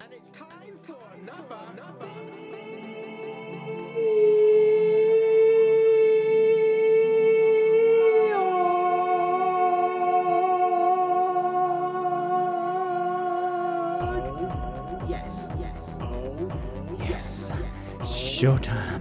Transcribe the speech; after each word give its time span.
And 0.00 0.12
it's 0.12 0.38
time 0.38 0.78
for 0.86 0.96
another, 1.20 1.58
yes, 15.08 15.32
yes. 15.60 15.76
Oh, 16.00 16.96
Yes. 16.98 17.52
Showtime. 18.00 19.00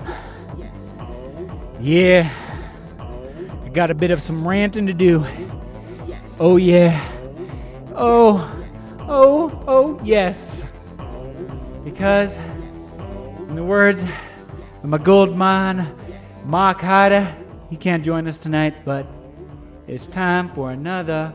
Yeah. 1.82 2.32
I 3.66 3.70
got 3.70 3.92
a 3.92 3.94
bit 3.94 4.12
of 4.12 4.22
some 4.22 4.48
ranting 4.48 4.88
to 4.88 4.94
do. 4.94 5.26
Oh, 6.40 6.58
yeah. 6.58 7.00
Oh, 7.96 8.50
yes. 10.04 10.64
Because, 11.84 12.38
in 13.50 13.56
the 13.56 13.64
words 13.64 14.04
of 14.04 14.86
my 14.86 14.98
gold 14.98 15.36
mine, 15.36 15.88
Mark 16.46 16.82
Hyder, 16.82 17.36
he 17.70 17.78
can't 17.78 18.04
join 18.04 18.28
us 18.28 18.38
tonight, 18.38 18.86
but 18.86 19.08
it's 19.88 20.08
time 20.08 20.54
for 20.54 20.72
another. 20.72 21.34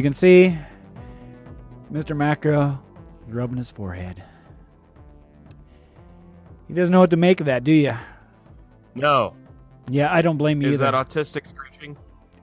You 0.00 0.02
can 0.02 0.14
see, 0.14 0.56
Mr. 1.92 2.16
Macro 2.16 2.80
is 3.28 3.34
rubbing 3.34 3.58
his 3.58 3.70
forehead. 3.70 4.22
He 6.68 6.72
doesn't 6.72 6.90
know 6.90 7.00
what 7.00 7.10
to 7.10 7.18
make 7.18 7.40
of 7.40 7.46
that, 7.46 7.64
do 7.64 7.72
you? 7.72 7.92
No. 8.94 9.36
Yeah, 9.90 10.10
I 10.10 10.22
don't 10.22 10.38
blame 10.38 10.62
you 10.62 10.68
Is 10.68 10.80
either. 10.80 10.90
that 10.90 10.94
autistic 10.94 11.46
screeching? 11.46 11.98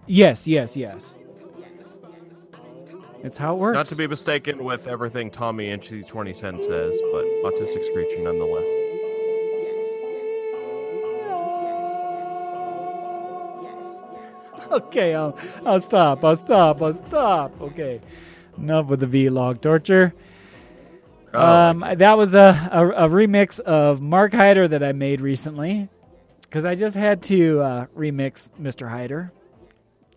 yes, 0.05 0.45
yes, 0.45 0.77
yes. 0.77 1.15
It's 3.23 3.39
how 3.39 3.55
it 3.55 3.57
works. 3.57 3.73
Not 3.75 3.87
to 3.87 3.95
be 3.95 4.05
mistaken 4.05 4.63
with 4.63 4.85
everything 4.85 5.31
Tommy 5.31 5.65
Inchy 5.71 6.03
2010 6.03 6.59
says, 6.59 7.01
but 7.11 7.25
autistic 7.43 7.83
screeching 7.85 8.23
nonetheless. 8.23 8.67
Okay, 14.77 15.15
I'll, 15.15 15.37
I'll 15.65 15.81
stop. 15.81 16.23
I'll 16.23 16.35
stop. 16.35 16.81
I'll 16.81 16.93
stop. 16.93 17.61
Okay. 17.61 18.01
Enough 18.57 18.87
with 18.87 18.99
the 18.99 19.05
vlog 19.05 19.61
torture. 19.61 20.13
Oh, 21.33 21.41
um, 21.41 21.85
that 21.97 22.17
was 22.17 22.33
a, 22.33 22.69
a, 22.71 23.05
a 23.05 23.09
remix 23.09 23.59
of 23.59 24.01
Mark 24.01 24.33
Hyder 24.33 24.67
that 24.67 24.81
I 24.83 24.93
made 24.93 25.21
recently 25.21 25.89
because 26.41 26.65
I 26.65 26.75
just 26.75 26.95
had 26.95 27.21
to 27.23 27.59
uh, 27.59 27.85
remix 27.95 28.49
Mr. 28.59 28.89
Hyder, 28.89 29.31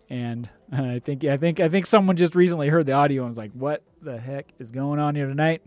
and 0.09 0.49
I 0.71 0.99
think 0.99 1.23
I 1.25 1.37
think 1.37 1.59
I 1.59 1.69
think 1.69 1.85
someone 1.85 2.15
just 2.15 2.33
recently 2.33 2.69
heard 2.69 2.85
the 2.85 2.93
audio 2.93 3.23
and 3.23 3.29
was 3.29 3.37
like, 3.37 3.51
"What 3.51 3.83
the 4.01 4.17
heck 4.17 4.47
is 4.57 4.71
going 4.71 4.99
on 4.99 5.15
here 5.15 5.27
tonight?" 5.27 5.61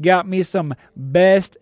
Got 0.00 0.26
me 0.26 0.42
some 0.42 0.74
best 0.96 1.58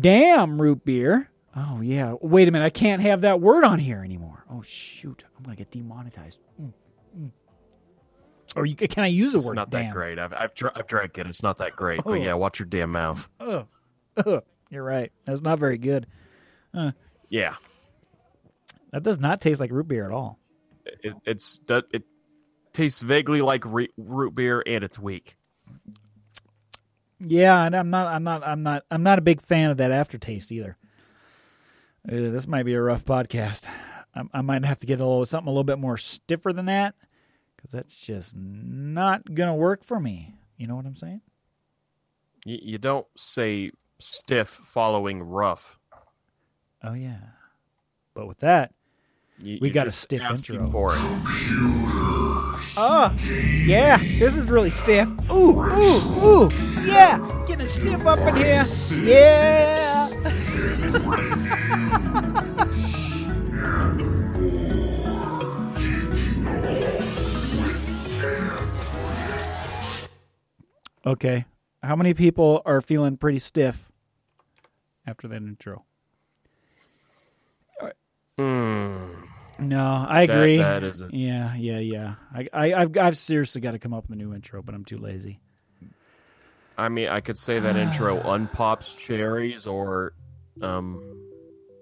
damn 0.00 0.60
root 0.60 0.84
beer. 0.84 1.28
Oh 1.54 1.80
yeah, 1.80 2.14
wait 2.20 2.48
a 2.48 2.50
minute, 2.50 2.64
I 2.64 2.70
can't 2.70 3.02
have 3.02 3.22
that 3.22 3.40
word 3.40 3.64
on 3.64 3.78
here 3.78 4.02
anymore. 4.02 4.44
Oh 4.50 4.62
shoot, 4.62 5.24
I'm 5.36 5.44
gonna 5.44 5.56
get 5.56 5.70
demonetized. 5.70 6.38
Mm, 6.60 6.72
mm. 7.18 7.30
Or 8.56 8.66
you, 8.66 8.74
can 8.74 9.04
I 9.04 9.08
use 9.08 9.32
the 9.32 9.38
it's 9.38 9.46
word? 9.46 9.56
not 9.56 9.70
damn? 9.70 9.86
that 9.86 9.92
great. 9.92 10.18
I've, 10.18 10.32
I've, 10.32 10.54
dr- 10.54 10.72
I've 10.74 10.86
drank 10.86 11.18
it. 11.18 11.26
It's 11.26 11.42
not 11.42 11.58
that 11.58 11.72
great. 11.72 12.00
Oh. 12.00 12.12
But 12.12 12.22
yeah, 12.22 12.34
watch 12.34 12.58
your 12.58 12.66
damn 12.66 12.90
mouth. 12.90 13.28
Ugh. 13.40 13.66
Ugh. 14.16 14.42
You're 14.70 14.82
right. 14.82 15.12
That's 15.24 15.42
not 15.42 15.58
very 15.58 15.78
good. 15.78 16.06
Yeah. 17.28 17.54
That 18.90 19.02
does 19.02 19.18
not 19.18 19.40
taste 19.40 19.60
like 19.60 19.70
root 19.70 19.88
beer 19.88 20.06
at 20.06 20.12
all. 20.12 20.38
It, 20.84 21.14
it's 21.24 21.60
it 21.68 22.02
tastes 22.72 23.00
vaguely 23.00 23.42
like 23.42 23.64
re- 23.66 23.90
root 23.96 24.34
beer 24.34 24.62
and 24.66 24.82
it's 24.82 24.98
weak. 24.98 25.36
Yeah, 27.20 27.64
and 27.64 27.74
I'm 27.76 27.90
not. 27.90 28.08
I'm 28.08 28.24
not. 28.24 28.46
I'm 28.46 28.62
not. 28.62 28.84
I'm 28.90 29.02
not 29.02 29.18
a 29.18 29.22
big 29.22 29.40
fan 29.40 29.70
of 29.70 29.76
that 29.76 29.92
aftertaste 29.92 30.50
either. 30.50 30.76
This 32.04 32.46
might 32.48 32.64
be 32.64 32.74
a 32.74 32.82
rough 32.82 33.04
podcast. 33.04 33.68
I, 34.14 34.22
I 34.34 34.40
might 34.42 34.64
have 34.64 34.80
to 34.80 34.86
get 34.86 35.00
a 35.00 35.06
little 35.06 35.24
something 35.24 35.48
a 35.48 35.50
little 35.50 35.64
bit 35.64 35.78
more 35.78 35.96
stiffer 35.96 36.52
than 36.52 36.66
that 36.66 36.94
because 37.56 37.70
that's 37.72 37.98
just 38.00 38.34
not 38.36 39.34
gonna 39.34 39.54
work 39.54 39.84
for 39.84 40.00
me. 40.00 40.34
You 40.56 40.66
know 40.66 40.76
what 40.76 40.84
I'm 40.86 40.96
saying? 40.96 41.20
You, 42.44 42.58
you 42.60 42.78
don't 42.78 43.06
say 43.16 43.70
stiff 44.00 44.48
following 44.48 45.22
rough. 45.22 45.78
Oh 46.82 46.94
yeah. 46.94 47.18
But 48.14 48.26
with 48.26 48.38
that, 48.38 48.72
You, 49.38 49.58
We 49.62 49.70
got 49.70 49.86
a 49.86 49.92
stiff 49.92 50.20
intro. 50.22 50.70
for 50.70 50.94
it. 50.94 50.98
oh 52.76 53.12
yeah, 53.64 53.96
this 53.96 54.36
is 54.36 54.46
really 54.50 54.70
stiff. 54.70 55.08
Ooh 55.30 55.58
ooh 55.60 56.24
ooh 56.24 56.50
yeah, 56.84 57.44
getting 57.46 57.68
stiff 57.68 58.04
up 58.06 58.18
in 58.26 58.34
here. 58.36 58.64
Yeah. 59.00 60.01
Okay. 71.04 71.44
How 71.82 71.96
many 71.96 72.14
people 72.14 72.62
are 72.64 72.80
feeling 72.80 73.16
pretty 73.16 73.38
stiff 73.40 73.90
after 75.06 75.26
that 75.28 75.36
intro? 75.36 75.84
Mm, 78.38 79.10
No, 79.58 80.06
I 80.08 80.22
agree. 80.22 80.56
that 80.56 81.10
Yeah, 81.12 81.54
yeah, 81.54 81.78
yeah. 81.80 82.14
I, 82.34 82.48
I, 82.52 82.72
I've, 82.72 82.96
I've 82.96 83.18
seriously 83.18 83.60
got 83.60 83.72
to 83.72 83.78
come 83.78 83.92
up 83.92 84.04
with 84.08 84.12
a 84.12 84.16
new 84.16 84.32
intro, 84.32 84.62
but 84.62 84.74
I'm 84.74 84.86
too 84.86 84.96
lazy. 84.96 85.41
I 86.78 86.88
mean, 86.88 87.08
I 87.08 87.20
could 87.20 87.36
say 87.38 87.58
that 87.58 87.76
intro 87.76 88.20
unpops 88.22 88.96
cherries 88.96 89.66
or, 89.66 90.14
um, 90.60 91.02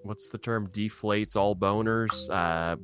what's 0.03 0.29
the 0.29 0.39
term? 0.39 0.69
Deflates 0.69 1.37
all 1.37 1.55
boners. 1.57 2.29
Uh, 2.31 2.77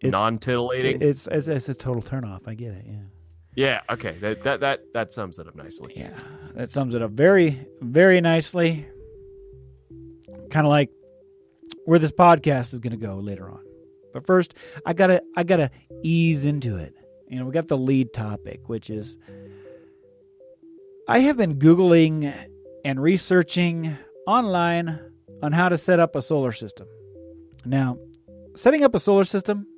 It's- 0.00 0.12
non-titillating. 0.12 1.02
It's, 1.02 1.26
it's, 1.30 1.48
it's 1.48 1.68
a 1.68 1.74
total 1.74 2.02
turnoff. 2.02 2.46
I 2.46 2.54
get 2.54 2.72
it. 2.72 2.84
Yeah, 2.86 3.02
yeah. 3.54 3.80
Okay. 3.90 4.16
That 4.20 4.42
that 4.42 4.60
that 4.60 4.80
that 4.92 5.12
sums 5.12 5.38
it 5.38 5.46
up 5.48 5.54
nicely. 5.56 5.92
yeah. 5.96 6.18
That 6.54 6.70
sums 6.70 6.94
it 6.94 7.02
up 7.02 7.10
very, 7.12 7.66
very 7.80 8.20
nicely. 8.20 8.86
Kind 10.50 10.66
of 10.66 10.70
like 10.70 10.90
where 11.84 11.98
this 11.98 12.12
podcast 12.12 12.72
is 12.72 12.78
going 12.80 12.90
to 12.98 13.06
go 13.06 13.16
later 13.16 13.50
on. 13.50 13.60
But 14.12 14.26
first, 14.26 14.54
I 14.84 14.92
gotta, 14.92 15.22
I 15.36 15.42
gotta 15.44 15.70
ease 16.02 16.44
into 16.46 16.76
it. 16.76 16.94
You 17.28 17.38
know, 17.38 17.44
we 17.44 17.52
got 17.52 17.68
the 17.68 17.76
lead 17.76 18.12
topic, 18.12 18.68
which 18.68 18.88
is 18.90 19.16
I 21.08 21.20
have 21.20 21.36
been 21.36 21.60
googling 21.60 22.34
and 22.84 23.00
researching 23.00 23.96
online 24.26 24.98
on 25.40 25.52
how 25.52 25.68
to 25.68 25.78
set 25.78 26.00
up 26.00 26.16
a 26.16 26.22
solar 26.22 26.50
system. 26.50 26.88
Now, 27.64 27.98
setting 28.56 28.82
up 28.82 28.92
a 28.92 28.98
solar 28.98 29.22
system 29.22 29.68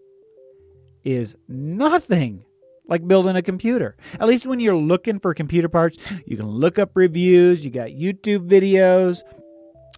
is 1.04 1.36
nothing 1.46 2.46
like 2.86 3.06
building 3.06 3.36
a 3.36 3.42
computer. 3.42 3.94
At 4.18 4.26
least 4.26 4.46
when 4.46 4.58
you're 4.58 4.74
looking 4.74 5.20
for 5.20 5.34
computer 5.34 5.68
parts, 5.68 5.98
you 6.24 6.38
can 6.38 6.46
look 6.46 6.78
up 6.78 6.92
reviews, 6.94 7.62
you 7.62 7.70
got 7.70 7.90
YouTube 7.90 8.48
videos. 8.48 9.20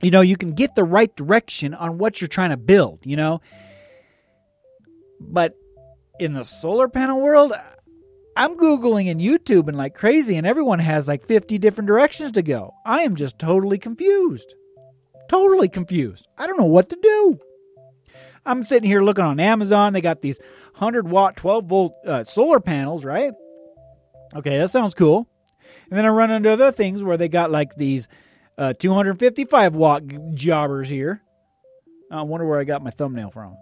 You 0.02 0.10
know, 0.10 0.22
you 0.22 0.36
can 0.36 0.54
get 0.54 0.74
the 0.74 0.82
right 0.82 1.14
direction 1.14 1.74
on 1.74 1.98
what 1.98 2.20
you're 2.20 2.26
trying 2.26 2.50
to 2.50 2.56
build, 2.56 3.00
you 3.04 3.14
know? 3.14 3.40
But 5.20 5.54
in 6.18 6.32
the 6.32 6.44
solar 6.44 6.88
panel 6.88 7.20
world, 7.20 7.52
I'm 8.40 8.56
Googling 8.56 9.10
and 9.10 9.20
YouTube 9.20 9.68
and 9.68 9.76
like 9.76 9.94
crazy, 9.94 10.34
and 10.34 10.46
everyone 10.46 10.78
has 10.78 11.06
like 11.06 11.26
50 11.26 11.58
different 11.58 11.88
directions 11.88 12.32
to 12.32 12.42
go. 12.42 12.72
I 12.86 13.00
am 13.00 13.14
just 13.14 13.38
totally 13.38 13.76
confused. 13.76 14.54
Totally 15.28 15.68
confused. 15.68 16.26
I 16.38 16.46
don't 16.46 16.58
know 16.58 16.64
what 16.64 16.88
to 16.88 16.98
do. 17.02 17.38
I'm 18.46 18.64
sitting 18.64 18.88
here 18.88 19.02
looking 19.02 19.26
on 19.26 19.40
Amazon. 19.40 19.92
They 19.92 20.00
got 20.00 20.22
these 20.22 20.38
100 20.70 21.06
watt, 21.06 21.36
12 21.36 21.66
volt 21.66 21.92
uh, 22.06 22.24
solar 22.24 22.60
panels, 22.60 23.04
right? 23.04 23.34
Okay, 24.34 24.56
that 24.56 24.70
sounds 24.70 24.94
cool. 24.94 25.28
And 25.90 25.98
then 25.98 26.06
I 26.06 26.08
run 26.08 26.30
into 26.30 26.50
other 26.50 26.72
things 26.72 27.04
where 27.04 27.18
they 27.18 27.28
got 27.28 27.50
like 27.50 27.74
these 27.76 28.08
uh, 28.56 28.72
255 28.72 29.76
watt 29.76 30.02
jobbers 30.32 30.88
here. 30.88 31.20
I 32.10 32.22
wonder 32.22 32.46
where 32.46 32.58
I 32.58 32.64
got 32.64 32.82
my 32.82 32.90
thumbnail 32.90 33.32
from. 33.32 33.58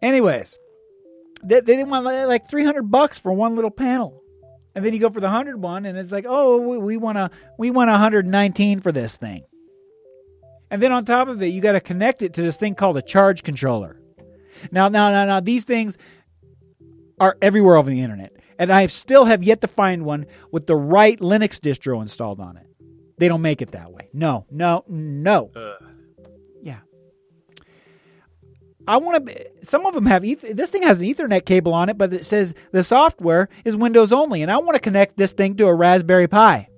Anyways, 0.00 0.56
they, 1.46 1.60
they 1.60 1.84
want 1.84 2.04
like 2.04 2.48
300 2.48 2.82
bucks 2.90 3.18
for 3.18 3.32
one 3.32 3.54
little 3.54 3.70
panel. 3.70 4.22
And 4.74 4.84
then 4.84 4.92
you 4.92 5.00
go 5.00 5.08
for 5.08 5.20
the 5.20 5.26
100 5.26 5.60
one 5.60 5.86
and 5.86 5.96
it's 5.96 6.12
like, 6.12 6.26
"Oh, 6.28 6.58
we, 6.58 6.76
we 6.76 6.96
want 6.98 7.16
to 7.16 7.30
we 7.58 7.70
want 7.70 7.90
119 7.90 8.80
for 8.80 8.92
this 8.92 9.16
thing." 9.16 9.44
And 10.70 10.82
then 10.82 10.92
on 10.92 11.04
top 11.04 11.28
of 11.28 11.42
it, 11.42 11.46
you 11.46 11.60
got 11.60 11.72
to 11.72 11.80
connect 11.80 12.22
it 12.22 12.34
to 12.34 12.42
this 12.42 12.56
thing 12.56 12.74
called 12.74 12.96
a 12.96 13.02
charge 13.02 13.42
controller. 13.42 14.00
Now, 14.72 14.88
now, 14.88 15.10
now, 15.10 15.24
now, 15.24 15.40
these 15.40 15.64
things 15.64 15.96
are 17.20 17.36
everywhere 17.40 17.76
over 17.76 17.88
the 17.88 18.00
internet, 18.00 18.32
and 18.58 18.72
I 18.72 18.86
still 18.86 19.26
have 19.26 19.44
yet 19.44 19.60
to 19.60 19.68
find 19.68 20.04
one 20.04 20.26
with 20.50 20.66
the 20.66 20.76
right 20.76 21.18
Linux 21.20 21.60
distro 21.60 22.02
installed 22.02 22.40
on 22.40 22.56
it. 22.56 22.66
They 23.18 23.28
don't 23.28 23.42
make 23.42 23.62
it 23.62 23.72
that 23.72 23.92
way. 23.92 24.08
No, 24.12 24.44
no, 24.50 24.84
no. 24.88 25.50
Ugh. 25.54 25.95
I 28.86 28.98
want 28.98 29.26
to. 29.26 29.50
Some 29.64 29.84
of 29.86 29.94
them 29.94 30.06
have. 30.06 30.22
This 30.22 30.70
thing 30.70 30.82
has 30.82 31.00
an 31.00 31.06
Ethernet 31.06 31.44
cable 31.44 31.74
on 31.74 31.88
it, 31.88 31.98
but 31.98 32.12
it 32.12 32.24
says 32.24 32.54
the 32.72 32.84
software 32.84 33.48
is 33.64 33.76
Windows 33.76 34.12
only, 34.12 34.42
and 34.42 34.50
I 34.50 34.58
want 34.58 34.74
to 34.74 34.80
connect 34.80 35.16
this 35.16 35.32
thing 35.32 35.56
to 35.56 35.66
a 35.66 35.74
Raspberry 35.74 36.28
Pi. 36.28 36.68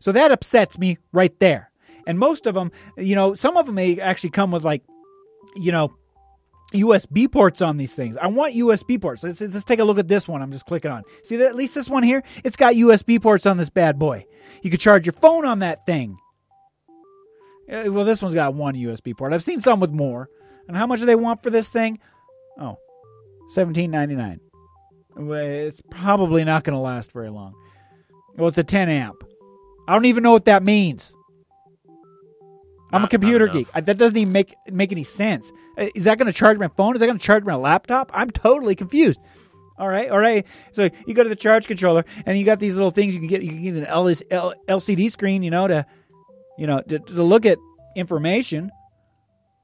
So 0.00 0.10
that 0.12 0.32
upsets 0.32 0.78
me 0.78 0.98
right 1.12 1.38
there. 1.38 1.70
And 2.08 2.18
most 2.18 2.48
of 2.48 2.54
them, 2.54 2.72
you 2.96 3.14
know, 3.14 3.36
some 3.36 3.56
of 3.56 3.66
them 3.66 3.76
may 3.76 4.00
actually 4.00 4.30
come 4.30 4.50
with 4.50 4.64
like, 4.64 4.82
you 5.54 5.70
know, 5.70 5.94
USB 6.74 7.30
ports 7.30 7.62
on 7.62 7.76
these 7.76 7.94
things. 7.94 8.16
I 8.16 8.26
want 8.26 8.54
USB 8.54 9.00
ports. 9.00 9.22
Let's, 9.22 9.40
let's 9.40 9.64
take 9.64 9.78
a 9.78 9.84
look 9.84 9.98
at 9.98 10.08
this 10.08 10.26
one. 10.26 10.42
I'm 10.42 10.50
just 10.50 10.66
clicking 10.66 10.90
on. 10.90 11.04
See 11.22 11.36
that? 11.36 11.46
At 11.46 11.54
least 11.54 11.76
this 11.76 11.88
one 11.88 12.02
here, 12.02 12.24
it's 12.42 12.56
got 12.56 12.74
USB 12.74 13.22
ports 13.22 13.46
on 13.46 13.58
this 13.58 13.70
bad 13.70 13.98
boy. 13.98 14.26
You 14.62 14.70
could 14.70 14.80
charge 14.80 15.06
your 15.06 15.12
phone 15.12 15.44
on 15.44 15.60
that 15.60 15.86
thing. 15.86 16.18
Uh, 17.70 17.92
Well, 17.92 18.04
this 18.04 18.22
one's 18.22 18.34
got 18.34 18.54
one 18.54 18.74
USB 18.74 19.16
port. 19.16 19.32
I've 19.32 19.44
seen 19.44 19.60
some 19.60 19.80
with 19.80 19.92
more. 19.92 20.28
And 20.68 20.76
how 20.76 20.86
much 20.86 21.00
do 21.00 21.06
they 21.06 21.14
want 21.16 21.42
for 21.42 21.50
this 21.50 21.68
thing? 21.68 21.98
Oh, 22.58 22.78
seventeen 23.48 23.90
ninety 23.90 24.14
nine. 24.14 24.40
It's 25.16 25.82
probably 25.90 26.44
not 26.44 26.64
going 26.64 26.74
to 26.74 26.80
last 26.80 27.12
very 27.12 27.28
long. 27.30 27.54
Well, 28.38 28.48
it's 28.48 28.56
a 28.56 28.64
10 28.64 28.88
amp. 28.88 29.22
I 29.86 29.92
don't 29.92 30.06
even 30.06 30.22
know 30.22 30.32
what 30.32 30.46
that 30.46 30.62
means. 30.62 31.12
I'm 32.92 33.00
a 33.00 33.00
Not- 33.00 33.10
computer 33.10 33.46
geek. 33.48 33.68
I, 33.74 33.82
that 33.82 33.98
doesn't 33.98 34.16
even 34.16 34.32
make 34.32 34.54
make 34.70 34.90
any 34.92 35.04
sense. 35.04 35.52
Uh, 35.78 35.88
Is 35.94 36.04
that 36.04 36.16
going 36.18 36.26
to 36.26 36.32
charge 36.32 36.58
my 36.58 36.68
phone? 36.68 36.94
Is 36.94 37.00
that 37.00 37.06
going 37.06 37.18
to 37.18 37.24
charge 37.24 37.44
my 37.44 37.54
laptop? 37.54 38.10
I'm 38.14 38.30
totally 38.30 38.74
confused. 38.74 39.18
All 39.78 39.88
right, 39.88 40.10
all 40.10 40.18
right. 40.18 40.46
So 40.72 40.88
you 41.06 41.14
go 41.14 41.22
to 41.22 41.28
the 41.28 41.36
charge 41.36 41.66
controller, 41.66 42.04
and 42.26 42.38
you 42.38 42.44
got 42.44 42.58
these 42.58 42.74
little 42.76 42.90
things 42.90 43.12
you 43.14 43.20
can 43.20 43.28
get. 43.28 43.42
You 43.42 43.50
can 43.50 43.62
get 43.62 43.74
an 43.76 43.84
LCD 43.86 45.10
screen, 45.10 45.42
you 45.42 45.50
know, 45.50 45.66
to 45.68 45.86
you 46.58 46.66
know 46.66 46.80
to, 46.88 46.98
to 46.98 47.22
look 47.22 47.44
at 47.46 47.58
information. 47.96 48.70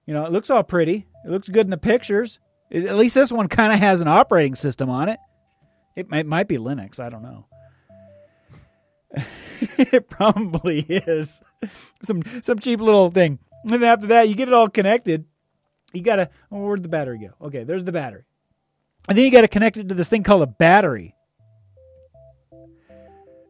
You 0.09 0.15
know, 0.15 0.25
it 0.25 0.33
looks 0.33 0.49
all 0.49 0.63
pretty. 0.63 1.07
It 1.27 1.31
looks 1.31 1.51
good 1.51 1.67
in 1.67 1.71
the 1.71 1.77
pictures. 1.77 2.39
It- 2.71 2.87
at 2.87 2.97
least 2.97 3.15
this 3.15 3.31
one 3.31 3.47
kind 3.47 3.75
of 3.75 3.79
has 3.79 4.01
an 4.01 4.09
operating 4.09 4.55
system 4.55 4.89
on 4.89 5.11
it. 5.11 5.19
It 5.97 6.09
might, 6.09 6.25
might 6.25 6.49
be 6.49 6.57
Linux. 6.57 6.99
I 6.99 7.11
don't 7.11 7.23
know. 7.23 7.45
it 9.61 10.09
probably 10.09 10.81
is 10.81 11.43
some 12.03 12.23
some 12.41 12.59
cheap 12.59 12.81
little 12.81 13.11
thing. 13.11 13.39
And 13.65 13.71
then 13.71 13.85
after 13.85 14.07
that, 14.07 14.31
you 14.31 14.35
get 14.35 14.49
it 14.49 14.55
all 14.55 14.71
connected. 14.71 15.27
You 15.93 16.01
gotta. 16.01 16.31
Oh, 16.51 16.65
where'd 16.65 16.83
the 16.83 16.89
battery 16.89 17.19
go? 17.19 17.47
Okay, 17.47 17.65
there's 17.65 17.85
the 17.85 17.93
battery. 17.93 18.25
And 19.11 19.19
then 19.19 19.27
you 19.27 19.31
got 19.31 19.43
to 19.43 19.49
connect 19.49 19.77
it 19.77 19.91
to 19.91 19.95
this 19.95 20.09
thing 20.09 20.23
called 20.23 20.43
a 20.43 20.47
battery. 20.47 21.15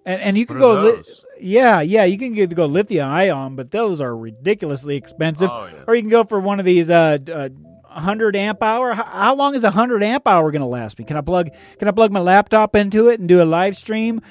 And 0.08 0.22
and 0.22 0.38
you 0.38 0.46
can 0.46 0.58
go. 0.58 0.81
li- 0.81 1.02
yeah, 1.38 1.82
yeah, 1.82 2.05
you 2.05 2.16
can 2.16 2.32
go 2.49 2.64
lithium 2.64 3.10
ion, 3.10 3.56
but 3.56 3.70
those 3.70 4.00
are 4.00 4.16
ridiculously 4.16 4.96
expensive. 4.96 5.50
Oh, 5.52 5.66
yeah. 5.66 5.84
Or 5.87 5.94
you 5.94 6.00
can 6.00 6.10
go 6.10 6.25
for 6.25 6.40
one 6.40 6.58
of 6.58 6.64
these 6.64 6.88
uh, 6.88 7.19
uh 7.31 7.50
100 7.50 8.34
amp 8.34 8.62
hour. 8.62 8.94
How, 8.94 9.05
how 9.05 9.34
long 9.34 9.55
is 9.55 9.64
a 9.64 9.69
100 9.69 10.02
amp 10.02 10.26
hour 10.26 10.50
going 10.50 10.62
to 10.62 10.66
last 10.66 10.99
me? 10.99 11.05
Can 11.05 11.19
I 11.19 11.20
plug 11.20 11.50
can 11.78 11.88
I 11.88 11.90
plug 11.90 12.10
my 12.10 12.20
laptop 12.20 12.75
into 12.75 13.08
it 13.08 13.20
and 13.20 13.28
do 13.28 13.43
a 13.43 13.44
live 13.44 13.76
stream? 13.76 14.22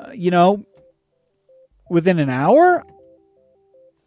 Uh, 0.00 0.10
you 0.12 0.32
know, 0.32 0.64
within 1.88 2.18
an 2.18 2.28
hour? 2.30 2.82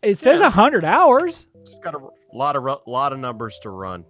It 0.02 0.20
says 0.20 0.38
a 0.38 0.40
Yeah. 0.40 0.48
100 0.50 0.84
hours. 0.84 1.48
It's 1.62 1.80
got 1.80 1.96
a 1.96 2.00
lot 2.34 2.58
of 2.58 2.64
lot 2.86 3.14
of 3.14 3.20
numbers 3.20 3.58
to 3.64 3.70
run. 3.70 4.04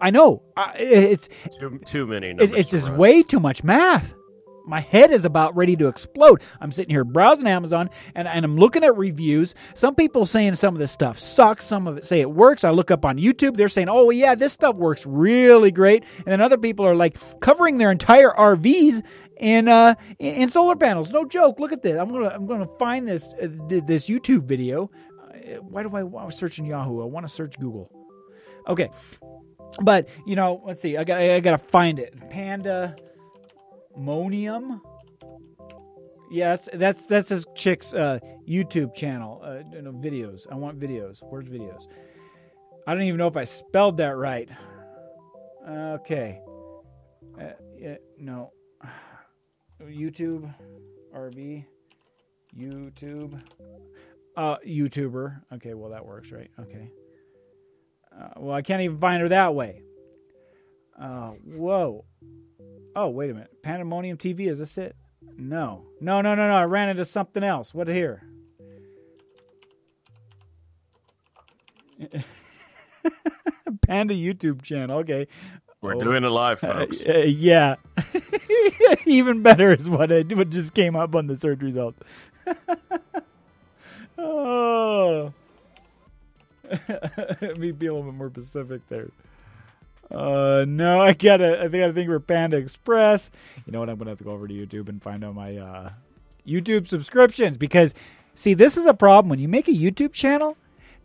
I 0.00 0.10
know. 0.10 0.42
I, 0.56 0.74
it's 0.76 1.28
Too 1.58 1.80
too 1.86 2.06
many 2.06 2.28
It, 2.38 2.54
it's 2.54 2.70
just 2.70 2.88
run. 2.88 2.98
way 2.98 3.22
too 3.22 3.40
much 3.40 3.64
math. 3.64 4.12
My 4.68 4.80
head 4.80 5.10
is 5.10 5.24
about 5.24 5.56
ready 5.56 5.74
to 5.76 5.88
explode. 5.88 6.42
I'm 6.60 6.70
sitting 6.70 6.90
here 6.90 7.04
browsing 7.04 7.46
Amazon 7.46 7.90
and, 8.14 8.28
and 8.28 8.44
I'm 8.44 8.56
looking 8.56 8.84
at 8.84 8.96
reviews. 8.96 9.54
Some 9.74 9.94
people 9.94 10.26
saying 10.26 10.56
some 10.56 10.74
of 10.74 10.78
this 10.78 10.92
stuff 10.92 11.18
sucks. 11.18 11.64
Some 11.64 11.86
of 11.86 11.96
it 11.96 12.04
say 12.04 12.20
it 12.20 12.30
works. 12.30 12.64
I 12.64 12.70
look 12.70 12.90
up 12.90 13.04
on 13.04 13.16
YouTube. 13.16 13.56
They're 13.56 13.68
saying, 13.68 13.88
oh, 13.88 14.10
yeah, 14.10 14.34
this 14.34 14.52
stuff 14.52 14.76
works 14.76 15.06
really 15.06 15.70
great. 15.70 16.04
And 16.18 16.26
then 16.26 16.40
other 16.40 16.58
people 16.58 16.86
are 16.86 16.94
like 16.94 17.16
covering 17.40 17.78
their 17.78 17.90
entire 17.90 18.30
RVs 18.30 19.02
in 19.38 19.68
uh 19.68 19.94
in, 20.18 20.50
solar 20.50 20.76
panels. 20.76 21.10
No 21.10 21.24
joke. 21.24 21.60
Look 21.60 21.72
at 21.72 21.82
this. 21.82 21.98
I'm 21.98 22.10
gonna 22.10 22.28
I'm 22.28 22.46
gonna 22.46 22.68
find 22.78 23.08
this 23.08 23.32
uh, 23.40 23.46
this 23.68 24.08
YouTube 24.08 24.44
video. 24.44 24.90
Uh, 25.30 25.60
why 25.62 25.82
do 25.82 25.94
I 25.94 26.02
want 26.02 26.30
to 26.30 26.36
search 26.36 26.58
in 26.58 26.64
Yahoo? 26.64 27.02
I 27.02 27.04
want 27.04 27.26
to 27.26 27.32
search 27.32 27.58
Google. 27.58 27.90
Okay, 28.66 28.90
but 29.80 30.08
you 30.26 30.34
know, 30.34 30.60
let's 30.66 30.82
see. 30.82 30.96
I 30.96 31.04
got 31.04 31.20
I 31.20 31.40
got 31.40 31.52
to 31.52 31.58
find 31.58 31.98
it. 31.98 32.14
Panda 32.30 32.96
Monium. 33.98 34.80
Yeah, 36.30 36.56
that's 36.56 36.68
that's 36.74 37.06
that's 37.06 37.28
this 37.30 37.44
chick's 37.54 37.94
uh, 37.94 38.18
YouTube 38.46 38.94
channel. 38.94 39.40
Uh, 39.42 39.62
you 39.72 39.82
know, 39.82 39.92
videos. 39.92 40.46
I 40.50 40.56
want 40.56 40.78
videos. 40.78 41.22
Where's 41.22 41.46
videos? 41.46 41.86
I 42.86 42.94
don't 42.94 43.02
even 43.02 43.18
know 43.18 43.26
if 43.26 43.36
I 43.36 43.44
spelled 43.44 43.96
that 43.98 44.16
right. 44.16 44.48
Okay. 45.68 46.40
Uh, 47.38 47.50
yeah, 47.78 47.96
no. 48.18 48.52
YouTube, 49.82 50.52
RV, 51.14 51.64
YouTube, 52.56 53.40
uh, 54.36 54.56
YouTuber. 54.66 55.40
Okay, 55.54 55.74
well 55.74 55.90
that 55.90 56.04
works, 56.04 56.32
right? 56.32 56.50
Okay. 56.58 56.90
Uh, 58.18 58.28
well, 58.36 58.56
I 58.56 58.62
can't 58.62 58.82
even 58.82 58.98
find 58.98 59.22
her 59.22 59.28
that 59.28 59.54
way. 59.54 59.82
Uh, 60.98 61.30
whoa. 61.56 62.04
Oh, 62.96 63.08
wait 63.08 63.30
a 63.30 63.34
minute. 63.34 63.62
Pandemonium 63.62 64.16
TV, 64.16 64.48
is 64.48 64.58
this 64.58 64.76
it? 64.78 64.96
No. 65.36 65.84
No, 66.00 66.20
no, 66.20 66.34
no, 66.34 66.48
no. 66.48 66.54
I 66.54 66.64
ran 66.64 66.88
into 66.88 67.04
something 67.04 67.42
else. 67.44 67.72
What 67.74 67.86
here? 67.88 68.22
Panda 73.86 74.14
YouTube 74.14 74.62
channel. 74.62 74.98
Okay. 74.98 75.26
We're 75.80 75.94
Oh. 75.96 76.00
doing 76.00 76.24
it 76.24 76.28
live, 76.28 76.62
Uh, 76.64 76.74
folks. 76.86 77.04
uh, 77.06 77.18
yeah. 77.18 77.76
Even 79.06 79.42
better 79.42 79.72
is 79.72 79.88
what, 79.88 80.10
I, 80.12 80.22
what 80.22 80.50
just 80.50 80.74
came 80.74 80.96
up 80.96 81.14
on 81.14 81.26
the 81.28 81.36
search 81.36 81.60
results. 81.60 82.00
oh. 84.18 85.32
Let 86.88 87.58
me 87.58 87.70
be 87.72 87.86
a 87.86 87.94
little 87.94 88.10
bit 88.10 88.16
more 88.18 88.30
specific 88.30 88.80
there. 88.88 89.08
Uh, 90.10 90.64
no, 90.66 91.00
I 91.00 91.12
gotta. 91.12 91.60
I 91.62 91.68
think 91.68 91.84
I 91.84 91.92
think 91.92 92.08
we're 92.08 92.20
Panda 92.20 92.56
Express. 92.56 93.30
You 93.66 93.72
know 93.72 93.80
what? 93.80 93.90
I'm 93.90 93.98
gonna 93.98 94.10
have 94.10 94.18
to 94.18 94.24
go 94.24 94.30
over 94.32 94.48
to 94.48 94.54
YouTube 94.54 94.88
and 94.88 95.02
find 95.02 95.22
out 95.24 95.34
my 95.34 95.56
uh, 95.56 95.90
YouTube 96.46 96.88
subscriptions 96.88 97.58
because, 97.58 97.92
see, 98.34 98.54
this 98.54 98.76
is 98.76 98.86
a 98.86 98.94
problem 98.94 99.28
when 99.28 99.38
you 99.38 99.48
make 99.48 99.68
a 99.68 99.72
YouTube 99.72 100.12
channel. 100.12 100.56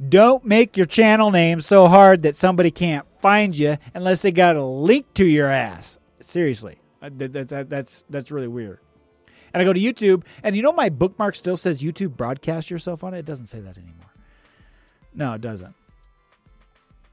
Don't 0.09 0.43
make 0.45 0.75
your 0.75 0.85
channel 0.85 1.31
name 1.31 1.61
so 1.61 1.87
hard 1.87 2.23
that 2.23 2.35
somebody 2.35 2.71
can't 2.71 3.05
find 3.21 3.55
you 3.57 3.77
unless 3.93 4.21
they 4.21 4.31
got 4.31 4.55
a 4.55 4.63
link 4.63 5.05
to 5.13 5.25
your 5.25 5.47
ass. 5.47 5.99
Seriously, 6.19 6.79
Uh, 7.01 7.09
that, 7.17 7.33
that, 7.33 7.49
that, 7.49 7.69
that's 7.69 8.05
that's 8.09 8.31
really 8.31 8.47
weird. 8.47 8.79
And 9.53 9.61
I 9.61 9.65
go 9.65 9.73
to 9.73 9.79
YouTube, 9.79 10.23
and 10.41 10.55
you 10.55 10.63
know 10.63 10.71
my 10.71 10.89
bookmark 10.89 11.35
still 11.35 11.57
says 11.57 11.83
YouTube 11.83 12.17
broadcast 12.17 12.71
yourself 12.71 13.03
on 13.03 13.13
it. 13.13 13.19
It 13.19 13.25
doesn't 13.25 13.47
say 13.47 13.59
that 13.59 13.77
anymore. 13.77 14.11
No, 15.13 15.33
it 15.33 15.41
doesn't. 15.41 15.75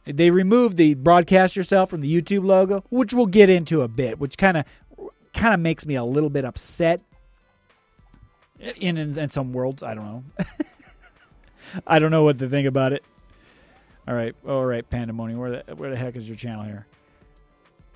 They 0.07 0.31
removed 0.31 0.77
the 0.77 0.95
broadcast 0.95 1.57
yourself 1.57 1.91
from 1.91 2.01
the 2.01 2.13
YouTube 2.13 2.45
logo, 2.45 2.85
which 2.91 3.13
we'll 3.13 3.27
get 3.27 3.51
into 3.51 3.83
a 3.83 3.89
bit, 3.89 4.19
which 4.19 4.39
kind 4.39 4.57
of 4.57 4.65
kind 5.35 5.55
of 5.55 5.61
makes 5.61 5.87
me 5.87 5.95
a 5.95 6.05
little 6.05 6.31
bit 6.31 6.45
upset. 6.45 7.01
In, 8.59 8.97
in 8.97 9.19
in 9.19 9.29
some 9.29 9.53
worlds, 9.53 9.83
I 9.83 9.95
don't 9.95 10.05
know. 10.05 10.25
I 11.87 11.99
don't 11.99 12.11
know 12.11 12.25
what 12.25 12.39
to 12.41 12.49
think 12.49 12.67
about 12.67 12.93
it. 12.93 13.05
All 14.09 14.15
right, 14.15 14.35
all 14.47 14.65
right, 14.65 14.89
Pandemonium. 14.89 15.39
Where 15.39 15.63
the 15.63 15.77
where 15.77 15.91
the 15.91 15.97
heck 15.97 16.17
is 16.17 16.27
your 16.27 16.37
channel 16.37 16.65
here? 16.65 16.87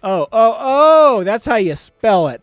Oh, 0.02 0.28
oh, 0.30 0.56
oh! 0.58 1.24
That's 1.24 1.46
how 1.46 1.56
you 1.56 1.74
spell 1.74 2.28
it. 2.28 2.42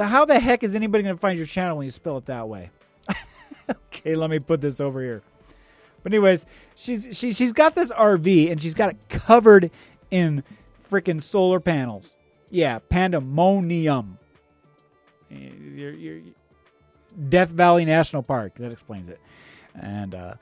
How 0.00 0.24
the 0.24 0.40
heck 0.40 0.64
is 0.64 0.74
anybody 0.74 1.04
going 1.04 1.14
to 1.14 1.20
find 1.20 1.36
your 1.36 1.46
channel 1.46 1.76
when 1.76 1.84
you 1.84 1.90
spell 1.90 2.16
it 2.16 2.26
that 2.26 2.48
way? 2.48 2.70
okay, 3.70 4.14
let 4.14 4.30
me 4.30 4.38
put 4.38 4.60
this 4.60 4.80
over 4.80 5.00
here. 5.00 5.22
But 6.06 6.12
anyways, 6.12 6.46
she's 6.76 7.08
she 7.18 7.32
she's 7.32 7.52
got 7.52 7.74
this 7.74 7.90
RV 7.90 8.52
and 8.52 8.62
she's 8.62 8.74
got 8.74 8.90
it 8.90 8.96
covered 9.08 9.72
in 10.08 10.44
freaking 10.88 11.20
solar 11.20 11.58
panels. 11.58 12.14
Yeah, 12.48 12.78
pandemonium. 12.78 14.16
You're, 15.28 15.92
you're, 15.94 16.20
Death 17.28 17.50
Valley 17.50 17.84
National 17.84 18.22
Park. 18.22 18.54
That 18.54 18.70
explains 18.70 19.08
it. 19.08 19.18
And 19.74 20.14
uh, 20.14 20.34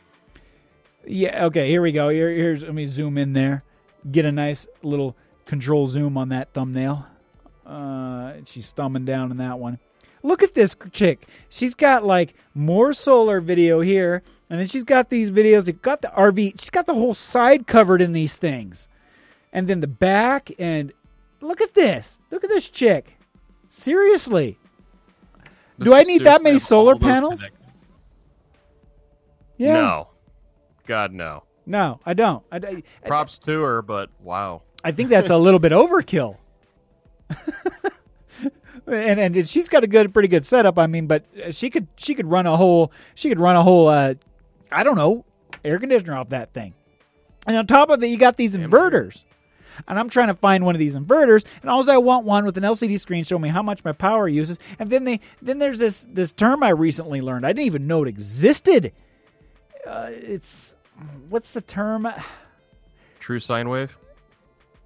yeah, 1.07 1.47
okay, 1.47 1.67
here 1.71 1.81
we 1.81 1.93
go. 1.93 2.11
Here, 2.11 2.29
here's 2.29 2.63
let 2.63 2.75
me 2.75 2.85
zoom 2.85 3.17
in 3.17 3.33
there. 3.33 3.65
Get 4.13 4.27
a 4.27 4.33
nice 4.33 4.67
little 4.83 5.17
control 5.47 5.87
zoom 5.87 6.19
on 6.19 6.29
that 6.29 6.53
thumbnail. 6.53 7.07
Uh, 7.65 8.35
she's 8.45 8.71
thumbing 8.71 9.07
down 9.07 9.31
in 9.31 9.39
that 9.39 9.59
one. 9.59 9.79
Look 10.23 10.43
at 10.43 10.53
this 10.53 10.77
chick. 10.93 11.27
She's 11.49 11.75
got 11.75 12.05
like 12.05 12.35
more 12.53 12.93
solar 12.93 13.41
video 13.41 13.81
here, 13.81 14.23
And 14.51 14.61
then 14.61 14.67
she's 14.67 14.85
got 14.85 15.11
these 15.11 15.31
videos. 15.31 15.69
It 15.69 15.83
got 15.83 16.03
the 16.03 16.09
RV. 16.09 16.61
She's 16.61 16.71
got 16.71 16.87
the 16.87 16.95
whole 16.95 17.15
side 17.15 17.67
covered 17.67 18.01
in 18.01 18.13
these 18.13 18.37
things, 18.37 18.89
and 19.53 19.67
then 19.69 19.81
the 19.81 19.87
back. 19.87 20.51
And 20.59 20.93
look 21.41 21.61
at 21.61 21.75
this. 21.75 22.19
Look 22.31 22.45
at 22.45 22.51
this 22.51 22.69
chick. 22.69 23.19
Seriously, 23.69 24.59
Does 25.79 25.87
Do 25.87 25.95
I 25.95 26.03
need 26.05 26.25
that 26.25 26.43
many 26.43 26.59
solar 26.59 26.95
panels? 26.97 27.41
connected? 27.41 27.61
yeah. 29.57 29.75
No. 29.75 30.09
God 30.87 31.13
no. 31.13 31.45
no, 31.65 31.99
I 32.05 32.13
don't. 32.13 32.45
I, 32.53 32.57
I, 32.57 32.83
Props 33.07 33.39
to 33.41 33.63
her, 33.63 33.81
but 33.81 34.11
wow. 34.21 34.63
I 34.85 34.93
think 34.93 35.09
that's 35.09 35.31
a 35.31 35.37
little 35.39 35.59
bit 35.59 35.73
overkill. 35.73 36.37
and 38.87 39.19
and 39.19 39.49
she's 39.49 39.69
got 39.69 39.83
a 39.83 39.87
good, 39.87 40.13
pretty 40.13 40.29
good 40.29 40.45
setup. 40.45 40.79
I 40.79 40.87
mean, 40.87 41.07
but 41.07 41.25
she 41.51 41.71
could 41.71 41.89
she 41.97 42.15
could 42.15 42.27
run 42.27 42.47
a 42.47 42.57
whole 42.57 42.93
she 43.15 43.31
could 43.31 43.41
run 43.41 43.57
a 43.57 43.63
whole 43.63 43.89
uh, 43.89 44.15
I 44.75 44.83
don't 44.83 44.97
know 44.97 45.25
air 45.65 45.79
conditioner 45.79 46.17
off 46.17 46.31
that 46.31 46.53
thing. 46.53 46.75
And 47.47 47.57
on 47.57 47.67
top 47.67 47.91
of 47.91 48.03
it, 48.03 48.09
you 48.09 48.17
got 48.17 48.37
these 48.37 48.53
Damn 48.53 48.71
inverters. 48.71 49.25
And 49.89 49.99
I'm 49.99 50.09
trying 50.09 50.29
to 50.29 50.35
find 50.35 50.65
one 50.65 50.77
of 50.77 50.79
these 50.79 50.95
inverters, 50.95 51.45
and 51.61 51.69
all 51.69 51.89
I 51.91 51.97
want 51.97 52.25
one 52.25 52.45
with 52.45 52.57
an 52.57 52.63
LCD 52.63 53.01
screen 53.01 53.25
showing 53.25 53.43
me 53.43 53.49
how 53.49 53.63
much 53.63 53.85
my 53.85 53.91
power 53.91 54.29
uses. 54.29 54.61
And 54.79 54.89
then 54.89 55.03
they 55.03 55.19
then 55.43 55.59
there's 55.59 55.81
this 55.81 56.07
this 56.09 56.31
term 56.31 56.63
I 56.63 56.69
recently 56.69 57.21
learned. 57.21 57.45
I 57.45 57.49
didn't 57.51 57.67
even 57.67 57.89
know 57.89 58.05
it 58.05 58.09
existed. 58.09 58.93
Uh, 59.85 60.11
it's 60.11 60.77
what's 61.29 61.51
the 61.51 61.61
term? 61.61 62.07
True 63.19 63.41
sine 63.41 63.69
wave? 63.69 63.99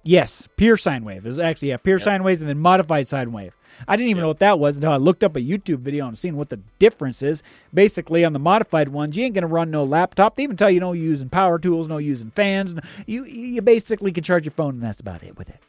Yes, 0.01 0.47
pure 0.55 0.75
sine 0.75 1.05
wave 1.05 1.27
is 1.27 1.37
actually 1.37 1.69
yeah, 1.69 1.77
pure 1.77 1.99
sine 1.99 2.23
waves 2.23 2.41
and 2.41 2.49
then 2.49 2.57
modified 2.57 3.07
sine 3.07 3.31
wave. 3.31 3.55
I 3.87 3.95
didn't 3.95 4.09
even 4.09 4.21
know 4.21 4.27
what 4.27 4.39
that 4.39 4.59
was 4.59 4.75
until 4.75 4.91
I 4.91 4.97
looked 4.97 5.23
up 5.23 5.35
a 5.35 5.41
YouTube 5.41 5.79
video 5.79 6.07
and 6.07 6.17
seen 6.17 6.35
what 6.35 6.49
the 6.49 6.59
difference 6.79 7.21
is. 7.21 7.43
Basically, 7.73 8.25
on 8.25 8.33
the 8.33 8.39
modified 8.39 8.89
ones, 8.89 9.17
you 9.17 9.25
ain't 9.25 9.35
gonna 9.35 9.47
run 9.47 9.71
no 9.71 9.83
laptop. 9.83 10.35
They 10.35 10.43
even 10.43 10.57
tell 10.57 10.69
you 10.69 10.79
no 10.79 10.93
using 10.93 11.29
power 11.29 11.59
tools, 11.59 11.87
no 11.87 11.97
using 11.97 12.31
fans. 12.31 12.75
You 13.05 13.25
you 13.25 13.61
basically 13.61 14.11
can 14.11 14.23
charge 14.23 14.45
your 14.45 14.51
phone, 14.51 14.75
and 14.75 14.83
that's 14.83 14.99
about 14.99 15.23
it 15.23 15.37
with 15.37 15.49
it. 15.49 15.59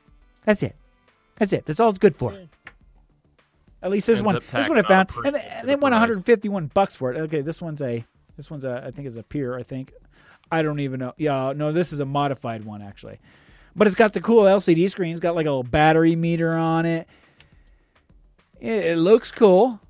That's 0.44 0.62
it. 0.62 0.76
That's 1.36 1.52
it. 1.52 1.66
That's 1.66 1.80
all 1.80 1.90
it's 1.90 1.98
good 1.98 2.16
for. 2.16 2.32
Hmm. 2.32 2.44
At 3.82 3.90
least 3.90 4.06
this 4.06 4.18
Ends 4.18 4.26
one. 4.26 4.34
This 4.34 4.68
one 4.68 4.78
I 4.78 4.82
found, 4.82 5.10
and 5.10 5.24
good 5.24 5.34
they, 5.34 5.38
for 5.38 5.44
and 5.46 5.68
they 5.68 5.74
the 5.74 5.78
won 5.80 5.92
price. 5.92 6.00
151 6.00 6.66
bucks 6.74 6.96
for 6.96 7.12
it. 7.12 7.18
Okay, 7.18 7.40
this 7.40 7.62
one's 7.62 7.80
a 7.80 8.04
this 8.36 8.50
one's 8.50 8.64
a 8.64 8.82
I 8.86 8.90
think 8.90 9.08
is 9.08 9.16
a 9.16 9.22
pure. 9.22 9.58
I 9.58 9.62
think 9.62 9.92
I 10.52 10.62
don't 10.62 10.80
even 10.80 11.00
know. 11.00 11.14
Yeah, 11.16 11.52
no, 11.56 11.72
this 11.72 11.92
is 11.92 12.00
a 12.00 12.04
modified 12.04 12.64
one 12.64 12.82
actually. 12.82 13.20
But 13.74 13.86
it's 13.86 13.96
got 13.96 14.12
the 14.12 14.20
cool 14.20 14.44
LCD 14.44 14.90
screen. 14.90 15.12
It's 15.12 15.20
got 15.20 15.34
like 15.34 15.46
a 15.46 15.50
little 15.50 15.62
battery 15.62 16.16
meter 16.16 16.52
on 16.52 16.86
it. 16.86 17.08
It, 18.60 18.84
it 18.84 18.98
looks 18.98 19.32
cool. 19.32 19.80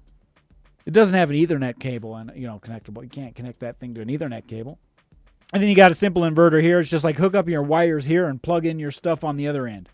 It 0.86 0.92
doesn't 0.92 1.14
have 1.14 1.30
an 1.30 1.36
Ethernet 1.36 1.78
cable 1.78 2.16
and 2.16 2.32
you 2.34 2.46
know 2.46 2.58
connectable. 2.58 3.02
You 3.02 3.08
can't 3.08 3.34
connect 3.34 3.60
that 3.60 3.78
thing 3.78 3.94
to 3.94 4.00
an 4.00 4.08
Ethernet 4.08 4.46
cable. 4.46 4.78
And 5.52 5.62
then 5.62 5.68
you 5.68 5.74
got 5.74 5.90
a 5.90 5.96
simple 5.96 6.22
inverter 6.22 6.62
here. 6.62 6.78
It's 6.78 6.88
just 6.88 7.04
like 7.04 7.16
hook 7.16 7.34
up 7.34 7.48
your 7.48 7.62
wires 7.62 8.04
here 8.04 8.28
and 8.28 8.40
plug 8.40 8.66
in 8.66 8.78
your 8.78 8.92
stuff 8.92 9.24
on 9.24 9.36
the 9.36 9.48
other 9.48 9.66
end. 9.66 9.88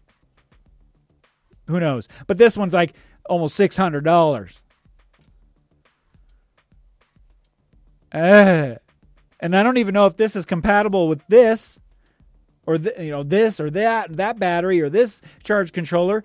Who 1.67 1.81
knows? 1.81 2.09
But 2.27 2.39
this 2.39 2.57
one's 2.57 2.75
like 2.75 2.95
almost 3.25 3.57
six 3.57 3.77
hundred 3.77 4.05
dollars. 4.05 4.61
Uh, 8.13 8.77
and 9.41 9.57
I 9.57 9.63
don't 9.63 9.79
even 9.79 9.95
know 9.95 10.07
if 10.07 10.17
this 10.17 10.37
is 10.37 10.47
compatible 10.47 11.09
with 11.09 11.27
this, 11.29 11.79
or 12.67 12.79
th- 12.79 12.99
you 12.99 13.11
know 13.11 13.23
this 13.23 13.59
or 13.59 13.71
that 13.71 14.17
that 14.17 14.39
battery 14.39 14.81
or 14.81 14.89
this 14.89 15.23
charge 15.43 15.73
controller. 15.73 16.23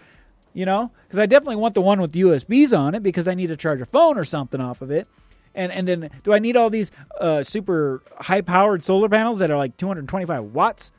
You 0.53 0.65
know, 0.65 0.91
because 1.07 1.19
I 1.19 1.25
definitely 1.27 1.55
want 1.55 1.75
the 1.75 1.81
one 1.81 2.01
with 2.01 2.11
USBs 2.11 2.77
on 2.77 2.93
it 2.93 3.03
because 3.03 3.27
I 3.27 3.33
need 3.33 3.47
to 3.47 3.55
charge 3.55 3.79
a 3.79 3.85
phone 3.85 4.17
or 4.17 4.25
something 4.25 4.59
off 4.59 4.81
of 4.81 4.91
it. 4.91 5.07
And 5.55 5.71
and 5.71 5.87
then 5.87 6.09
do 6.23 6.33
I 6.33 6.39
need 6.39 6.57
all 6.57 6.69
these 6.69 6.91
uh, 7.19 7.43
super 7.43 8.01
high 8.17 8.41
powered 8.41 8.83
solar 8.83 9.09
panels 9.09 9.39
that 9.39 9.49
are 9.51 9.57
like 9.57 9.77
225 9.77 10.43
watts? 10.45 10.91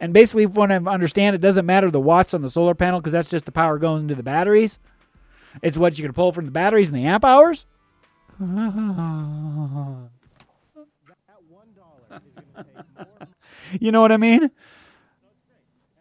And 0.00 0.12
basically, 0.12 0.46
what 0.46 0.70
I 0.70 0.76
understand, 0.76 1.34
it 1.34 1.40
doesn't 1.40 1.66
matter 1.66 1.90
the 1.90 2.00
watts 2.00 2.34
on 2.34 2.42
the 2.42 2.50
solar 2.50 2.74
panel 2.74 3.00
because 3.00 3.12
that's 3.12 3.30
just 3.30 3.44
the 3.46 3.52
power 3.52 3.78
going 3.78 4.02
into 4.02 4.14
the 4.14 4.22
batteries. 4.22 4.78
It's 5.62 5.78
what 5.78 5.96
you 5.98 6.04
can 6.04 6.12
pull 6.12 6.32
from 6.32 6.46
the 6.46 6.50
batteries 6.50 6.88
and 6.88 6.96
the 6.96 7.04
amp 7.04 7.24
hours. 7.24 7.66
you 13.80 13.92
know 13.92 14.00
what 14.00 14.10
I 14.10 14.16
mean? 14.16 14.50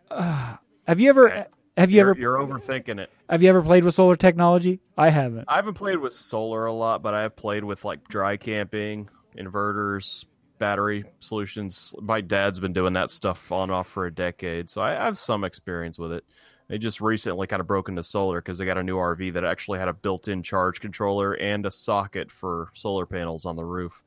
Uh, 0.09 0.57
have 0.87 0.99
you 0.99 1.09
ever 1.09 1.47
have 1.77 1.91
you 1.91 1.97
You're, 1.99 2.09
ever 2.11 2.19
you're 2.19 2.37
overthinking 2.37 2.99
it. 2.99 3.09
have 3.29 3.41
you 3.43 3.49
ever 3.49 3.61
played 3.61 3.83
with 3.83 3.95
solar 3.95 4.15
technology? 4.15 4.79
I 4.97 5.09
haven't. 5.09 5.45
I 5.47 5.55
haven't 5.57 5.73
played 5.75 5.97
with 5.97 6.13
solar 6.13 6.65
a 6.65 6.73
lot, 6.73 7.01
but 7.01 7.13
I 7.13 7.21
have 7.23 7.35
played 7.35 7.63
with 7.63 7.83
like 7.85 8.07
dry 8.07 8.37
camping, 8.37 9.09
inverters, 9.37 10.25
battery 10.59 11.03
solutions. 11.19 11.93
My 11.99 12.21
dad's 12.21 12.59
been 12.59 12.73
doing 12.73 12.93
that 12.93 13.11
stuff 13.11 13.51
on 13.51 13.63
and 13.63 13.71
off 13.71 13.87
for 13.87 14.05
a 14.05 14.13
decade, 14.13 14.69
so 14.69 14.81
I 14.81 14.91
have 14.91 15.17
some 15.17 15.43
experience 15.43 15.97
with 15.97 16.11
it. 16.11 16.23
They 16.69 16.77
just 16.77 17.01
recently 17.01 17.45
kind 17.47 17.59
of 17.59 17.67
broke 17.67 17.89
into 17.89 18.03
solar 18.03 18.39
because 18.41 18.57
they 18.57 18.65
got 18.65 18.77
a 18.77 18.83
new 18.83 18.95
RV 18.95 19.33
that 19.33 19.43
actually 19.43 19.79
had 19.79 19.89
a 19.89 19.93
built-in 19.93 20.43
charge 20.43 20.79
controller 20.79 21.33
and 21.33 21.65
a 21.65 21.71
socket 21.71 22.31
for 22.31 22.69
solar 22.73 23.05
panels 23.05 23.45
on 23.45 23.57
the 23.57 23.65
roof. 23.65 24.03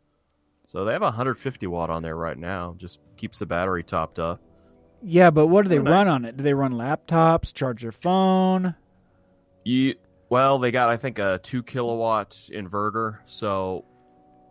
So 0.67 0.85
they 0.85 0.93
have 0.93 1.03
150 1.03 1.67
watt 1.67 1.91
on 1.91 2.03
there 2.03 2.17
right 2.17 2.39
now. 2.39 2.75
Just 2.79 3.01
keeps 3.17 3.39
the 3.39 3.47
battery 3.47 3.83
topped 3.85 4.19
up. 4.19 4.41
Yeah, 5.03 5.31
but 5.31 5.47
what 5.47 5.63
do 5.65 5.69
they 5.69 5.79
Oh, 5.79 5.83
run 5.83 6.07
nice. 6.07 6.15
on 6.15 6.25
it? 6.25 6.37
Do 6.37 6.43
they 6.45 6.55
run 6.55 6.73
laptops, 6.73 7.53
charge 7.53 7.83
their 7.83 7.93
phone? 7.93 8.75
You 9.65 9.95
well, 10.29 10.59
they 10.59 10.71
got 10.71 10.89
I 10.91 10.97
think 10.97 11.19
a 11.19 11.39
two 11.43 11.63
kilowatt 11.63 12.31
inverter, 12.53 13.19
so 13.27 13.85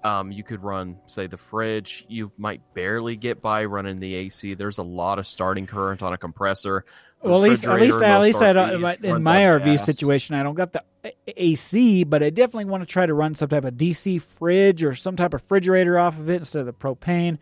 um, 0.04 0.32
you 0.32 0.44
could 0.44 0.64
run 0.64 1.00
say 1.08 1.28
the 1.28 1.38
fridge. 1.38 2.06
You 2.08 2.32
might 2.38 2.62
barely 2.74 3.16
get 3.16 3.42
by 3.42 3.66
running 3.66 4.00
the 4.00 4.14
AC. 4.16 4.54
There's 4.54 4.78
a 4.78 4.84
lot 4.84 5.20
of 5.20 5.28
starting 5.28 5.68
current 5.68 6.02
on 6.04 6.14
a 6.14 6.18
compressor. 6.18 6.86
Well, 7.22 7.44
at 7.44 7.50
least, 7.50 7.66
at 7.66 7.82
least, 7.82 8.02
at 8.04 8.22
least 8.22 8.42
I 8.42 8.54
don't, 8.54 8.70
RVs 8.82 9.04
in 9.04 9.24
my 9.24 9.42
RV 9.42 9.64
gas. 9.66 9.86
situation, 9.86 10.36
I 10.36 10.44
don't 10.44 10.54
got 10.54 10.74
the 10.74 10.84
AC, 11.26 12.04
but 12.04 12.22
I 12.22 12.30
definitely 12.30 12.66
want 12.66 12.84
to 12.84 12.86
try 12.86 13.06
to 13.08 13.14
run 13.16 13.34
some 13.34 13.50
type 13.50 13.66
of 13.66 13.74
DC 13.74 14.22
fridge 14.22 14.84
or 14.84 14.94
some 14.94 15.16
type 15.16 15.34
of 15.34 15.42
refrigerator 15.42 15.98
off 15.98 16.20
of 16.20 16.30
it 16.30 16.36
instead 16.36 16.60
of 16.60 16.66
the 16.68 16.74
propane. 16.74 17.40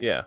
Yeah. 0.00 0.22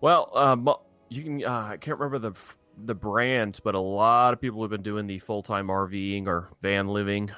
Well, 0.00 0.30
um, 0.36 0.68
you 1.08 1.22
can. 1.22 1.44
Uh, 1.44 1.68
I 1.72 1.76
can't 1.76 1.98
remember 1.98 2.30
the 2.30 2.38
the 2.84 2.94
brand, 2.94 3.60
but 3.62 3.74
a 3.74 3.80
lot 3.80 4.32
of 4.32 4.40
people 4.40 4.62
have 4.62 4.70
been 4.70 4.82
doing 4.82 5.06
the 5.06 5.18
full 5.18 5.42
time 5.42 5.68
RVing 5.68 6.26
or 6.26 6.50
van 6.62 6.88
living. 6.88 7.30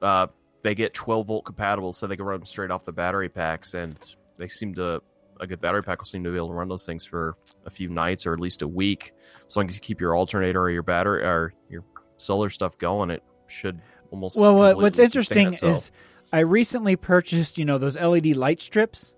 Uh, 0.00 0.28
they 0.62 0.74
get 0.74 0.94
12 0.94 1.26
volt 1.26 1.44
compatible, 1.44 1.92
so 1.92 2.06
they 2.06 2.16
can 2.16 2.24
run 2.24 2.40
them 2.40 2.46
straight 2.46 2.70
off 2.70 2.84
the 2.84 2.92
battery 2.92 3.28
packs, 3.28 3.74
and 3.74 3.98
they 4.38 4.48
seem 4.48 4.74
to. 4.74 5.02
A 5.38 5.46
good 5.46 5.60
battery 5.60 5.82
pack 5.82 5.98
will 5.98 6.06
seem 6.06 6.24
to 6.24 6.30
be 6.30 6.36
able 6.36 6.48
to 6.48 6.54
run 6.54 6.66
those 6.66 6.86
things 6.86 7.04
for 7.04 7.36
a 7.66 7.70
few 7.70 7.90
nights 7.90 8.24
or 8.24 8.32
at 8.32 8.40
least 8.40 8.62
a 8.62 8.68
week. 8.68 9.12
As 9.46 9.54
long 9.54 9.68
as 9.68 9.74
you 9.74 9.82
keep 9.82 10.00
your 10.00 10.16
alternator 10.16 10.62
or 10.62 10.70
your 10.70 10.82
battery 10.82 11.22
or 11.22 11.52
your 11.68 11.84
solar 12.16 12.48
stuff 12.48 12.78
going, 12.78 13.10
it 13.10 13.22
should 13.46 13.82
almost. 14.10 14.38
Well, 14.38 14.54
what's 14.76 14.98
interesting 14.98 15.52
itself. 15.52 15.76
is 15.76 15.90
I 16.32 16.38
recently 16.38 16.96
purchased, 16.96 17.58
you 17.58 17.66
know, 17.66 17.76
those 17.76 17.98
LED 17.98 18.28
light 18.28 18.62
strips, 18.62 19.14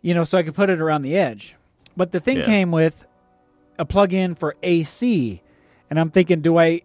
you 0.00 0.14
know, 0.14 0.24
so 0.24 0.38
I 0.38 0.42
could 0.42 0.54
put 0.54 0.70
it 0.70 0.80
around 0.80 1.02
the 1.02 1.16
edge. 1.16 1.54
But 1.96 2.12
the 2.12 2.20
thing 2.20 2.38
Yeah. 2.38 2.44
came 2.44 2.70
with 2.70 3.06
a 3.78 3.84
plug-in 3.84 4.34
for 4.34 4.56
AC, 4.62 5.42
and 5.90 5.98
I'm 5.98 6.10
thinking, 6.10 6.40
do 6.40 6.58
I? 6.58 6.82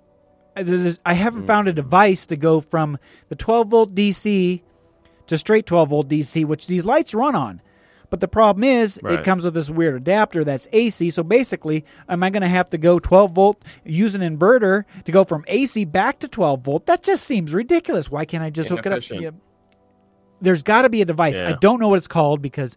I 0.55 1.13
haven't 1.13 1.47
found 1.47 1.67
a 1.67 1.71
mm-hmm. 1.71 1.75
device 1.77 2.25
to 2.27 2.35
go 2.35 2.59
from 2.59 2.97
the 3.29 3.35
12 3.35 3.69
volt 3.69 3.95
DC 3.95 4.61
to 5.27 5.37
straight 5.37 5.65
12 5.65 5.89
volt 5.89 6.09
DC, 6.09 6.43
which 6.43 6.67
these 6.67 6.83
lights 6.85 7.13
run 7.13 7.35
on. 7.35 7.61
But 8.09 8.19
the 8.19 8.27
problem 8.27 8.63
is, 8.63 8.99
it 9.03 9.23
comes 9.23 9.45
with 9.45 9.53
this 9.53 9.69
weird 9.69 9.95
adapter 9.95 10.43
that's 10.43 10.67
AC. 10.73 11.11
So 11.11 11.21
basically, 11.21 11.85
am 12.09 12.23
I 12.23 12.31
going 12.31 12.41
to 12.41 12.47
have 12.47 12.69
to 12.71 12.77
go 12.79 12.97
12 12.97 13.31
volt, 13.31 13.63
use 13.85 14.15
an 14.15 14.21
inverter 14.21 14.85
to 15.05 15.11
go 15.11 15.23
from 15.23 15.45
AC 15.47 15.85
back 15.85 16.19
to 16.19 16.27
12 16.27 16.61
volt? 16.61 16.85
That 16.87 17.03
just 17.03 17.25
seems 17.25 17.53
ridiculous. 17.53 18.09
Why 18.09 18.25
can't 18.25 18.43
I 18.43 18.49
just 18.49 18.69
hook 18.69 18.85
it 18.85 18.91
up? 18.91 19.35
There's 20.41 20.63
got 20.63 20.83
to 20.83 20.89
be 20.89 21.01
a 21.01 21.05
device. 21.05 21.37
I 21.37 21.53
don't 21.53 21.79
know 21.79 21.89
what 21.89 21.97
it's 21.97 22.07
called 22.07 22.41
because 22.41 22.75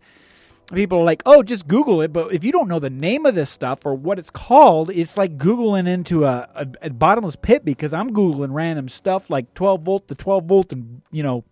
people 0.74 0.98
are 0.98 1.04
like, 1.04 1.22
oh, 1.26 1.42
just 1.42 1.68
Google 1.68 2.00
it. 2.02 2.12
But 2.12 2.32
if 2.32 2.44
you 2.44 2.52
don't 2.52 2.68
know 2.68 2.78
the 2.78 2.90
name 2.90 3.26
of 3.26 3.34
this 3.34 3.50
stuff 3.50 3.84
or 3.84 3.94
what 3.94 4.18
it's 4.18 4.30
called, 4.30 4.90
it's 4.90 5.16
like 5.16 5.36
Googling 5.36 5.86
into 5.86 6.24
a, 6.24 6.48
a, 6.54 6.66
a 6.82 6.90
bottomless 6.90 7.36
pit 7.36 7.64
because 7.64 7.92
I'm 7.92 8.10
Googling 8.10 8.52
random 8.52 8.88
stuff 8.88 9.30
like 9.30 9.52
12 9.54 9.82
volt 9.82 10.08
to 10.08 10.14
12 10.14 10.44
volt 10.44 10.72
and, 10.72 11.02
you 11.10 11.22
know, 11.22 11.44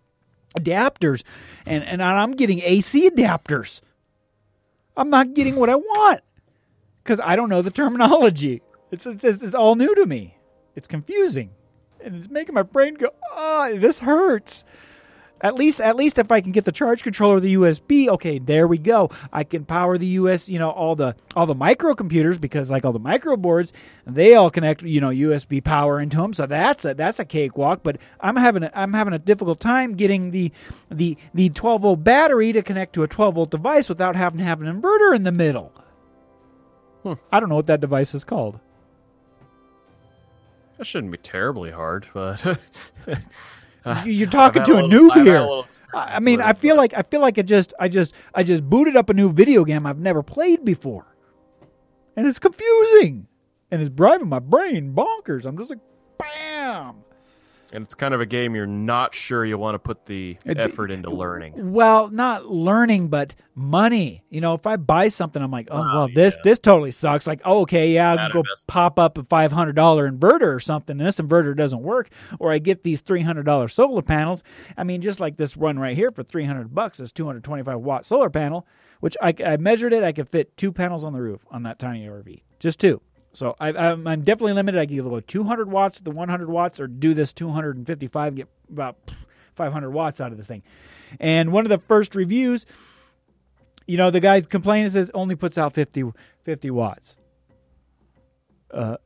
adapters. 0.56 1.22
And, 1.66 1.84
and 1.84 2.02
I'm 2.02 2.32
getting 2.32 2.60
AC 2.60 3.08
adapters. 3.10 3.80
I'm 4.96 5.10
not 5.10 5.34
getting 5.34 5.56
what 5.56 5.70
I 5.70 5.76
want 5.76 6.20
because 7.02 7.20
I 7.20 7.36
don't 7.36 7.48
know 7.48 7.62
the 7.62 7.70
terminology. 7.70 8.62
It's, 8.90 9.06
it's, 9.06 9.24
it's, 9.24 9.42
it's 9.42 9.54
all 9.54 9.76
new 9.76 9.94
to 9.94 10.06
me. 10.06 10.36
It's 10.74 10.88
confusing. 10.88 11.50
And 12.02 12.16
it's 12.16 12.30
making 12.30 12.54
my 12.54 12.62
brain 12.62 12.94
go, 12.94 13.10
oh, 13.32 13.76
this 13.76 14.00
hurts. 14.00 14.64
At 15.42 15.54
least, 15.54 15.80
at 15.80 15.96
least 15.96 16.18
if 16.18 16.30
I 16.30 16.40
can 16.40 16.52
get 16.52 16.66
the 16.66 16.72
charge 16.72 17.02
controller 17.02 17.40
the 17.40 17.54
USB, 17.54 18.08
okay, 18.08 18.38
there 18.38 18.66
we 18.66 18.76
go. 18.76 19.10
I 19.32 19.44
can 19.44 19.64
power 19.64 19.96
the 19.96 20.06
US, 20.06 20.48
you 20.48 20.58
know, 20.58 20.70
all 20.70 20.94
the 20.94 21.16
all 21.34 21.46
the 21.46 21.54
microcomputers 21.54 22.38
because 22.40 22.70
like 22.70 22.84
all 22.84 22.92
the 22.92 22.98
micro 22.98 23.36
boards, 23.36 23.72
they 24.06 24.34
all 24.34 24.50
connect, 24.50 24.82
you 24.82 25.00
know, 25.00 25.08
USB 25.08 25.64
power 25.64 25.98
into 25.98 26.18
them. 26.18 26.34
So 26.34 26.46
that's 26.46 26.84
a 26.84 26.92
that's 26.92 27.18
a 27.18 27.24
cakewalk. 27.24 27.80
But 27.82 27.96
I'm 28.20 28.36
having 28.36 28.64
a, 28.64 28.70
I'm 28.74 28.92
having 28.92 29.14
a 29.14 29.18
difficult 29.18 29.60
time 29.60 29.94
getting 29.94 30.30
the 30.30 30.52
the 30.90 31.16
the 31.32 31.48
12 31.48 31.82
volt 31.82 32.04
battery 32.04 32.52
to 32.52 32.62
connect 32.62 32.92
to 32.94 33.02
a 33.02 33.08
12 33.08 33.34
volt 33.34 33.50
device 33.50 33.88
without 33.88 34.16
having 34.16 34.38
to 34.38 34.44
have 34.44 34.60
an 34.60 34.80
inverter 34.80 35.16
in 35.16 35.22
the 35.22 35.32
middle. 35.32 35.72
I 37.32 37.40
don't 37.40 37.48
know 37.48 37.56
what 37.56 37.66
that 37.68 37.80
device 37.80 38.14
is 38.14 38.24
called. 38.24 38.60
That 40.76 40.86
shouldn't 40.86 41.12
be 41.12 41.18
terribly 41.18 41.70
hard, 41.70 42.06
but 42.12 42.42
Uh, 43.84 44.02
you're 44.06 44.28
talking 44.28 44.62
to 44.64 44.72
a 44.74 44.82
little- 44.82 45.08
noob 45.08 45.10
I've 45.12 45.26
had 45.26 45.26
a 45.26 45.30
here. 45.30 45.62
I 45.94 46.20
mean, 46.20 46.40
I 46.40 46.52
feel 46.52 46.76
like 46.76 46.92
I 46.94 47.02
feel 47.02 47.20
like 47.20 47.38
I 47.38 47.42
just 47.42 47.72
I 47.80 47.88
just 47.88 48.12
I 48.34 48.42
just 48.42 48.68
booted 48.68 48.96
up 48.96 49.08
a 49.10 49.14
new 49.14 49.32
video 49.32 49.64
game 49.64 49.86
I've 49.86 49.98
never 49.98 50.22
played 50.22 50.64
before, 50.64 51.06
and 52.16 52.26
it's 52.26 52.38
confusing, 52.38 53.26
and 53.70 53.80
it's 53.80 53.90
driving 53.90 54.28
my 54.28 54.38
brain 54.38 54.92
bonkers. 54.94 55.46
I'm 55.46 55.56
just 55.56 55.70
like, 55.70 55.78
bam. 56.18 56.96
And 57.72 57.84
it's 57.84 57.94
kind 57.94 58.14
of 58.14 58.20
a 58.20 58.26
game 58.26 58.54
you're 58.54 58.66
not 58.66 59.14
sure 59.14 59.44
you 59.44 59.58
want 59.58 59.74
to 59.74 59.78
put 59.78 60.06
the 60.06 60.36
effort 60.46 60.90
into 60.90 61.10
learning. 61.10 61.72
Well, 61.72 62.10
not 62.10 62.46
learning, 62.46 63.08
but 63.08 63.34
money. 63.54 64.22
You 64.30 64.40
know, 64.40 64.54
if 64.54 64.66
I 64.66 64.76
buy 64.76 65.08
something, 65.08 65.42
I'm 65.42 65.50
like, 65.50 65.68
oh 65.70 65.80
Wow, 65.80 65.94
well, 65.94 66.08
this 66.14 66.34
yeah. 66.36 66.40
this 66.44 66.58
totally 66.58 66.90
sucks. 66.90 67.26
Like, 67.26 67.40
oh, 67.44 67.60
okay, 67.62 67.92
yeah, 67.92 68.14
I'll 68.14 68.32
go 68.32 68.42
pop 68.66 68.98
up 68.98 69.18
a 69.18 69.24
five 69.24 69.52
hundred 69.52 69.76
dollar 69.76 70.10
inverter 70.10 70.54
or 70.54 70.60
something, 70.60 70.98
and 70.98 71.06
this 71.06 71.16
inverter 71.16 71.56
doesn't 71.56 71.82
work, 71.82 72.10
or 72.38 72.52
I 72.52 72.58
get 72.58 72.82
these 72.82 73.00
three 73.00 73.22
hundred 73.22 73.44
dollar 73.46 73.68
solar 73.68 74.02
panels. 74.02 74.42
I 74.76 74.84
mean, 74.84 75.00
just 75.00 75.20
like 75.20 75.36
this 75.36 75.56
one 75.56 75.78
right 75.78 75.96
here 75.96 76.10
for 76.10 76.22
three 76.22 76.44
hundred 76.44 76.74
bucks, 76.74 76.98
this 76.98 77.12
two 77.12 77.26
hundred 77.26 77.44
twenty 77.44 77.62
five 77.62 77.80
watt 77.80 78.06
solar 78.06 78.30
panel, 78.30 78.66
which 79.00 79.16
I, 79.22 79.34
I 79.44 79.56
measured 79.56 79.92
it, 79.92 80.02
I 80.02 80.12
could 80.12 80.28
fit 80.28 80.56
two 80.56 80.72
panels 80.72 81.04
on 81.04 81.12
the 81.12 81.20
roof 81.20 81.44
on 81.50 81.62
that 81.64 81.78
tiny 81.78 82.06
RV, 82.06 82.42
just 82.58 82.80
two. 82.80 83.00
So 83.32 83.54
I, 83.60 83.68
I'm, 83.68 84.06
I'm 84.06 84.22
definitely 84.22 84.54
limited. 84.54 84.80
I 84.80 84.86
can 84.86 84.96
either 84.96 85.08
go 85.08 85.20
200 85.20 85.70
watts 85.70 85.98
to 85.98 86.02
the 86.04 86.10
100 86.10 86.48
watts, 86.48 86.80
or 86.80 86.86
do 86.88 87.14
this 87.14 87.32
255, 87.32 88.34
get 88.34 88.48
about 88.70 88.96
500 89.54 89.90
watts 89.90 90.20
out 90.20 90.32
of 90.32 90.36
this 90.38 90.46
thing. 90.46 90.62
And 91.20 91.52
one 91.52 91.64
of 91.64 91.68
the 91.70 91.78
first 91.78 92.14
reviews, 92.14 92.66
you 93.86 93.96
know, 93.96 94.10
the 94.10 94.20
guy's 94.20 94.46
complaining 94.46 94.90
says 94.90 95.10
only 95.14 95.36
puts 95.36 95.58
out 95.58 95.72
50, 95.74 96.12
50 96.44 96.70
watts. 96.70 97.16
Uh, 98.72 98.96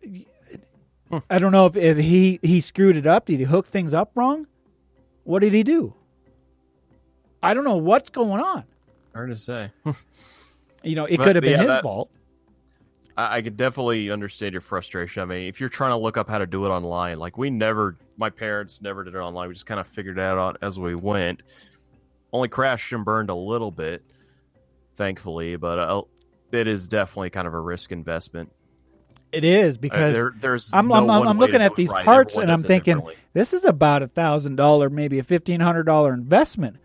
I 1.30 1.38
don't 1.38 1.52
know 1.52 1.66
if, 1.66 1.76
if 1.76 1.96
he, 1.98 2.40
he 2.42 2.60
screwed 2.60 2.96
it 2.96 3.06
up. 3.06 3.26
Did 3.26 3.38
he 3.38 3.44
hook 3.44 3.66
things 3.66 3.94
up 3.94 4.12
wrong? 4.14 4.46
What 5.24 5.40
did 5.40 5.52
he 5.52 5.62
do? 5.62 5.94
I 7.42 7.54
don't 7.54 7.64
know 7.64 7.76
what's 7.76 8.10
going 8.10 8.40
on. 8.42 8.64
Hard 9.14 9.30
to 9.30 9.36
say. 9.36 9.70
You 10.86 10.96
know, 10.96 11.06
it 11.06 11.16
But, 11.16 11.24
could 11.24 11.36
have 11.36 11.42
been 11.42 11.52
yeah, 11.52 11.58
his 11.60 11.66
that- 11.68 11.82
fault. 11.82 12.10
I, 13.16 13.36
I 13.36 13.42
could 13.42 13.56
definitely 13.56 14.10
understand 14.10 14.52
your 14.52 14.60
frustration. 14.60 15.22
I 15.22 15.26
mean, 15.26 15.48
if 15.48 15.60
you're 15.60 15.68
trying 15.68 15.92
to 15.92 15.96
look 15.96 16.16
up 16.16 16.28
how 16.28 16.38
to 16.38 16.46
do 16.46 16.64
it 16.64 16.68
online, 16.68 17.18
like 17.18 17.38
we 17.38 17.50
never, 17.50 17.96
my 18.18 18.30
parents 18.30 18.82
never 18.82 19.04
did 19.04 19.14
it 19.14 19.18
online. 19.18 19.48
We 19.48 19.54
just 19.54 19.66
kind 19.66 19.80
of 19.80 19.86
figured 19.86 20.18
it 20.18 20.22
out 20.22 20.56
as 20.62 20.78
we 20.78 20.94
went. 20.94 21.42
Only 22.32 22.48
crashed 22.48 22.92
and 22.92 23.04
burned 23.04 23.30
a 23.30 23.34
little 23.34 23.70
bit, 23.70 24.02
thankfully, 24.96 25.56
but 25.56 25.78
uh, 25.78 26.02
it 26.50 26.66
is 26.66 26.88
definitely 26.88 27.30
kind 27.30 27.46
of 27.46 27.54
a 27.54 27.60
risk 27.60 27.92
investment. 27.92 28.52
It 29.32 29.44
is 29.44 29.76
Uh, 29.76 29.80
because 29.80 30.14
there, 30.14 30.32
there's 30.40 30.72
I'm, 30.72 30.88
no 30.88 30.94
I'm, 30.94 31.10
I'm, 31.10 31.28
I'm 31.28 31.38
looking 31.38 31.62
at 31.62 31.74
these 31.74 31.90
right. 31.90 32.04
parts 32.04 32.34
Everyone 32.34 32.50
and 32.50 32.52
I'm 32.52 32.66
thinking 32.66 33.02
this 33.32 33.52
is 33.52 33.64
about 33.64 34.02
a 34.02 34.08
thousand 34.08 34.56
dollar, 34.56 34.88
maybe 34.90 35.18
a 35.18 35.24
fifteen 35.24 35.60
hundred 35.60 35.84
dollar 35.84 36.14
investment. 36.14 36.76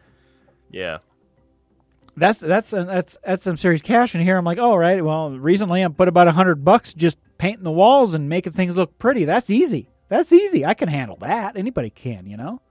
yeah, 0.72 1.00
That's 2.20 2.40
that's 2.40 2.70
that's 2.72 3.18
that's 3.24 3.44
some 3.44 3.58
serious 3.58 3.82
cash 3.82 4.14
in 4.14 4.22
here. 4.22 4.38
I'm 4.38 4.46
like, 4.46 4.58
oh 4.58 4.76
right, 4.76 5.04
well, 5.04 5.32
recently 5.32 5.84
I 5.84 5.88
put 5.88 6.08
about 6.08 6.28
a 6.28 6.32
hundred 6.32 6.64
bucks 6.64 6.94
just 6.94 7.18
painting 7.38 7.64
the 7.64 7.72
walls 7.72 8.14
and 8.14 8.30
making 8.30 8.54
things 8.54 8.76
look 8.76 9.00
pretty. 9.00 9.26
That's 9.26 9.50
easy. 9.50 9.90
That's 10.10 10.32
easy. 10.32 10.66
I 10.66 10.74
can 10.74 10.90
handle 10.90 11.18
that. 11.22 11.56
Anybody 11.56 11.90
can, 11.90 12.26
you 12.28 12.38
know. 12.38 12.62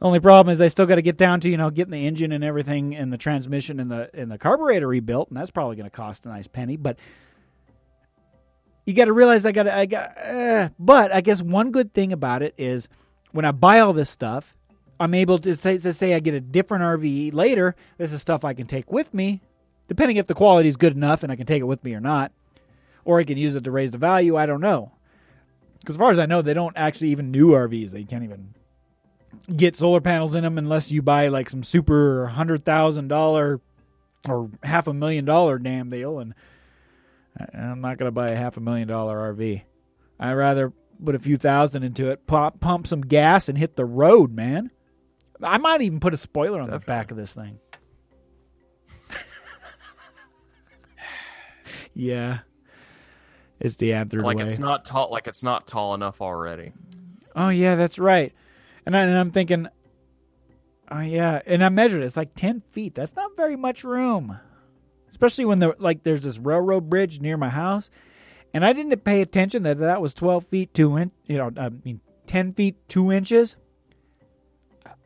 Only 0.00 0.20
problem 0.20 0.52
is 0.52 0.60
I 0.60 0.68
still 0.68 0.86
got 0.86 0.96
to 0.96 1.02
get 1.02 1.16
down 1.16 1.40
to 1.40 1.50
you 1.50 1.56
know 1.56 1.70
getting 1.70 1.92
the 1.92 2.06
engine 2.06 2.30
and 2.30 2.44
everything 2.44 2.94
and 2.94 3.12
the 3.12 3.18
transmission 3.18 3.80
and 3.80 3.90
the 3.90 4.10
and 4.14 4.30
the 4.30 4.38
carburetor 4.38 4.86
rebuilt, 4.86 5.28
and 5.28 5.36
that's 5.36 5.50
probably 5.50 5.76
going 5.76 5.90
to 5.90 5.96
cost 5.96 6.26
a 6.26 6.28
nice 6.28 6.46
penny. 6.46 6.76
But 6.76 6.98
you 8.86 8.94
got 8.94 9.06
to 9.06 9.12
realize 9.12 9.44
I 9.44 9.52
got 9.52 9.66
I 9.66 9.86
got. 9.86 10.16
Uh, 10.18 10.68
but 10.78 11.12
I 11.12 11.20
guess 11.20 11.42
one 11.42 11.72
good 11.72 11.94
thing 11.94 12.12
about 12.12 12.42
it 12.42 12.54
is 12.56 12.88
when 13.32 13.44
I 13.44 13.50
buy 13.50 13.80
all 13.80 13.92
this 13.92 14.08
stuff, 14.08 14.56
I'm 15.00 15.14
able 15.14 15.38
to 15.38 15.54
say 15.54 15.78
to 15.78 15.92
say 15.92 16.14
I 16.14 16.20
get 16.20 16.34
a 16.34 16.40
different 16.40 16.82
RV 16.82 17.32
later. 17.34 17.76
This 17.98 18.12
is 18.12 18.20
stuff 18.20 18.44
I 18.44 18.54
can 18.54 18.66
take 18.66 18.90
with 18.90 19.14
me, 19.14 19.40
depending 19.86 20.16
if 20.16 20.26
the 20.26 20.34
quality 20.34 20.68
is 20.68 20.76
good 20.76 20.96
enough 20.96 21.22
and 21.22 21.30
I 21.30 21.36
can 21.36 21.46
take 21.46 21.60
it 21.60 21.66
with 21.66 21.84
me 21.84 21.94
or 21.94 22.00
not, 22.00 22.32
or 23.04 23.20
I 23.20 23.24
can 23.24 23.38
use 23.38 23.54
it 23.54 23.64
to 23.64 23.70
raise 23.70 23.92
the 23.92 23.98
value. 23.98 24.36
I 24.36 24.46
don't 24.46 24.60
know. 24.60 24.92
Because 25.80 25.94
as 25.94 25.98
far 25.98 26.10
as 26.10 26.18
I 26.18 26.26
know, 26.26 26.42
they 26.42 26.54
don't 26.54 26.76
actually 26.76 27.10
even 27.10 27.30
new 27.30 27.48
RVs. 27.48 27.92
They 27.92 28.04
can't 28.04 28.24
even 28.24 28.54
get 29.54 29.76
solar 29.76 30.00
panels 30.00 30.34
in 30.34 30.42
them 30.42 30.58
unless 30.58 30.90
you 30.90 31.02
buy 31.02 31.28
like 31.28 31.48
some 31.48 31.62
super 31.62 32.26
hundred 32.26 32.64
thousand 32.64 33.08
dollar 33.08 33.60
or 34.28 34.50
half 34.62 34.88
a 34.88 34.94
million 34.94 35.24
dollar 35.24 35.58
damn 35.58 35.90
deal. 35.90 36.18
And 36.18 36.34
I'm 37.54 37.80
not 37.80 37.98
gonna 37.98 38.10
buy 38.10 38.30
a 38.30 38.36
half 38.36 38.56
a 38.56 38.60
million 38.60 38.88
dollar 38.88 39.32
RV. 39.32 39.62
I'd 40.18 40.32
rather 40.32 40.72
put 41.04 41.14
a 41.14 41.20
few 41.20 41.36
thousand 41.36 41.84
into 41.84 42.10
it, 42.10 42.26
pop, 42.26 42.58
pump 42.58 42.86
some 42.86 43.02
gas, 43.02 43.48
and 43.48 43.56
hit 43.56 43.76
the 43.76 43.84
road, 43.84 44.32
man. 44.32 44.70
I 45.42 45.58
might 45.58 45.82
even 45.82 46.00
put 46.00 46.14
a 46.14 46.16
spoiler 46.16 46.60
on 46.60 46.70
the 46.70 46.78
back 46.78 47.10
of 47.10 47.16
this 47.16 47.32
thing. 47.32 47.58
yeah, 51.94 52.40
it's 53.60 53.76
the 53.76 53.92
answer 53.94 54.22
like 54.22 54.38
way. 54.38 54.44
it's 54.44 54.58
not 54.58 54.84
tall. 54.84 55.08
Like 55.10 55.26
it's 55.26 55.42
not 55.42 55.66
tall 55.66 55.94
enough 55.94 56.20
already. 56.20 56.72
Oh 57.36 57.48
yeah, 57.50 57.76
that's 57.76 57.98
right. 57.98 58.32
And, 58.84 58.96
I, 58.96 59.02
and 59.02 59.16
I'm 59.16 59.30
thinking, 59.30 59.68
oh 60.90 61.00
yeah, 61.00 61.40
and 61.46 61.64
I 61.64 61.68
measured 61.68 62.02
it. 62.02 62.06
It's 62.06 62.16
like 62.16 62.34
ten 62.34 62.62
feet. 62.70 62.94
That's 62.94 63.14
not 63.14 63.36
very 63.36 63.56
much 63.56 63.84
room, 63.84 64.38
especially 65.10 65.44
when 65.44 65.58
the 65.60 65.76
like 65.78 66.02
there's 66.02 66.22
this 66.22 66.38
railroad 66.38 66.90
bridge 66.90 67.20
near 67.20 67.36
my 67.36 67.50
house, 67.50 67.90
and 68.52 68.64
I 68.64 68.72
didn't 68.72 69.04
pay 69.04 69.20
attention 69.20 69.62
that 69.64 69.78
that 69.78 70.00
was 70.00 70.14
twelve 70.14 70.46
feet 70.46 70.74
two 70.74 70.98
inch. 70.98 71.12
You 71.26 71.38
know, 71.38 71.52
I 71.56 71.68
mean 71.68 72.00
ten 72.26 72.52
feet 72.52 72.76
two 72.88 73.12
inches. 73.12 73.56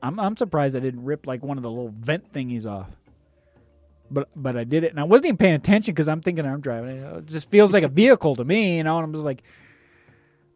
I'm 0.02 0.18
I'm 0.18 0.36
surprised 0.36 0.76
I 0.76 0.80
didn't 0.80 1.04
rip 1.04 1.26
like 1.26 1.42
one 1.42 1.56
of 1.56 1.62
the 1.62 1.70
little 1.70 1.90
vent 1.90 2.32
thingies 2.32 2.66
off. 2.66 2.90
But 4.10 4.28
but 4.36 4.56
I 4.56 4.64
did 4.64 4.84
it, 4.84 4.90
and 4.90 5.00
I 5.00 5.04
wasn't 5.04 5.26
even 5.26 5.36
paying 5.38 5.54
attention 5.54 5.94
because 5.94 6.08
I'm 6.08 6.20
thinking 6.20 6.44
I'm 6.44 6.60
driving. 6.60 6.98
It 6.98 7.26
just 7.26 7.50
feels 7.50 7.72
like 7.72 7.84
a 7.84 7.88
vehicle 8.02 8.36
to 8.36 8.44
me, 8.44 8.76
you 8.76 8.84
know. 8.84 8.98
And 8.98 9.04
I'm 9.04 9.12
just 9.12 9.24
like, 9.24 9.42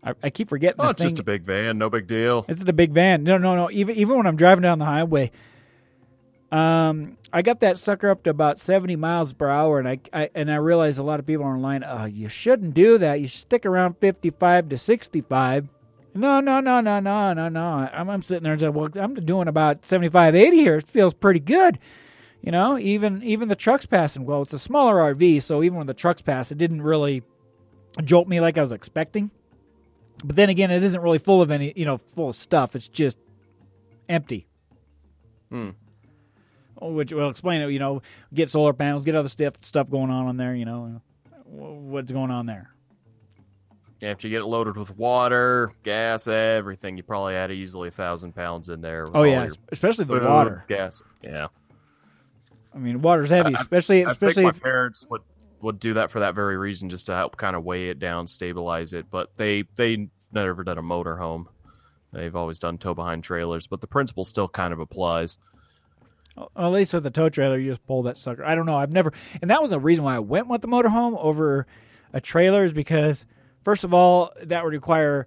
I, 0.03 0.15
I 0.23 0.31
keep 0.31 0.49
forgetting. 0.49 0.77
Oh, 0.81 0.89
it's 0.91 1.01
just 1.01 1.19
a 1.21 1.23
big 1.23 1.45
van, 1.45 1.79
no 1.79 1.89
big 1.89 2.07
deal. 2.07 2.45
it's 2.49 2.65
the 2.65 2.73
big 2.73 2.93
van. 2.93 3.23
No, 3.23 3.39
no, 3.39 3.55
no. 3.55 3.71
Even 3.71 3.97
even 3.97 4.17
when 4.17 4.27
I'm 4.27 4.37
driving 4.37 4.63
down 4.63 4.79
the 4.79 4.85
highway, 4.85 5.31
um, 6.53 7.17
I 7.33 7.43
got 7.43 7.61
that 7.61 7.79
sucker 7.79 8.11
up 8.11 8.25
to 8.25 8.31
about 8.31 8.59
70 8.59 8.97
miles 8.97 9.33
per 9.33 9.49
hour, 9.49 9.79
and 9.79 9.89
I, 9.89 10.01
I 10.13 10.31
and 10.35 10.51
I 10.51 10.57
realize 10.57 10.99
a 10.99 11.03
lot 11.03 11.21
of 11.21 11.27
people 11.27 11.45
are 11.47 11.55
online. 11.55 11.85
Oh, 11.85 12.05
you 12.05 12.29
shouldn't 12.29 12.75
do 12.75 12.99
that. 12.99 13.21
You 13.21 13.27
stick 13.29 13.65
around 13.65 13.97
55 13.99 14.69
to 14.71 14.77
65. 14.77 15.69
No, 16.17 16.41
no, 16.41 16.61
no, 16.61 16.81
no, 16.81 17.01
no, 17.01 17.33
no, 17.33 17.49
no. 17.49 17.89
I'm, 17.93 18.09
I'm 18.09 18.23
sitting 18.23 18.43
there 18.43 18.53
and 18.53 18.61
saying, 18.61 18.73
well, 18.73 18.89
I'm 18.95 19.15
doing 19.15 19.49
about 19.49 19.85
75, 19.85 20.35
80 20.35 20.57
here. 20.57 20.77
It 20.77 20.89
feels 20.89 21.15
pretty 21.15 21.41
good. 21.41 21.79
You 22.43 22.53
know, 22.53 22.79
even 22.79 23.23
even 23.25 23.49
the 23.49 23.57
trucks 23.57 23.87
passing. 23.87 24.25
Well, 24.25 24.43
it's 24.43 24.53
a 24.53 24.59
smaller 24.59 24.97
RV, 25.15 25.43
so 25.43 25.65
even 25.65 25.79
when 25.79 25.89
the 25.89 25.95
trucks 25.95 26.23
pass, 26.23 26.53
it 26.53 26.59
didn't 26.59 26.83
really 26.83 27.23
jolt 28.05 28.29
me 28.29 28.41
like 28.41 28.57
I 28.57 28.61
was 28.61 28.73
expecting. 28.73 29.31
But 30.25 30.37
then 30.37 30.49
again, 30.49 30.71
it 30.71 30.83
isn't 30.83 31.01
really 31.01 31.19
full 31.19 31.43
of 31.43 31.51
any, 31.51 31.73
you 31.75 31.85
know, 31.85 31.99
full 31.99 32.29
of 32.29 32.37
stuff. 32.37 32.77
It's 32.77 32.89
just 32.89 33.19
empty. 34.09 34.47
Hmm. 35.51 35.71
Which 36.81 37.13
will 37.13 37.31
explain 37.31 37.63
it. 37.63 37.71
You 37.71 37.79
know, 37.79 38.03
get 38.33 38.49
solar 38.51 38.73
panels, 38.73 39.05
get 39.05 39.17
other 39.17 39.29
stuff 39.29 39.55
stuff 39.63 39.91
going 39.91 40.11
on 40.11 40.27
on 40.27 40.37
there. 40.37 40.55
You 40.55 40.67
know, 40.67 41.03
what's 41.45 42.13
going 42.13 42.31
on 42.31 42.47
there? 42.47 42.76
If 44.01 44.25
you 44.25 44.31
get 44.31 44.41
it 44.43 44.47
loaded 44.47 44.77
with 44.77 44.97
water, 44.97 45.73
gas, 45.83 46.29
everything, 46.29 46.97
you 46.99 47.03
probably 47.03 47.35
add 47.35 47.51
easily 47.51 47.89
a 47.89 47.91
thousand 47.91 48.35
pounds 48.35 48.69
in 48.69 48.81
there. 48.83 49.07
Oh 49.15 49.23
yeah, 49.23 49.47
especially 49.73 50.05
the 50.05 50.15
food, 50.19 50.25
water. 50.25 50.65
gas. 50.69 51.03
Yeah, 51.23 51.47
I 52.75 52.79
mean, 52.79 53.01
water's 53.01 53.31
heavy, 53.31 53.55
I- 53.57 53.61
especially 53.61 54.05
I 54.05 54.11
especially 54.11 54.45
think 54.45 54.57
if, 54.57 54.63
my 54.63 54.69
parents 54.69 55.07
would 55.09 55.23
would 55.63 55.81
do 55.81 55.95
that 55.95 56.11
for 56.11 56.21
that 56.21 56.35
very 56.35 56.59
reason, 56.59 56.91
just 56.91 57.07
to 57.07 57.15
help 57.15 57.37
kind 57.39 57.57
of 57.57 57.65
weigh 57.65 57.89
it 57.89 57.99
down, 57.99 58.27
stabilize 58.27 58.93
it. 58.93 59.07
But 59.11 59.31
they 59.39 59.65
they 59.77 60.09
never 60.31 60.63
done 60.63 60.77
a 60.79 60.83
motor 60.83 61.17
home. 61.17 61.49
They've 62.13 62.37
always 62.37 62.59
done 62.59 62.77
tow 62.79 62.95
behind 62.95 63.25
trailers, 63.25 63.67
but 63.67 63.81
the 63.81 63.87
principle 63.87 64.25
still 64.27 64.49
kind 64.49 64.73
of 64.75 64.79
applies. 64.81 65.39
Well, 66.37 66.51
at 66.55 66.69
least 66.73 66.93
with 66.93 67.03
the 67.03 67.11
tow 67.11 67.31
trailer, 67.31 67.59
you 67.59 67.71
just 67.71 67.87
pull 67.87 68.03
that 68.03 68.19
sucker. 68.19 68.45
I 68.45 68.55
don't 68.55 68.67
know. 68.67 68.77
I've 68.77 68.93
never, 68.93 69.13
and 69.41 69.51
that 69.51 69.63
was 69.63 69.73
a 69.73 69.79
reason 69.79 70.05
why 70.05 70.17
I 70.17 70.19
went 70.19 70.49
with 70.49 70.61
the 70.61 70.69
motorhome 70.69 71.17
over 71.19 71.67
a 72.13 72.21
trailer 72.21 72.63
is 72.65 72.75
because, 72.75 73.25
first 73.67 73.83
of 73.83 73.93
all, 73.93 74.33
that 74.45 74.63
would 74.63 74.73
require 74.73 75.27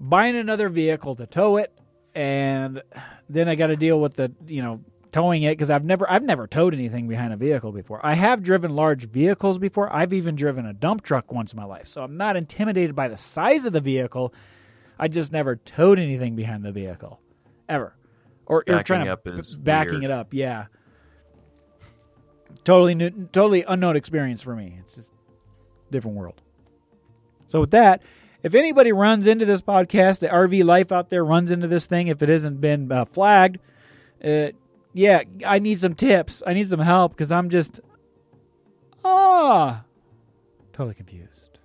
buying 0.00 0.34
another 0.36 0.70
vehicle 0.70 1.14
to 1.16 1.26
tow 1.26 1.58
it, 1.58 1.70
and 2.14 2.82
then 3.28 3.46
I 3.46 3.56
got 3.56 3.66
to 3.66 3.76
deal 3.76 4.00
with 4.00 4.14
the 4.14 4.32
you 4.46 4.62
know 4.62 4.80
towing 5.12 5.42
it 5.42 5.50
because 5.52 5.70
I've 5.70 5.84
never 5.84 6.10
I've 6.10 6.22
never 6.22 6.46
towed 6.46 6.72
anything 6.72 7.08
behind 7.08 7.34
a 7.34 7.36
vehicle 7.36 7.70
before. 7.72 8.00
I 8.02 8.14
have 8.14 8.42
driven 8.42 8.74
large 8.74 9.06
vehicles 9.10 9.58
before. 9.58 9.94
I've 9.94 10.14
even 10.14 10.34
driven 10.34 10.64
a 10.64 10.72
dump 10.72 11.02
truck 11.02 11.30
once 11.30 11.52
in 11.52 11.58
my 11.58 11.66
life, 11.66 11.88
so 11.88 12.02
I'm 12.02 12.16
not 12.16 12.38
intimidated 12.38 12.96
by 12.96 13.08
the 13.08 13.18
size 13.18 13.66
of 13.66 13.74
the 13.74 13.80
vehicle. 13.80 14.32
I 14.98 15.08
just 15.08 15.30
never 15.30 15.56
towed 15.56 15.98
anything 15.98 16.36
behind 16.36 16.64
the 16.64 16.72
vehicle, 16.72 17.20
ever, 17.68 17.94
or, 18.46 18.64
Backing 18.66 18.84
trying 18.84 19.04
to 19.04 19.12
up 19.12 19.24
b- 19.24 19.42
backing 19.58 20.00
weird. 20.00 20.04
it 20.04 20.10
up. 20.10 20.32
Yeah, 20.32 20.66
totally 22.64 22.94
new, 22.94 23.10
totally 23.10 23.62
unknown 23.62 23.94
experience 23.94 24.40
for 24.40 24.56
me. 24.56 24.78
It's 24.80 24.94
just 24.94 25.10
different 25.90 26.16
world. 26.16 26.40
So 27.48 27.60
with 27.60 27.72
that, 27.72 28.02
if 28.44 28.54
anybody 28.54 28.92
runs 28.92 29.26
into 29.26 29.44
this 29.44 29.60
podcast, 29.62 30.20
the 30.20 30.28
RV 30.28 30.64
life 30.64 30.92
out 30.92 31.10
there 31.10 31.24
runs 31.24 31.50
into 31.50 31.66
this 31.66 31.86
thing, 31.86 32.06
if 32.06 32.22
it 32.22 32.28
hasn't 32.28 32.60
been 32.60 32.90
uh, 32.92 33.04
flagged, 33.04 33.58
uh, 34.24 34.48
yeah, 34.94 35.22
I 35.44 35.58
need 35.58 35.80
some 35.80 35.94
tips. 35.94 36.42
I 36.46 36.52
need 36.54 36.68
some 36.68 36.80
help 36.80 37.12
because 37.12 37.32
I'm 37.32 37.50
just 37.50 37.80
ah 39.04 39.82
totally 40.72 40.94
confused. 40.94 41.58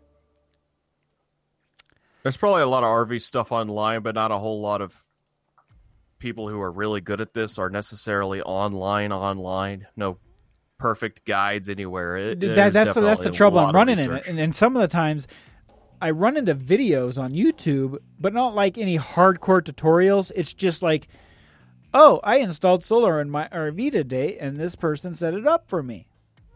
There's 2.24 2.38
probably 2.38 2.62
a 2.62 2.68
lot 2.68 2.84
of 2.84 2.90
RV 2.90 3.22
stuff 3.22 3.52
online, 3.52 4.02
but 4.02 4.16
not 4.16 4.32
a 4.32 4.38
whole 4.38 4.62
lot 4.62 4.82
of 4.82 5.04
people 6.20 6.48
who 6.48 6.60
are 6.62 6.72
really 6.72 7.02
good 7.02 7.20
at 7.20 7.34
this 7.34 7.60
are 7.60 7.70
necessarily 7.70 8.42
online. 8.42 9.12
Online, 9.12 9.88
no 9.98 10.18
perfect 10.78 11.26
guides 11.26 11.68
anywhere. 11.70 12.16
It, 12.18 12.40
That- 12.40 12.74
that's 12.74 12.96
that's 12.96 13.20
the 13.22 13.32
trouble 13.32 13.60
I'm 13.60 13.76
running 13.76 14.00
in, 14.00 14.12
and, 14.12 14.40
and 14.40 14.56
some 14.56 14.76
of 14.76 14.82
the 14.82 14.88
times 14.88 15.28
I 16.04 16.10
run 16.10 16.36
into 16.36 16.54
videos 16.54 17.18
on 17.18 17.32
YouTube, 17.32 17.98
but 18.20 18.34
not 18.34 18.54
like 18.54 18.78
any 18.78 19.00
hardcore 19.00 19.62
tutorials. 19.62 20.34
It's 20.36 20.52
just 20.52 20.82
like, 20.82 21.08
oh, 21.94 22.20
I 22.26 22.40
installed 22.40 22.84
solar 22.84 23.22
in 23.22 23.30
my 23.30 23.48
RV 23.48 23.94
today, 23.94 24.38
and 24.38 24.60
this 24.60 24.76
person 24.76 25.16
set 25.16 25.34
it 25.34 25.48
up 25.48 25.70
for 25.70 25.82
me. 25.82 26.08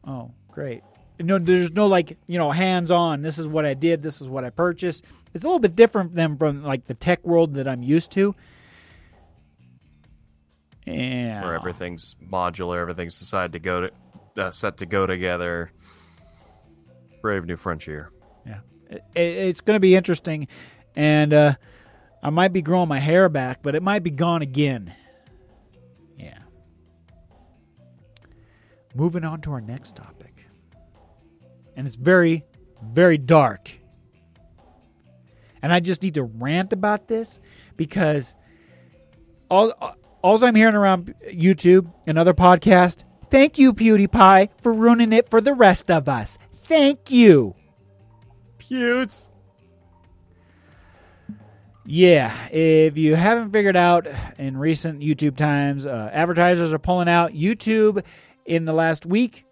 Oh, 0.06 0.32
great. 0.52 0.84
No, 1.22 1.40
there's 1.40 1.72
no 1.72 1.88
like 1.88 2.18
you 2.28 2.38
know 2.38 2.52
hands 2.52 2.92
on. 2.92 3.22
This 3.22 3.40
is 3.40 3.48
what 3.48 3.66
I 3.66 3.74
did. 3.74 4.04
This 4.04 4.20
is 4.20 4.28
what 4.28 4.44
I 4.44 4.50
purchased. 4.50 5.06
It's 5.34 5.46
a 5.46 5.48
little 5.48 5.60
bit 5.60 5.78
different 5.78 6.14
than 6.14 6.36
from 6.36 6.62
like 6.62 6.84
the 6.84 6.94
tech 6.94 7.26
world 7.26 7.54
that 7.54 7.70
I'm 7.70 7.84
used 7.84 8.12
to. 8.12 8.36
Yeah, 10.86 11.42
where 11.46 11.56
everything's 11.56 12.18
modular, 12.22 12.82
everything's 12.82 13.18
decided 13.18 13.54
to 13.54 13.60
go 13.60 13.88
to 13.88 13.92
uh, 14.44 14.52
set 14.52 14.76
to 14.80 14.86
go 14.86 15.08
together. 15.08 15.72
Brave 17.22 17.46
new 17.46 17.56
frontier. 17.56 18.12
It's 19.16 19.62
going 19.62 19.76
to 19.76 19.82
be 19.82 19.96
interesting, 19.96 20.48
and 20.96 21.34
uh, 21.34 21.56
I 22.24 22.30
might 22.30 22.54
be 22.54 22.62
growing 22.62 22.88
my 22.88 23.00
hair 23.00 23.30
back, 23.30 23.62
but 23.62 23.76
it 23.76 23.84
might 23.84 24.04
be 24.04 24.12
gone 24.12 24.42
again. 24.42 24.94
Yeah. 26.18 26.40
Moving 28.96 29.24
on 29.24 29.42
to 29.42 29.52
our 29.52 29.62
next 29.62 29.96
topic, 29.96 30.46
and 31.76 31.86
it's 31.86 31.96
very, 31.96 32.46
very 32.82 33.18
dark. 33.18 33.72
And 35.62 35.74
I 35.74 35.80
just 35.80 36.04
need 36.04 36.14
to 36.14 36.24
rant 36.24 36.72
about 36.72 37.08
this 37.08 37.40
because 37.76 38.36
all 39.50 39.74
all 40.22 40.44
I'm 40.44 40.56
hearing 40.56 40.76
around 40.76 41.14
YouTube 41.26 41.92
and 42.06 42.18
other 42.18 42.34
podcasts. 42.34 43.04
Thank 43.30 43.58
you, 43.58 43.74
PewDiePie, 43.74 44.50
for 44.62 44.72
ruining 44.72 45.14
it 45.14 45.30
for 45.30 45.42
the 45.42 45.54
rest 45.54 45.92
of 45.92 46.08
us. 46.08 46.38
Thank 46.66 47.12
you. 47.12 47.56
Pewds. 48.70 49.30
Yeah, 51.86 52.50
if 52.50 52.98
you 52.98 53.16
haven't 53.16 53.52
figured 53.52 53.78
out 53.78 54.08
in 54.38 54.58
recent 54.58 55.00
YouTube 55.00 55.38
times, 55.38 55.86
uh, 55.86 56.10
advertisers 56.12 56.74
are 56.74 56.80
pulling 56.80 57.08
out. 57.08 57.32
YouTube 57.32 58.04
in 58.46 58.66
the 58.66 58.74
last 58.74 59.06
week 59.06 59.46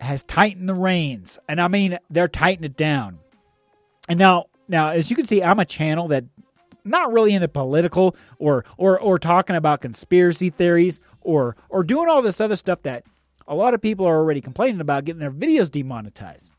has 0.00 0.24
tightened 0.24 0.68
the 0.68 0.74
reins, 0.74 1.38
and 1.48 1.60
I 1.60 1.68
mean 1.68 1.98
they're 2.10 2.26
tightening 2.26 2.70
it 2.70 2.76
down. 2.76 3.20
And 4.08 4.18
now, 4.18 4.46
now 4.66 4.88
as 4.88 5.08
you 5.08 5.14
can 5.14 5.24
see, 5.24 5.40
I'm 5.40 5.60
a 5.60 5.64
channel 5.64 6.08
that 6.08 6.24
not 6.84 7.12
really 7.12 7.32
into 7.32 7.46
political 7.46 8.16
or 8.38 8.64
or 8.76 8.98
or 8.98 9.18
talking 9.20 9.54
about 9.54 9.82
conspiracy 9.82 10.50
theories 10.50 10.98
or 11.20 11.56
or 11.68 11.84
doing 11.84 12.08
all 12.08 12.22
this 12.22 12.40
other 12.40 12.56
stuff 12.56 12.82
that 12.82 13.04
a 13.46 13.54
lot 13.54 13.72
of 13.72 13.80
people 13.80 14.04
are 14.04 14.16
already 14.16 14.40
complaining 14.40 14.80
about 14.80 15.04
getting 15.04 15.20
their 15.20 15.30
videos 15.30 15.70
demonetized. 15.70 16.52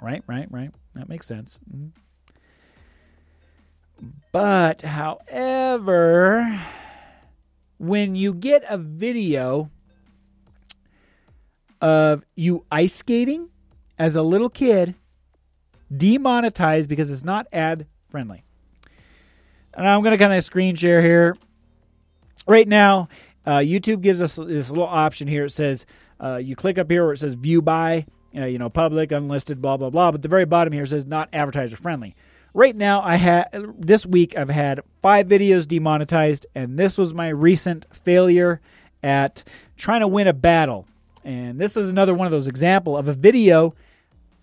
Right, 0.00 0.22
right, 0.26 0.46
right. 0.50 0.70
That 0.94 1.08
makes 1.08 1.26
sense. 1.26 1.60
Mhm. 1.72 1.90
But, 4.32 4.82
however, 4.82 6.60
when 7.78 8.14
you 8.14 8.34
get 8.34 8.64
a 8.68 8.76
video 8.76 9.70
of 11.80 12.24
you 12.34 12.64
ice 12.70 12.94
skating 12.94 13.50
as 13.98 14.16
a 14.16 14.22
little 14.22 14.50
kid, 14.50 14.94
demonetized 15.94 16.88
because 16.88 17.10
it's 17.10 17.24
not 17.24 17.46
ad 17.52 17.86
friendly. 18.08 18.42
And 19.74 19.86
I'm 19.86 20.02
going 20.02 20.12
to 20.12 20.18
kind 20.18 20.32
of 20.32 20.44
screen 20.44 20.74
share 20.76 21.02
here. 21.02 21.36
Right 22.46 22.66
now, 22.66 23.08
uh, 23.46 23.58
YouTube 23.58 24.00
gives 24.00 24.20
us 24.20 24.36
this 24.36 24.70
little 24.70 24.86
option 24.86 25.28
here. 25.28 25.44
It 25.44 25.50
says 25.50 25.86
uh, 26.20 26.40
you 26.42 26.56
click 26.56 26.78
up 26.78 26.90
here 26.90 27.04
where 27.04 27.12
it 27.12 27.18
says 27.18 27.34
view 27.34 27.62
by, 27.62 28.06
uh, 28.36 28.44
you 28.44 28.58
know, 28.58 28.68
public, 28.68 29.12
unlisted, 29.12 29.60
blah 29.60 29.76
blah 29.76 29.90
blah. 29.90 30.10
But 30.10 30.22
the 30.22 30.28
very 30.28 30.44
bottom 30.44 30.72
here 30.72 30.86
says 30.86 31.06
not 31.06 31.28
advertiser 31.32 31.76
friendly. 31.76 32.14
Right 32.52 32.76
now, 32.76 33.02
I 33.02 33.16
had 33.16 33.48
this 33.78 34.06
week 34.06 34.36
I've 34.36 34.50
had 34.50 34.80
five 35.02 35.26
videos 35.26 35.66
demonetized, 35.66 36.46
and 36.54 36.78
this 36.78 36.96
was 36.96 37.12
my 37.12 37.28
recent 37.28 37.86
failure 37.92 38.60
at 39.02 39.44
trying 39.76 40.00
to 40.00 40.08
win 40.08 40.28
a 40.28 40.32
battle. 40.32 40.86
And 41.24 41.58
this 41.58 41.76
is 41.76 41.90
another 41.90 42.14
one 42.14 42.26
of 42.26 42.30
those 42.30 42.46
example 42.46 42.96
of 42.96 43.08
a 43.08 43.12
video. 43.12 43.74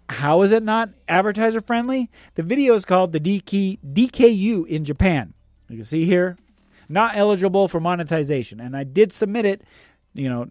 How 0.09 0.41
is 0.41 0.51
it 0.51 0.63
not 0.63 0.89
advertiser 1.07 1.61
friendly? 1.61 2.09
The 2.35 2.43
video 2.43 2.73
is 2.73 2.83
called 2.83 3.13
the 3.13 3.19
DK, 3.19 3.79
DKU 3.93 4.67
in 4.67 4.83
Japan. 4.83 5.33
You 5.69 5.77
can 5.77 5.85
see 5.85 6.05
here, 6.05 6.37
not 6.89 7.15
eligible 7.15 7.67
for 7.67 7.79
monetization. 7.79 8.59
And 8.59 8.75
I 8.75 8.83
did 8.83 9.13
submit 9.13 9.45
it, 9.45 9.61
you 10.13 10.27
know, 10.27 10.49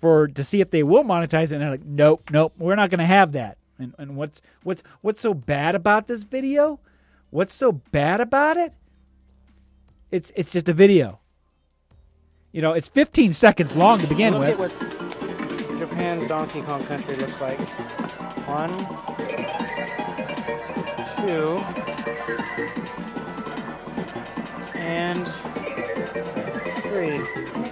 for 0.00 0.28
to 0.28 0.44
see 0.44 0.60
if 0.60 0.70
they 0.70 0.82
will 0.82 1.04
monetize 1.04 1.44
it. 1.44 1.52
And 1.52 1.62
they're 1.62 1.70
like, 1.70 1.84
nope, 1.84 2.30
nope, 2.30 2.54
we're 2.58 2.74
not 2.76 2.90
going 2.90 3.00
to 3.00 3.06
have 3.06 3.32
that. 3.32 3.58
And, 3.78 3.94
and 3.98 4.16
what's 4.16 4.40
what's 4.62 4.82
what's 5.00 5.20
so 5.20 5.34
bad 5.34 5.74
about 5.74 6.06
this 6.06 6.22
video? 6.22 6.78
What's 7.30 7.54
so 7.54 7.72
bad 7.72 8.20
about 8.20 8.56
it? 8.56 8.72
It's 10.10 10.30
it's 10.36 10.52
just 10.52 10.68
a 10.68 10.72
video. 10.72 11.18
You 12.52 12.60
know, 12.60 12.72
it's 12.72 12.88
15 12.88 13.32
seconds 13.32 13.74
long 13.74 14.00
to 14.00 14.06
begin 14.06 14.34
Look 14.34 14.58
with. 14.58 14.72
at 14.72 14.82
what 14.82 15.78
Japan's 15.78 16.28
Donkey 16.28 16.60
Kong 16.62 16.84
Country 16.84 17.16
looks 17.16 17.40
like. 17.40 17.58
One, 18.46 18.76
two, 21.16 21.58
and 24.76 25.26
three. 26.82 27.71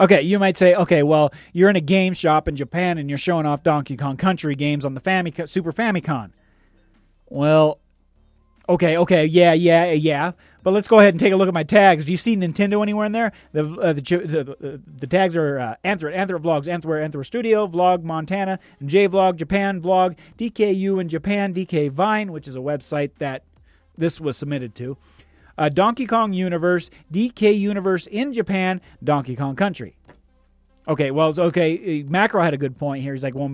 Okay, 0.00 0.22
you 0.22 0.38
might 0.38 0.56
say, 0.56 0.74
okay, 0.74 1.02
well, 1.02 1.32
you're 1.52 1.70
in 1.70 1.76
a 1.76 1.80
game 1.80 2.14
shop 2.14 2.48
in 2.48 2.56
Japan 2.56 2.98
and 2.98 3.08
you're 3.08 3.18
showing 3.18 3.46
off 3.46 3.62
Donkey 3.62 3.96
Kong 3.96 4.16
Country 4.16 4.54
games 4.54 4.84
on 4.84 4.94
the 4.94 5.00
Famico- 5.00 5.48
Super 5.48 5.72
Famicom. 5.72 6.30
Well, 7.28 7.78
okay, 8.68 8.96
okay, 8.98 9.24
yeah, 9.26 9.52
yeah, 9.52 9.92
yeah. 9.92 10.32
But 10.64 10.72
let's 10.72 10.88
go 10.88 10.98
ahead 10.98 11.12
and 11.12 11.20
take 11.20 11.32
a 11.32 11.36
look 11.36 11.46
at 11.46 11.54
my 11.54 11.62
tags. 11.62 12.06
Do 12.06 12.10
you 12.10 12.16
see 12.16 12.36
Nintendo 12.36 12.82
anywhere 12.82 13.04
in 13.04 13.12
there? 13.12 13.32
The 13.52 13.70
uh, 13.74 13.92
the, 13.92 14.00
the, 14.00 14.56
the 14.58 14.80
the 14.96 15.06
tags 15.06 15.36
are 15.36 15.58
uh, 15.58 15.74
Anthra, 15.84 16.16
Anthra 16.16 16.40
Vlogs, 16.40 16.64
Anthra, 16.64 17.06
Anthra 17.06 17.24
Studio, 17.24 17.66
Vlog 17.68 18.02
Montana, 18.02 18.58
J 18.84 19.06
Vlog 19.06 19.36
Japan 19.36 19.82
Vlog, 19.82 20.16
DKU 20.38 21.00
in 21.00 21.08
Japan, 21.10 21.52
DK 21.52 21.90
Vine, 21.90 22.32
which 22.32 22.48
is 22.48 22.56
a 22.56 22.60
website 22.60 23.10
that 23.18 23.44
this 23.98 24.18
was 24.20 24.38
submitted 24.38 24.74
to. 24.76 24.96
Uh, 25.56 25.68
Donkey 25.68 26.06
Kong 26.06 26.32
Universe, 26.32 26.90
DK 27.12 27.58
Universe 27.58 28.06
in 28.06 28.32
Japan, 28.32 28.80
Donkey 29.02 29.36
Kong 29.36 29.56
Country. 29.56 29.96
Okay, 30.86 31.10
well, 31.10 31.30
it's 31.30 31.38
okay. 31.38 32.02
uh, 32.02 32.10
Macro 32.10 32.42
had 32.42 32.54
a 32.54 32.58
good 32.58 32.76
point 32.76 33.02
here. 33.02 33.14
He's 33.14 33.22
like, 33.22 33.34
well, 33.34 33.48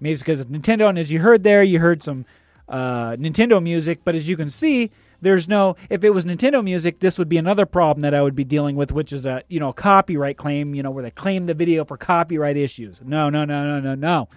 maybe 0.00 0.12
it's 0.12 0.20
because 0.20 0.40
it's 0.40 0.50
Nintendo, 0.50 0.88
and 0.88 0.98
as 0.98 1.10
you 1.10 1.20
heard 1.20 1.42
there, 1.42 1.62
you 1.62 1.80
heard 1.80 2.02
some 2.02 2.24
uh, 2.68 3.12
Nintendo 3.12 3.62
music, 3.62 4.00
but 4.04 4.14
as 4.14 4.28
you 4.28 4.36
can 4.36 4.50
see, 4.50 4.90
there's 5.20 5.48
no. 5.48 5.76
If 5.88 6.04
it 6.04 6.10
was 6.10 6.24
Nintendo 6.24 6.62
music, 6.62 6.98
this 7.00 7.18
would 7.18 7.28
be 7.28 7.38
another 7.38 7.66
problem 7.66 8.02
that 8.02 8.14
I 8.14 8.22
would 8.22 8.36
be 8.36 8.44
dealing 8.44 8.76
with, 8.76 8.92
which 8.92 9.12
is 9.12 9.24
a 9.26 9.42
you 9.48 9.58
know 9.58 9.72
copyright 9.72 10.36
claim. 10.36 10.74
You 10.74 10.82
know 10.82 10.90
where 10.90 11.02
they 11.02 11.10
claim 11.10 11.46
the 11.46 11.54
video 11.54 11.84
for 11.84 11.96
copyright 11.96 12.56
issues. 12.56 13.00
No, 13.02 13.30
no, 13.30 13.44
no, 13.44 13.64
no, 13.64 13.80
no, 13.80 13.94
no. 13.94 14.28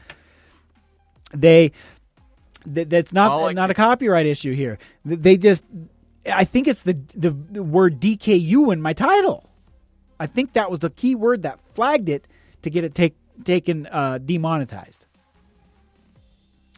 They 1.33 1.73
th- 2.73 2.87
that's 2.89 3.13
not 3.13 3.53
not 3.55 3.69
a 3.69 3.73
copyright 3.73 4.25
issue 4.25 4.53
here. 4.53 4.79
They 5.05 5.37
just, 5.37 5.65
I 6.31 6.43
think 6.43 6.67
it's 6.67 6.81
the, 6.81 6.93
the 7.15 7.31
the 7.31 7.63
word 7.63 7.99
DKU 7.99 8.71
in 8.73 8.81
my 8.81 8.93
title. 8.93 9.49
I 10.19 10.27
think 10.27 10.53
that 10.53 10.69
was 10.69 10.79
the 10.79 10.89
key 10.89 11.15
word 11.15 11.43
that 11.43 11.59
flagged 11.73 12.09
it 12.09 12.27
to 12.61 12.69
get 12.69 12.83
it 12.83 12.93
take 12.95 13.15
taken 13.43 13.87
uh, 13.87 14.17
demonetized. 14.17 15.05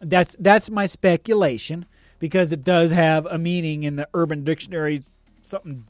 That's 0.00 0.36
that's 0.38 0.70
my 0.70 0.86
speculation 0.86 1.86
because 2.18 2.52
it 2.52 2.62
does 2.62 2.92
have 2.92 3.26
a 3.26 3.38
meaning 3.38 3.82
in 3.82 3.96
the 3.96 4.08
Urban 4.14 4.44
Dictionary, 4.44 5.02
something 5.42 5.84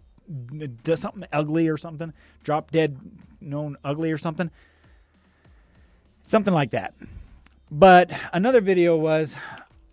does 0.83 1.01
something 1.01 1.25
ugly 1.33 1.69
or 1.69 1.77
something. 1.77 2.13
Drop 2.43 2.71
dead 2.71 2.99
known 3.41 3.77
ugly 3.85 4.11
or 4.11 4.19
something. 4.19 4.51
Something 6.27 6.55
like 6.55 6.71
that. 6.71 6.95
But 7.71 8.13
another 8.33 8.61
video 8.61 8.97
was 8.97 9.37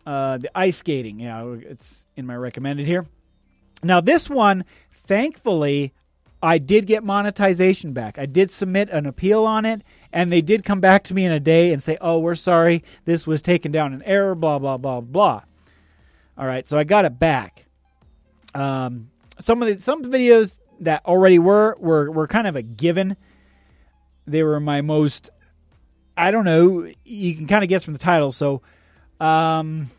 uh, 0.05 0.37
the 0.37 0.49
ice 0.57 0.77
skating. 0.77 1.19
Yeah, 1.19 1.55
it's 1.61 2.05
in 2.15 2.25
my 2.25 2.35
recommended 2.35 2.87
here. 2.87 3.05
Now, 3.83 4.01
this 4.01 4.29
one, 4.29 4.65
thankfully, 4.91 5.93
I 6.41 6.57
did 6.57 6.85
get 6.85 7.03
monetization 7.03 7.93
back. 7.93 8.17
I 8.17 8.25
did 8.25 8.51
submit 8.51 8.89
an 8.89 9.05
appeal 9.05 9.45
on 9.45 9.65
it, 9.65 9.81
and 10.13 10.31
they 10.31 10.41
did 10.41 10.63
come 10.63 10.79
back 10.79 11.03
to 11.05 11.13
me 11.13 11.25
in 11.25 11.31
a 11.31 11.39
day 11.39 11.71
and 11.71 11.81
say, 11.81 11.97
oh, 11.99 12.19
we're 12.19 12.35
sorry. 12.35 12.83
This 13.05 13.27
was 13.27 13.41
taken 13.41 13.71
down 13.71 13.93
in 13.93 14.01
error, 14.03 14.35
blah, 14.35 14.59
blah, 14.59 14.77
blah, 14.77 15.01
blah. 15.01 15.41
All 16.37 16.45
right, 16.45 16.67
so 16.67 16.77
I 16.77 16.85
got 16.85 17.05
it 17.05 17.19
back. 17.19 17.65
Um, 18.55 19.09
some 19.39 19.61
of 19.61 19.67
the 19.67 19.81
some 19.81 20.03
videos 20.03 20.59
that 20.81 21.05
already 21.05 21.39
were 21.39 21.75
were 21.79 22.11
were 22.11 22.27
kind 22.27 22.47
of 22.47 22.55
a 22.55 22.61
given. 22.61 23.17
They 24.25 24.43
were 24.43 24.59
my 24.59 24.81
most 24.81 25.29
I 26.15 26.31
don't 26.31 26.45
know, 26.45 26.91
you 27.05 27.35
can 27.35 27.47
kind 27.47 27.63
of 27.63 27.69
guess 27.69 27.83
from 27.83 27.93
the 27.93 27.99
title. 27.99 28.31
So 28.31 28.61
um 29.19 29.91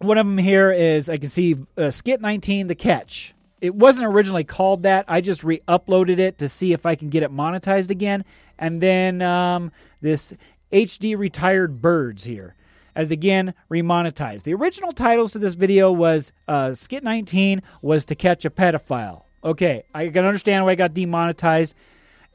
one 0.00 0.18
of 0.18 0.26
them 0.26 0.38
here 0.38 0.72
is 0.72 1.08
I 1.08 1.18
can 1.18 1.28
see 1.28 1.56
uh, 1.76 1.90
Skit 1.90 2.20
19 2.20 2.66
The 2.66 2.74
Catch. 2.74 3.34
It 3.60 3.74
wasn't 3.74 4.06
originally 4.06 4.44
called 4.44 4.82
that. 4.84 5.04
I 5.06 5.20
just 5.20 5.44
re-uploaded 5.44 6.18
it 6.18 6.38
to 6.38 6.48
see 6.48 6.72
if 6.72 6.86
I 6.86 6.94
can 6.94 7.10
get 7.10 7.22
it 7.22 7.30
monetized 7.30 7.90
again. 7.90 8.24
And 8.58 8.80
then 8.80 9.20
um, 9.20 9.70
this 10.00 10.32
HD 10.72 11.16
Retired 11.16 11.82
Birds 11.82 12.24
here 12.24 12.54
as 12.94 13.10
again 13.10 13.54
remonetized. 13.70 14.44
The 14.44 14.54
original 14.54 14.92
titles 14.92 15.32
to 15.32 15.38
this 15.38 15.54
video 15.54 15.92
was 15.92 16.32
uh, 16.48 16.74
Skit 16.74 17.04
19 17.04 17.62
was 17.82 18.04
to 18.06 18.14
catch 18.14 18.44
a 18.44 18.50
pedophile. 18.50 19.24
Okay, 19.44 19.84
I 19.94 20.08
can 20.08 20.24
understand 20.24 20.64
why 20.64 20.72
I 20.72 20.74
got 20.74 20.94
demonetized, 20.94 21.74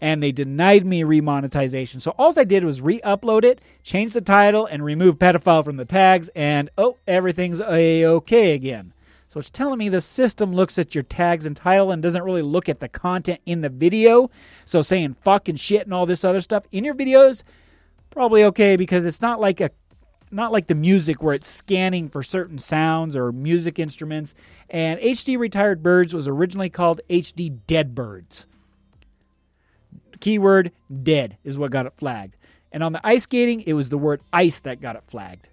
and 0.06 0.22
they 0.22 0.32
denied 0.32 0.86
me 0.86 1.02
remonetization. 1.02 2.00
So 2.00 2.13
all 2.20 2.39
I 2.39 2.44
did 2.44 2.63
was 2.63 2.80
re-upload 2.80 3.44
it, 3.44 3.60
change 3.82 4.13
the 4.13 4.22
title, 4.22 4.68
and 4.68 4.86
remove 4.86 5.18
pedophile 5.18 5.65
from 5.65 5.78
the 5.78 5.86
tags, 5.86 6.30
and 6.36 6.70
oh, 6.78 6.98
everything's 7.08 7.60
a 7.60 8.06
okay 8.06 8.54
again. 8.54 8.94
So 9.28 9.39
it's 9.39 9.50
telling 9.50 9.80
me 9.80 9.89
the 9.89 10.02
system 10.02 10.54
looks 10.54 10.78
at 10.78 10.94
your 10.94 11.02
tags 11.02 11.48
and 11.48 11.58
title 11.58 11.89
and 11.89 12.04
doesn't 12.04 12.22
really 12.22 12.44
look 12.44 12.70
at 12.70 12.82
the 12.82 12.88
content 12.88 13.41
in 13.48 13.62
the 13.62 13.70
video. 13.70 14.30
So 14.63 14.84
saying 14.84 15.15
fuck 15.24 15.50
and 15.50 15.60
shit 15.60 15.86
and 15.86 15.94
all 15.94 16.06
this 16.06 16.24
other 16.24 16.39
stuff 16.39 16.65
in 16.72 16.84
your 16.84 16.94
videos, 16.94 17.41
probably 18.12 18.44
okay 18.44 18.76
because 18.76 19.08
it's 19.08 19.24
not 19.24 19.39
like 19.39 19.60
a 19.60 19.72
not 20.30 20.52
like 20.52 20.68
the 20.68 20.76
music 20.76 21.24
where 21.24 21.34
it's 21.34 21.48
scanning 21.48 22.10
for 22.10 22.22
certain 22.22 22.60
sounds 22.60 23.15
or 23.15 23.32
music 23.32 23.80
instruments. 23.80 24.36
And 24.70 25.00
HD 25.00 25.39
Retired 25.39 25.82
Birds 25.82 26.13
was 26.13 26.28
originally 26.28 26.70
called 26.70 27.02
HD 27.10 27.58
Dead 27.65 27.96
Birds. 27.96 28.46
Keyword 30.26 30.72
dead 31.04 31.38
is 31.44 31.56
what 31.56 31.70
got 31.70 31.86
it 31.86 31.94
flagged. 31.98 32.36
And 32.72 32.82
on 32.82 32.94
the 32.94 33.02
ice 33.06 33.22
skating, 33.22 33.62
it 33.62 33.74
was 33.74 33.90
the 33.90 33.98
word 34.00 34.22
ice 34.34 34.60
that 34.62 34.82
got 34.82 34.96
it 34.96 35.04
flagged. 35.06 35.50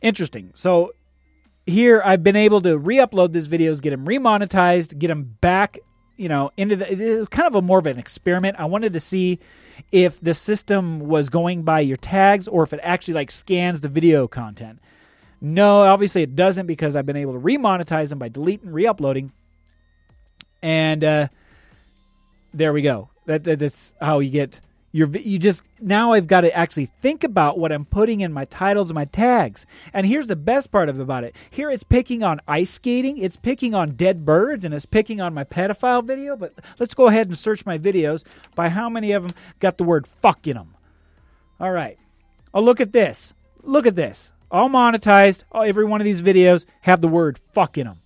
Interesting. 0.00 0.52
So 0.54 0.92
here 1.66 2.00
I've 2.04 2.22
been 2.22 2.36
able 2.36 2.60
to 2.60 2.78
re-upload 2.78 3.32
these 3.32 3.48
videos, 3.48 3.82
get 3.82 3.90
them 3.90 4.06
remonetized, 4.06 4.96
get 5.00 5.08
them 5.08 5.36
back, 5.40 5.80
you 6.16 6.28
know, 6.28 6.52
into 6.56 6.76
the 6.76 6.92
it 6.92 7.18
was 7.18 7.28
kind 7.30 7.48
of 7.48 7.56
a 7.56 7.62
more 7.62 7.80
of 7.80 7.86
an 7.86 7.98
experiment. 7.98 8.60
I 8.60 8.66
wanted 8.66 8.92
to 8.92 9.00
see 9.00 9.40
if 9.90 10.20
the 10.20 10.34
system 10.34 11.00
was 11.00 11.30
going 11.30 11.64
by 11.64 11.80
your 11.80 11.96
tags 11.96 12.46
or 12.46 12.62
if 12.62 12.72
it 12.72 12.78
actually 12.84 13.14
like 13.14 13.32
scans 13.32 13.80
the 13.80 13.88
video 13.88 14.28
content. 14.28 14.78
No, 15.40 15.80
obviously 15.80 16.22
it 16.22 16.36
doesn't 16.36 16.68
because 16.68 16.94
I've 16.94 17.06
been 17.06 17.16
able 17.16 17.32
to 17.32 17.40
remonetize 17.40 18.10
them 18.10 18.20
by 18.20 18.28
deleting, 18.28 18.70
re-uploading, 18.70 19.32
and 20.62 21.02
uh, 21.02 21.26
there 22.52 22.72
we 22.72 22.82
go. 22.82 23.10
That, 23.26 23.44
that, 23.44 23.58
that's 23.58 23.94
how 24.00 24.18
you 24.18 24.30
get 24.30 24.60
your. 24.90 25.08
You 25.08 25.38
just 25.38 25.62
now 25.80 26.12
I've 26.12 26.26
got 26.26 26.42
to 26.42 26.54
actually 26.56 26.86
think 26.86 27.24
about 27.24 27.58
what 27.58 27.72
I'm 27.72 27.84
putting 27.84 28.20
in 28.20 28.32
my 28.32 28.44
titles 28.46 28.90
and 28.90 28.94
my 28.94 29.06
tags. 29.06 29.64
And 29.92 30.06
here's 30.06 30.26
the 30.26 30.36
best 30.36 30.70
part 30.70 30.88
of 30.88 30.98
about 30.98 31.24
it. 31.24 31.36
Here 31.50 31.70
it's 31.70 31.84
picking 31.84 32.22
on 32.22 32.40
ice 32.48 32.70
skating, 32.70 33.18
it's 33.18 33.36
picking 33.36 33.74
on 33.74 33.92
dead 33.92 34.24
birds, 34.24 34.64
and 34.64 34.74
it's 34.74 34.86
picking 34.86 35.20
on 35.20 35.34
my 35.34 35.44
pedophile 35.44 36.04
video. 36.04 36.36
But 36.36 36.54
let's 36.78 36.94
go 36.94 37.06
ahead 37.06 37.28
and 37.28 37.38
search 37.38 37.64
my 37.64 37.78
videos 37.78 38.24
by 38.54 38.68
how 38.68 38.88
many 38.88 39.12
of 39.12 39.22
them 39.22 39.34
got 39.60 39.78
the 39.78 39.84
word 39.84 40.06
"fuck" 40.06 40.46
in 40.46 40.56
them. 40.56 40.74
All 41.60 41.72
right. 41.72 41.98
Oh, 42.52 42.60
look 42.60 42.80
at 42.80 42.92
this. 42.92 43.34
Look 43.62 43.86
at 43.86 43.96
this. 43.96 44.32
All 44.50 44.68
monetized. 44.68 45.44
Oh, 45.52 45.62
every 45.62 45.84
one 45.84 46.00
of 46.00 46.04
these 46.04 46.20
videos 46.20 46.66
have 46.82 47.00
the 47.00 47.08
word 47.08 47.38
"fuck" 47.52 47.78
in 47.78 47.86
them. 47.86 48.01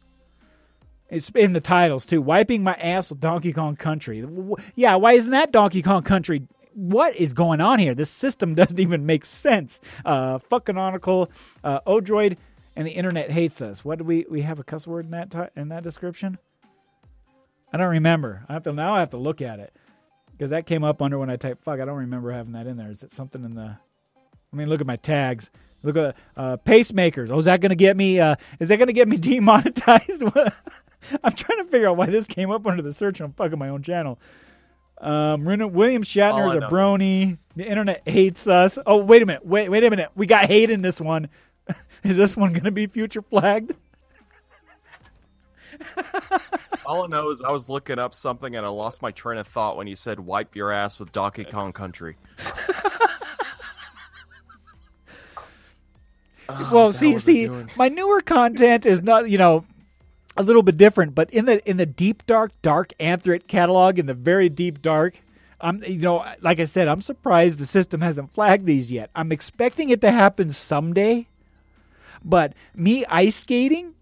It's 1.10 1.30
in 1.30 1.52
the 1.52 1.60
titles 1.60 2.04
too. 2.04 2.20
Wiping 2.20 2.62
my 2.62 2.74
ass 2.74 3.10
with 3.10 3.20
Donkey 3.20 3.52
Kong 3.52 3.76
Country. 3.76 4.26
Yeah, 4.74 4.96
why 4.96 5.12
isn't 5.12 5.30
that 5.30 5.52
Donkey 5.52 5.82
Kong 5.82 6.02
Country? 6.02 6.42
What 6.74 7.16
is 7.16 7.32
going 7.32 7.60
on 7.60 7.78
here? 7.78 7.94
This 7.94 8.10
system 8.10 8.54
doesn't 8.56 8.80
even 8.80 9.06
make 9.06 9.24
sense. 9.24 9.80
Uh, 10.04 10.38
fuck 10.38 10.66
canonical, 10.66 11.30
uh, 11.62 11.80
Odroid, 11.86 12.36
and 12.74 12.86
the 12.86 12.92
internet 12.92 13.30
hates 13.30 13.62
us. 13.62 13.84
What 13.84 13.98
do 13.98 14.04
we 14.04 14.26
we 14.28 14.42
have 14.42 14.58
a 14.58 14.64
cuss 14.64 14.86
word 14.86 15.04
in 15.06 15.12
that 15.12 15.30
ti- 15.30 15.60
in 15.60 15.68
that 15.68 15.84
description? 15.84 16.38
I 17.72 17.76
don't 17.78 17.88
remember. 17.88 18.44
I 18.48 18.54
have 18.54 18.64
to 18.64 18.72
now. 18.72 18.94
I 18.94 19.00
have 19.00 19.10
to 19.10 19.16
look 19.16 19.40
at 19.40 19.60
it 19.60 19.72
because 20.32 20.50
that 20.50 20.66
came 20.66 20.84
up 20.84 21.00
under 21.00 21.18
when 21.18 21.30
I 21.30 21.36
typed 21.36 21.62
fuck. 21.62 21.80
I 21.80 21.84
don't 21.84 21.98
remember 21.98 22.32
having 22.32 22.52
that 22.52 22.66
in 22.66 22.76
there. 22.76 22.90
Is 22.90 23.02
it 23.02 23.12
something 23.12 23.44
in 23.44 23.54
the? 23.54 23.76
I 24.52 24.56
mean, 24.56 24.68
look 24.68 24.80
at 24.80 24.86
my 24.86 24.96
tags. 24.96 25.50
Look 25.82 25.96
at 25.96 26.16
uh, 26.36 26.56
pacemakers. 26.58 27.30
Oh, 27.30 27.38
is 27.38 27.44
that 27.44 27.60
going 27.60 27.70
to 27.70 27.76
get 27.76 27.96
me? 27.96 28.18
Uh, 28.18 28.36
is 28.58 28.68
that 28.68 28.76
going 28.76 28.88
to 28.88 28.92
get 28.92 29.08
me 29.08 29.16
demonetized? 29.18 30.22
I'm 31.24 31.32
trying 31.32 31.64
to 31.64 31.70
figure 31.70 31.88
out 31.88 31.96
why 31.96 32.06
this 32.06 32.26
came 32.26 32.50
up 32.50 32.66
under 32.66 32.82
the 32.82 32.92
search 32.92 33.20
on 33.20 33.32
fucking 33.32 33.58
my 33.58 33.68
own 33.68 33.82
channel. 33.82 34.18
Um, 34.98 35.44
William 35.44 36.02
Shatner 36.02 36.48
is 36.48 36.54
a 36.54 36.66
brony. 36.66 37.38
The 37.54 37.68
internet 37.68 38.02
hates 38.06 38.46
us. 38.48 38.78
Oh, 38.86 38.96
wait 38.96 39.22
a 39.22 39.26
minute. 39.26 39.44
Wait, 39.44 39.68
wait 39.68 39.84
a 39.84 39.90
minute. 39.90 40.10
We 40.14 40.26
got 40.26 40.46
hate 40.46 40.70
in 40.70 40.82
this 40.82 41.00
one. 41.00 41.28
Is 42.04 42.16
this 42.16 42.36
one 42.36 42.52
going 42.52 42.64
to 42.64 42.70
be 42.70 42.86
future 42.86 43.22
flagged? 43.22 43.74
All 46.86 47.04
I 47.04 47.06
know 47.08 47.30
is 47.30 47.42
I 47.42 47.50
was 47.50 47.68
looking 47.68 47.98
up 47.98 48.14
something 48.14 48.56
and 48.56 48.64
I 48.64 48.68
lost 48.68 49.02
my 49.02 49.10
train 49.10 49.38
of 49.38 49.46
thought 49.46 49.76
when 49.76 49.86
you 49.86 49.96
said 49.96 50.20
"wipe 50.20 50.54
your 50.56 50.70
ass 50.72 50.98
with 50.98 51.12
Donkey 51.12 51.44
Kong 51.44 51.72
Country." 51.72 52.16
Oh, 56.48 56.70
well, 56.72 56.86
what 56.86 56.94
see, 56.94 57.06
hell 57.06 57.14
was 57.14 57.28
I 57.28 57.32
see, 57.32 57.48
my 57.76 57.88
newer 57.88 58.20
content 58.20 58.86
is 58.86 59.02
not, 59.02 59.28
you 59.28 59.36
know, 59.36 59.64
a 60.36 60.42
little 60.42 60.62
bit 60.62 60.76
different, 60.76 61.14
but 61.14 61.30
in 61.30 61.46
the 61.46 61.66
in 61.68 61.76
the 61.76 61.86
deep 61.86 62.26
dark 62.26 62.52
dark 62.62 62.92
anthrate 63.00 63.46
catalog, 63.46 63.98
in 63.98 64.06
the 64.06 64.14
very 64.14 64.48
deep 64.48 64.82
dark, 64.82 65.20
I'm, 65.60 65.82
you 65.84 65.98
know, 65.98 66.24
like 66.40 66.60
I 66.60 66.64
said, 66.64 66.88
I'm 66.88 67.00
surprised 67.00 67.58
the 67.58 67.66
system 67.66 68.00
hasn't 68.00 68.32
flagged 68.34 68.66
these 68.66 68.92
yet. 68.92 69.10
I'm 69.14 69.32
expecting 69.32 69.90
it 69.90 70.00
to 70.02 70.10
happen 70.10 70.50
someday, 70.50 71.28
but 72.22 72.52
me 72.74 73.04
ice 73.06 73.36
skating, 73.36 73.94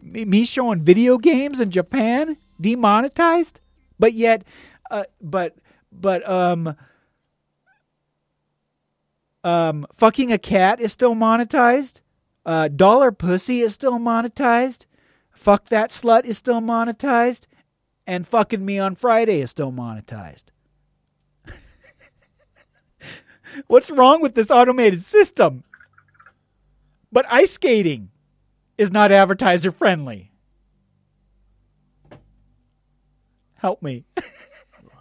me 0.00 0.44
showing 0.44 0.82
video 0.82 1.18
games 1.18 1.60
in 1.60 1.70
Japan 1.70 2.36
demonetized, 2.60 3.60
but 3.98 4.12
yet, 4.12 4.44
uh, 4.90 5.04
but 5.20 5.56
but 5.92 6.28
um. 6.28 6.76
Um, 9.44 9.86
fucking 9.94 10.32
a 10.32 10.38
cat 10.38 10.80
is 10.80 10.92
still 10.92 11.14
monetized. 11.14 12.00
Uh, 12.44 12.66
dollar 12.66 13.12
pussy 13.12 13.60
is 13.60 13.74
still 13.74 14.00
monetized. 14.00 14.86
Fuck 15.36 15.68
that 15.68 15.90
slut 15.90 16.24
is 16.24 16.38
still 16.38 16.60
monetized. 16.60 17.42
And 18.06 18.26
fucking 18.26 18.64
me 18.64 18.78
on 18.78 18.94
Friday 18.94 19.40
is 19.40 19.50
still 19.50 19.70
monetized. 19.70 20.44
What's 23.66 23.90
wrong 23.90 24.22
with 24.22 24.34
this 24.34 24.50
automated 24.50 25.02
system? 25.02 25.64
But 27.12 27.26
ice 27.30 27.52
skating 27.52 28.10
is 28.78 28.90
not 28.90 29.12
advertiser 29.12 29.70
friendly. 29.70 30.30
Help 33.54 33.82
me. 33.82 34.04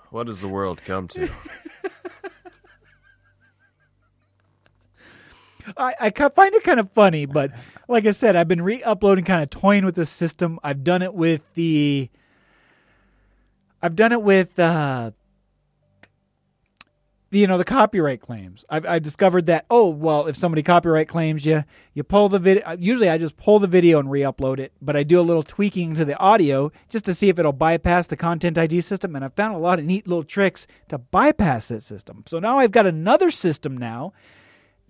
What 0.09 0.27
does 0.27 0.41
the 0.41 0.47
world 0.47 0.81
come 0.85 1.07
to? 1.09 1.29
I, 5.78 5.93
I 5.99 6.30
find 6.30 6.54
it 6.54 6.63
kind 6.63 6.80
of 6.80 6.89
funny, 6.91 7.25
but 7.25 7.51
like 7.88 8.06
I 8.06 8.12
said, 8.12 8.36
I've 8.36 8.47
been 8.47 8.62
re-uploading, 8.62 9.25
kind 9.25 9.43
of 9.43 9.49
toying 9.49 9.86
with 9.86 9.95
the 9.95 10.06
system. 10.06 10.60
I've 10.63 10.84
done 10.84 11.01
it 11.01 11.13
with 11.13 11.43
the, 11.54 12.10
I've 13.82 13.95
done 13.95 14.12
it 14.12 14.21
with, 14.21 14.58
uh, 14.60 15.12
the, 17.36 17.39
you 17.39 17.47
know, 17.47 17.58
the 17.58 17.65
copyright 17.65 18.21
claims. 18.21 18.63
I've, 18.69 18.86
I've 18.86 19.01
discovered 19.01 19.47
that 19.47 19.65
oh 19.69 19.89
well, 19.89 20.28
if 20.28 20.38
somebody 20.38 20.63
copyright 20.63 21.10
claims 21.10 21.45
you, 21.45 21.65
you 21.93 22.04
pull 22.04 22.30
the 22.30 22.39
video. 22.39 22.75
Usually, 22.80 23.10
I 23.10 23.17
just 23.17 23.36
pull 23.36 23.60
the 23.60 23.67
video 23.67 23.99
and 23.99 24.10
re-upload 24.10 24.60
it, 24.60 24.71
but 24.82 24.95
I 24.95 25.04
do 25.04 25.19
a 25.19 25.21
little 25.21 25.43
tweaking 25.43 25.95
to 25.95 26.06
the 26.06 26.17
audio 26.17 26.71
just 26.89 27.04
to 27.06 27.13
see 27.13 27.28
if 27.28 27.38
it'll 27.38 27.51
bypass 27.51 28.08
the 28.08 28.15
Content 28.15 28.58
ID 28.58 28.80
system. 28.80 29.15
And 29.15 29.25
I've 29.25 29.34
found 29.34 29.54
a 29.54 29.60
lot 29.60 29.80
of 29.80 29.86
neat 29.86 30.08
little 30.08 30.23
tricks 30.23 30.65
to 30.88 30.97
bypass 30.97 31.67
that 31.67 31.84
system. 31.84 32.23
So 32.25 32.39
now 32.39 32.60
I've 32.60 32.71
got 32.71 32.86
another 32.86 33.30
system 33.32 33.78
now 33.78 34.13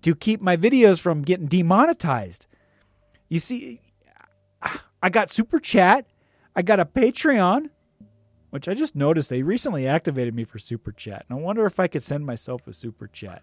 to 0.06 0.14
keep 0.14 0.40
my 0.40 0.56
videos 0.56 1.00
from 1.00 1.22
getting 1.22 1.46
demonetized. 1.46 2.46
You 3.28 3.40
see, 3.40 3.80
I 5.02 5.08
got 5.08 5.32
Super 5.32 5.58
Chat. 5.58 6.06
I 6.54 6.62
got 6.62 6.78
a 6.78 6.84
Patreon, 6.84 7.70
which 8.50 8.68
I 8.68 8.74
just 8.74 8.94
noticed 8.94 9.30
they 9.30 9.42
recently 9.42 9.88
activated 9.88 10.32
me 10.32 10.44
for 10.44 10.60
Super 10.60 10.92
Chat. 10.92 11.26
And 11.28 11.36
I 11.36 11.42
wonder 11.42 11.66
if 11.66 11.80
I 11.80 11.88
could 11.88 12.04
send 12.04 12.24
myself 12.24 12.68
a 12.68 12.72
Super 12.72 13.08
Chat. 13.08 13.42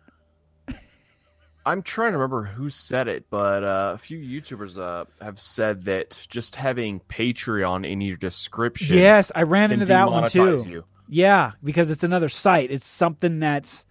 I'm 1.65 1.81
trying 1.81 2.13
to 2.13 2.17
remember 2.17 2.43
who 2.43 2.69
said 2.69 3.09
it, 3.09 3.25
but 3.29 3.65
uh, 3.65 3.91
a 3.95 3.97
few 3.97 4.17
YouTubers 4.17 4.79
uh, 4.79 5.03
have 5.21 5.41
said 5.41 5.83
that 5.83 6.17
just 6.29 6.55
having 6.55 7.01
Patreon 7.01 7.85
in 7.85 7.99
your 7.99 8.15
description 8.15 8.97
Yes, 8.97 9.33
I 9.35 9.43
ran 9.43 9.73
into 9.73 9.87
that 9.87 10.09
one 10.09 10.29
too. 10.29 10.63
you. 10.65 10.85
Yeah, 11.09 11.51
because 11.61 11.91
it's 11.91 12.05
another 12.05 12.29
site. 12.29 12.71
It's 12.71 12.87
something 12.87 13.39
that's 13.39 13.85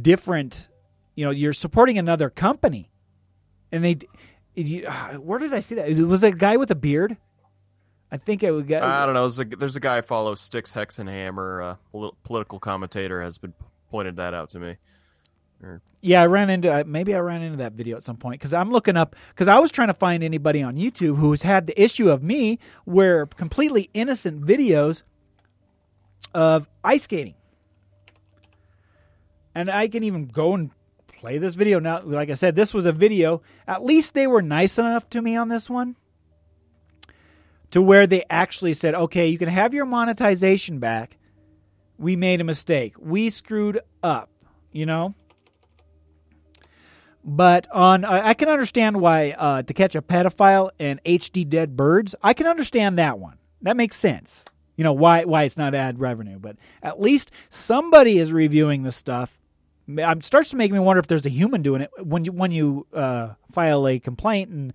different. 0.00 0.70
You 1.14 1.26
know, 1.26 1.30
you're 1.30 1.52
supporting 1.52 1.98
another 1.98 2.30
company, 2.30 2.90
and 3.70 3.84
they. 3.84 3.98
You, 4.54 4.86
uh, 4.86 5.14
where 5.14 5.38
did 5.38 5.54
I 5.54 5.60
see 5.60 5.76
that? 5.76 5.88
Was 5.88 6.22
it 6.22 6.34
a 6.34 6.36
guy 6.36 6.58
with 6.58 6.70
a 6.70 6.74
beard? 6.74 7.16
I 8.10 8.18
think 8.18 8.42
it 8.42 8.50
would 8.50 8.66
get. 8.66 8.82
I 8.82 9.06
don't 9.06 9.14
know. 9.14 9.22
There's 9.22 9.38
a, 9.38 9.44
there's 9.44 9.76
a 9.76 9.80
guy 9.80 9.98
I 9.98 10.02
follow, 10.02 10.34
Styx 10.34 10.72
Hexenhammer, 10.72 11.72
uh, 11.72 11.76
poli- 11.90 12.12
political 12.24 12.58
commentator, 12.58 13.22
has 13.22 13.38
been 13.38 13.54
pointed 13.90 14.16
that 14.16 14.34
out 14.34 14.50
to 14.50 14.58
me. 14.58 14.76
Yeah, 16.00 16.22
I 16.22 16.26
ran 16.26 16.50
into 16.50 16.72
uh, 16.72 16.82
maybe 16.84 17.14
I 17.14 17.20
ran 17.20 17.42
into 17.42 17.58
that 17.58 17.72
video 17.74 17.96
at 17.96 18.04
some 18.04 18.16
point 18.16 18.40
because 18.40 18.52
I'm 18.52 18.70
looking 18.72 18.96
up 18.96 19.14
because 19.28 19.46
I 19.46 19.60
was 19.60 19.70
trying 19.70 19.88
to 19.88 19.94
find 19.94 20.24
anybody 20.24 20.60
on 20.60 20.76
YouTube 20.76 21.18
who's 21.18 21.42
had 21.42 21.68
the 21.68 21.80
issue 21.80 22.10
of 22.10 22.22
me 22.22 22.58
where 22.84 23.26
completely 23.26 23.88
innocent 23.94 24.44
videos 24.44 25.02
of 26.34 26.68
ice 26.82 27.04
skating, 27.04 27.36
and 29.54 29.70
I 29.70 29.86
can 29.86 30.02
even 30.02 30.26
go 30.26 30.54
and 30.54 30.70
play 31.22 31.38
this 31.38 31.54
video 31.54 31.78
now. 31.78 32.00
Like 32.00 32.30
I 32.30 32.34
said, 32.34 32.56
this 32.56 32.74
was 32.74 32.84
a 32.84 32.90
video. 32.90 33.42
At 33.68 33.84
least 33.84 34.12
they 34.12 34.26
were 34.26 34.42
nice 34.42 34.76
enough 34.76 35.08
to 35.10 35.22
me 35.22 35.36
on 35.36 35.48
this 35.48 35.70
one 35.70 35.94
to 37.70 37.80
where 37.80 38.08
they 38.08 38.24
actually 38.28 38.74
said, 38.74 38.96
"Okay, 38.96 39.28
you 39.28 39.38
can 39.38 39.48
have 39.48 39.72
your 39.72 39.86
monetization 39.86 40.80
back. 40.80 41.16
We 41.96 42.16
made 42.16 42.40
a 42.40 42.44
mistake. 42.44 42.96
We 42.98 43.30
screwed 43.30 43.78
up." 44.02 44.30
You 44.72 44.84
know. 44.84 45.14
But 47.24 47.68
on, 47.70 48.04
I 48.04 48.34
can 48.34 48.48
understand 48.48 49.00
why 49.00 49.30
uh, 49.38 49.62
to 49.62 49.72
catch 49.72 49.94
a 49.94 50.02
pedophile 50.02 50.70
and 50.80 51.00
HD 51.04 51.48
dead 51.48 51.76
birds. 51.76 52.16
I 52.20 52.34
can 52.34 52.48
understand 52.48 52.98
that 52.98 53.20
one. 53.20 53.38
That 53.60 53.76
makes 53.76 53.94
sense. 53.94 54.44
You 54.74 54.82
know 54.82 54.92
why 54.92 55.22
why 55.22 55.44
it's 55.44 55.56
not 55.56 55.72
ad 55.72 56.00
revenue, 56.00 56.40
but 56.40 56.56
at 56.82 57.00
least 57.00 57.30
somebody 57.48 58.18
is 58.18 58.32
reviewing 58.32 58.82
the 58.82 58.90
stuff. 58.90 59.38
It 59.88 60.24
starts 60.24 60.50
to 60.50 60.56
make 60.56 60.70
me 60.70 60.78
wonder 60.78 61.00
if 61.00 61.06
there's 61.06 61.26
a 61.26 61.30
human 61.30 61.62
doing 61.62 61.82
it 61.82 61.90
when 61.98 62.24
you 62.24 62.32
when 62.32 62.52
you 62.52 62.86
uh, 62.94 63.34
file 63.50 63.86
a 63.88 63.98
complaint 63.98 64.50
and 64.50 64.72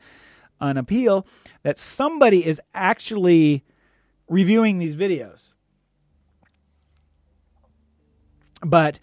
an 0.60 0.78
appeal 0.78 1.26
that 1.64 1.78
somebody 1.78 2.46
is 2.46 2.62
actually 2.74 3.64
reviewing 4.28 4.80
these 4.80 4.96
videos. 4.96 5.54
But 8.66 9.00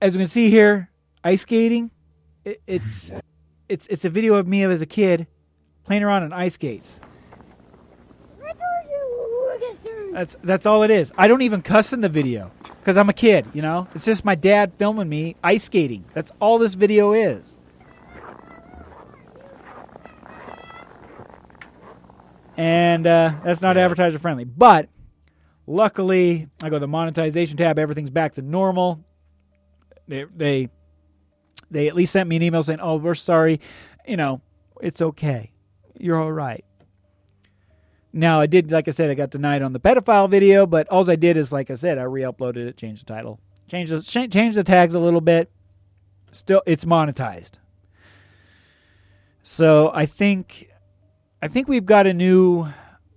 as 0.00 0.14
we 0.14 0.18
can 0.18 0.28
see 0.28 0.50
here, 0.50 0.90
ice 1.24 1.42
skating, 1.42 1.90
it, 2.44 2.62
it's 2.66 3.12
it's 3.68 3.86
it's 3.88 4.04
a 4.04 4.10
video 4.10 4.34
of 4.34 4.46
me 4.46 4.62
as 4.62 4.82
a 4.82 4.86
kid 4.86 5.26
playing 5.84 6.02
around 6.02 6.22
on 6.22 6.32
ice 6.32 6.54
skates. 6.54 7.00
That's 10.12 10.36
that's 10.42 10.66
all 10.66 10.82
it 10.82 10.90
is. 10.90 11.12
I 11.16 11.28
don't 11.28 11.42
even 11.42 11.62
cuss 11.62 11.92
in 11.92 12.00
the 12.02 12.08
video 12.08 12.52
because 12.80 12.96
I'm 12.96 13.08
a 13.08 13.14
kid. 13.14 13.46
You 13.52 13.62
know, 13.62 13.86
it's 13.94 14.04
just 14.04 14.24
my 14.24 14.34
dad 14.34 14.72
filming 14.78 15.08
me 15.08 15.36
ice 15.44 15.64
skating. 15.64 16.04
That's 16.14 16.32
all 16.40 16.58
this 16.58 16.74
video 16.74 17.12
is. 17.12 17.56
And 22.56 23.06
uh, 23.06 23.34
that's 23.44 23.62
not 23.62 23.76
advertiser 23.76 24.18
friendly. 24.18 24.44
But 24.44 24.88
luckily, 25.66 26.48
I 26.62 26.68
go 26.68 26.76
to 26.76 26.80
the 26.80 26.88
monetization 26.88 27.56
tab. 27.56 27.78
Everything's 27.78 28.10
back 28.10 28.34
to 28.34 28.42
normal. 28.42 29.02
They 30.08 30.24
they 30.36 30.68
they 31.70 31.88
at 31.88 31.94
least 31.94 32.12
sent 32.12 32.28
me 32.28 32.36
an 32.36 32.42
email 32.42 32.62
saying, 32.62 32.80
"Oh, 32.80 32.96
we're 32.96 33.14
sorry. 33.14 33.60
You 34.06 34.16
know, 34.16 34.42
it's 34.82 35.00
okay. 35.00 35.52
You're 35.98 36.20
all 36.20 36.32
right." 36.32 36.64
Now 38.12 38.40
I 38.40 38.46
did, 38.46 38.72
like 38.72 38.88
I 38.88 38.90
said, 38.90 39.08
I 39.08 39.14
got 39.14 39.30
denied 39.30 39.62
on 39.62 39.72
the 39.72 39.80
pedophile 39.80 40.28
video, 40.28 40.66
but 40.66 40.88
all 40.88 41.08
I 41.08 41.16
did 41.16 41.36
is, 41.36 41.52
like 41.52 41.70
I 41.70 41.74
said, 41.74 41.96
I 41.98 42.02
re-uploaded 42.02 42.66
it, 42.66 42.76
changed 42.76 43.06
the 43.06 43.12
title, 43.12 43.38
changed 43.68 43.92
the 43.92 44.02
cha- 44.02 44.26
changed 44.26 44.58
the 44.58 44.64
tags 44.64 44.94
a 44.94 44.98
little 44.98 45.20
bit. 45.20 45.50
Still, 46.32 46.62
it's 46.66 46.84
monetized. 46.84 47.58
So 49.42 49.90
I 49.94 50.06
think, 50.06 50.70
I 51.40 51.48
think 51.48 51.68
we've 51.68 51.86
got 51.86 52.06
a 52.06 52.14
new, 52.14 52.66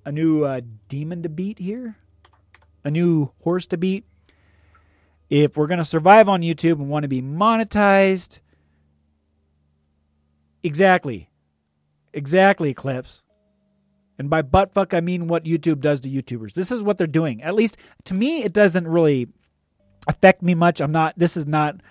a 0.06 0.12
new 0.12 0.43
uh, 0.43 0.62
demon 0.89 1.23
to 1.23 1.29
beat 1.29 1.60
here, 1.60 1.97
a 2.84 2.91
new 2.91 3.32
horse 3.41 3.65
to 3.67 3.77
beat. 3.77 4.06
If 5.29 5.58
we're 5.58 5.67
gonna 5.67 5.86
survive 5.86 6.29
on 6.29 6.41
YouTube 6.41 6.73
and 6.73 6.89
want 6.89 7.03
to 7.03 7.10
be 7.10 7.21
monetized, 7.21 8.41
exactly, 10.62 11.32
exactly, 12.13 12.75
clips. 12.75 13.23
And 14.23 14.29
by 14.29 14.41
buttfuck, 14.41 14.93
I 14.93 15.01
mean 15.01 15.27
what 15.27 15.43
YouTube 15.43 15.81
does 15.81 15.99
to 15.99 16.09
YouTubers. 16.09 16.53
This 16.53 16.71
is 16.71 16.81
what 16.81 16.97
they're 16.97 17.07
doing. 17.07 17.43
At 17.43 17.55
least 17.55 17.75
to 18.05 18.13
me, 18.13 18.41
it 18.41 18.53
doesn't 18.53 18.88
really 18.88 19.27
affect 20.07 20.41
me 20.41 20.55
much. 20.55 20.79
I'm 20.79 20.93
not, 20.93 21.13
this 21.19 21.36
is 21.36 21.45
not 21.45 21.81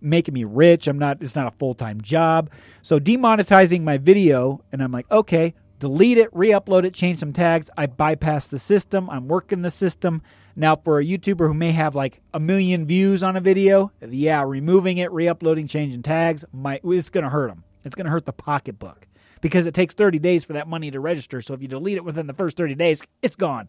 making 0.00 0.32
me 0.32 0.44
rich. 0.44 0.88
I'm 0.88 0.98
not, 0.98 1.18
it's 1.20 1.36
not 1.36 1.48
a 1.48 1.50
full 1.58 1.74
time 1.74 2.00
job. 2.00 2.48
So 2.80 2.98
demonetizing 2.98 3.82
my 3.82 3.98
video, 3.98 4.64
and 4.72 4.82
I'm 4.82 4.90
like, 4.90 5.04
okay, 5.10 5.52
delete 5.80 6.16
it, 6.16 6.30
re 6.32 6.48
upload 6.48 6.84
it, 6.84 6.94
change 6.94 7.18
some 7.18 7.34
tags. 7.34 7.68
I 7.76 7.84
bypass 7.84 8.46
the 8.46 8.58
system. 8.58 9.10
I'm 9.10 9.28
working 9.28 9.60
the 9.60 9.70
system. 9.70 10.22
Now, 10.56 10.76
for 10.76 10.98
a 10.98 11.04
YouTuber 11.04 11.46
who 11.46 11.52
may 11.52 11.72
have 11.72 11.94
like 11.94 12.22
a 12.32 12.40
million 12.40 12.86
views 12.86 13.22
on 13.22 13.36
a 13.36 13.40
video, 13.42 13.92
yeah, 14.00 14.42
removing 14.42 14.96
it, 14.96 15.12
re 15.12 15.28
uploading, 15.28 15.66
changing 15.66 16.04
tags, 16.04 16.42
might, 16.54 16.80
it's 16.84 17.10
going 17.10 17.24
to 17.24 17.30
hurt 17.30 17.48
them. 17.48 17.64
It's 17.84 17.94
going 17.94 18.06
to 18.06 18.10
hurt 18.10 18.24
the 18.24 18.32
pocketbook 18.32 19.08
because 19.42 19.66
it 19.66 19.74
takes 19.74 19.92
30 19.92 20.18
days 20.20 20.44
for 20.44 20.54
that 20.54 20.66
money 20.66 20.90
to 20.90 21.00
register. 21.00 21.42
So 21.42 21.52
if 21.52 21.60
you 21.60 21.68
delete 21.68 21.98
it 21.98 22.04
within 22.04 22.26
the 22.26 22.32
first 22.32 22.56
30 22.56 22.76
days, 22.76 23.02
it's 23.20 23.36
gone. 23.36 23.68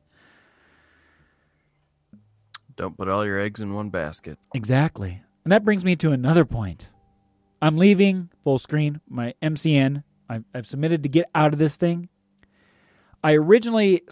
Don't 2.78 2.98
put 2.98 3.10
all 3.10 3.26
your 3.26 3.42
eggs 3.42 3.60
in 3.60 3.74
one 3.74 3.90
basket. 3.90 4.38
Exactly. 4.54 5.22
And 5.44 5.52
that 5.52 5.66
brings 5.66 5.84
me 5.84 5.98
to 5.98 6.12
another 6.12 6.46
point. 6.46 6.90
I'm 7.62 7.78
leaving 7.78 8.30
Fullscreen, 8.46 9.02
my 9.10 9.34
MCN. 9.42 10.04
I've, 10.30 10.46
I've 10.54 10.68
submitted 10.68 11.04
to 11.04 11.10
get 11.10 11.30
out 11.36 11.54
of 11.54 11.60
this 11.60 11.76
thing. 11.76 12.10
I 13.24 13.34
originally, 13.34 14.04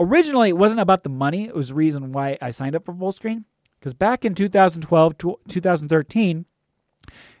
originally 0.00 0.50
it 0.50 0.56
wasn't 0.56 0.80
about 0.80 1.02
the 1.02 1.08
money. 1.08 1.44
It 1.44 1.54
was 1.54 1.68
the 1.68 1.74
reason 1.74 2.12
why 2.12 2.38
I 2.40 2.50
signed 2.50 2.74
up 2.74 2.84
for 2.84 2.94
Fullscreen. 2.94 3.44
Because 3.78 3.94
back 3.94 4.24
in 4.24 4.34
2012, 4.34 5.18
to 5.18 5.38
2013, 5.48 6.46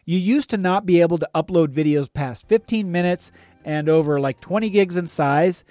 you 0.06 0.18
used 0.18 0.48
to 0.50 0.56
not 0.56 0.86
be 0.86 1.00
able 1.02 1.18
to 1.18 1.28
upload 1.34 1.68
videos 1.68 2.10
past 2.10 2.48
15 2.48 2.90
minutes 2.90 3.32
and 3.64 3.88
over 3.88 4.18
like 4.18 4.40
20 4.40 4.70
gigs 4.70 4.96
in 4.96 5.06
size 5.06 5.64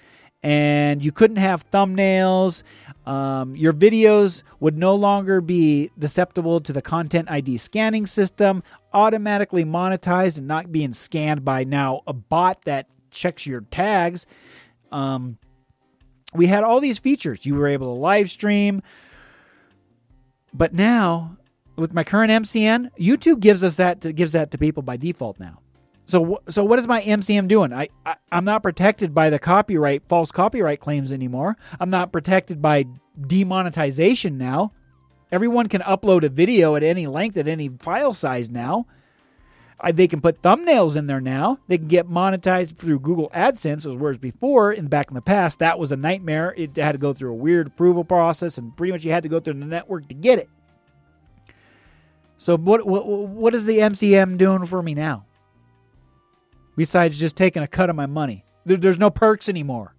and 0.43 1.04
you 1.04 1.12
couldn't 1.12 1.38
have 1.38 1.67
thumbnails. 1.71 2.62
Um, 3.08 3.56
your 3.56 3.74
videos 3.74 4.43
would 4.60 4.78
no 4.78 4.93
longer 4.93 5.41
be 5.41 5.89
susceptible 6.00 6.62
to 6.62 6.71
the 6.71 6.84
content 6.84 7.32
id 7.32 7.58
scanning 7.58 8.06
system 8.06 8.62
automatically 8.93 9.65
monetized 9.65 10.38
and 10.38 10.48
not 10.48 10.71
being 10.71 10.93
scanned 10.93 11.43
by 11.43 11.63
now 11.63 12.02
a 12.06 12.13
bot 12.13 12.62
that 12.65 12.88
checks 13.10 13.48
your 13.48 13.62
tags. 13.62 14.28
Um, 14.91 15.39
we 16.36 16.45
had 16.45 16.63
all 16.63 16.80
these 16.80 17.00
features. 17.00 17.43
You 17.43 17.56
were 17.56 17.67
able 17.67 17.95
to 17.95 18.00
live 18.00 18.30
stream. 18.30 18.84
But 20.54 20.74
now 20.74 21.38
with 21.76 21.94
my 21.94 22.04
current 22.04 22.32
MCN, 22.32 22.90
YouTube 23.00 23.40
gives 23.40 23.64
us 23.64 23.76
that 23.76 24.02
to, 24.02 24.14
gives 24.14 24.34
that 24.34 24.52
to 24.52 24.58
people 24.58 24.84
by 24.84 24.98
default 24.98 25.40
now. 25.40 25.60
So 26.06 26.42
so 26.48 26.64
what 26.64 26.78
is 26.78 26.88
my 26.88 27.02
MCN 27.02 27.48
doing? 27.48 27.74
I, 27.74 27.90
I 28.06 28.16
I'm 28.32 28.46
not 28.46 28.62
protected 28.62 29.14
by 29.14 29.30
the 29.30 29.40
copyright 29.40 30.04
false 30.08 30.32
copyright 30.32 30.80
claims 30.80 31.12
anymore. 31.12 31.58
I'm 31.80 31.90
not 31.90 32.12
protected 32.12 32.62
by 32.62 32.86
demonetization 33.20 34.38
now. 34.38 34.72
Everyone 35.32 35.68
can 35.68 35.82
upload 35.82 36.24
a 36.24 36.30
video 36.30 36.76
at 36.76 36.84
any 36.84 37.08
length 37.08 37.38
at 37.38 37.48
any 37.48 37.70
file 37.70 38.14
size 38.14 38.50
now. 38.50 38.86
I, 39.80 39.92
they 39.92 40.08
can 40.08 40.22
put 40.22 40.42
thumbnails 40.42 40.96
in 40.96 41.08
there 41.08 41.20
now. 41.20 41.60
They 41.68 41.78
can 41.78 41.88
get 41.88 42.08
monetized 42.08 42.78
through 42.78 43.00
Google 43.00 43.30
AdSense, 43.32 43.86
as 43.86 43.96
whereas 43.96 44.18
before, 44.18 44.72
in 44.72 44.88
back 44.88 45.10
in 45.10 45.16
the 45.16 45.22
past, 45.22 45.60
that 45.60 45.78
was 45.78 45.91
a 45.91 45.97
nightmare. 45.97 46.54
It 46.56 46.78
had 46.78 46.93
to 46.93 46.97
go 46.97 47.12
through 47.12 47.32
a 47.32 47.36
weird 47.36 47.68
approval 47.68 48.06
process, 48.06 48.58
and 48.58 48.76
pretty 48.78 48.93
much 48.93 49.04
you 49.04 49.12
had 49.12 49.24
to 49.24 49.30
go 49.30 49.39
through 49.39 49.56
the 49.56 49.66
network 49.66 50.08
to 50.08 50.16
get 50.16 50.39
it. 50.39 50.49
So 52.38 52.58
what 52.58 52.86
what 52.86 53.08
what 53.08 53.56
is 53.56 53.66
the 53.66 53.80
MCN 53.80 54.38
doing 54.38 54.66
for 54.66 54.82
me 54.82 54.94
now? 54.94 55.26
Besides 56.76 57.18
just 57.18 57.36
taking 57.36 57.64
a 57.64 57.68
cut 57.68 57.90
of 57.90 57.96
my 57.96 58.06
money, 58.06 58.46
there, 58.66 58.78
there's 58.78 59.00
no 59.00 59.10
perks 59.10 59.48
anymore. 59.48 59.96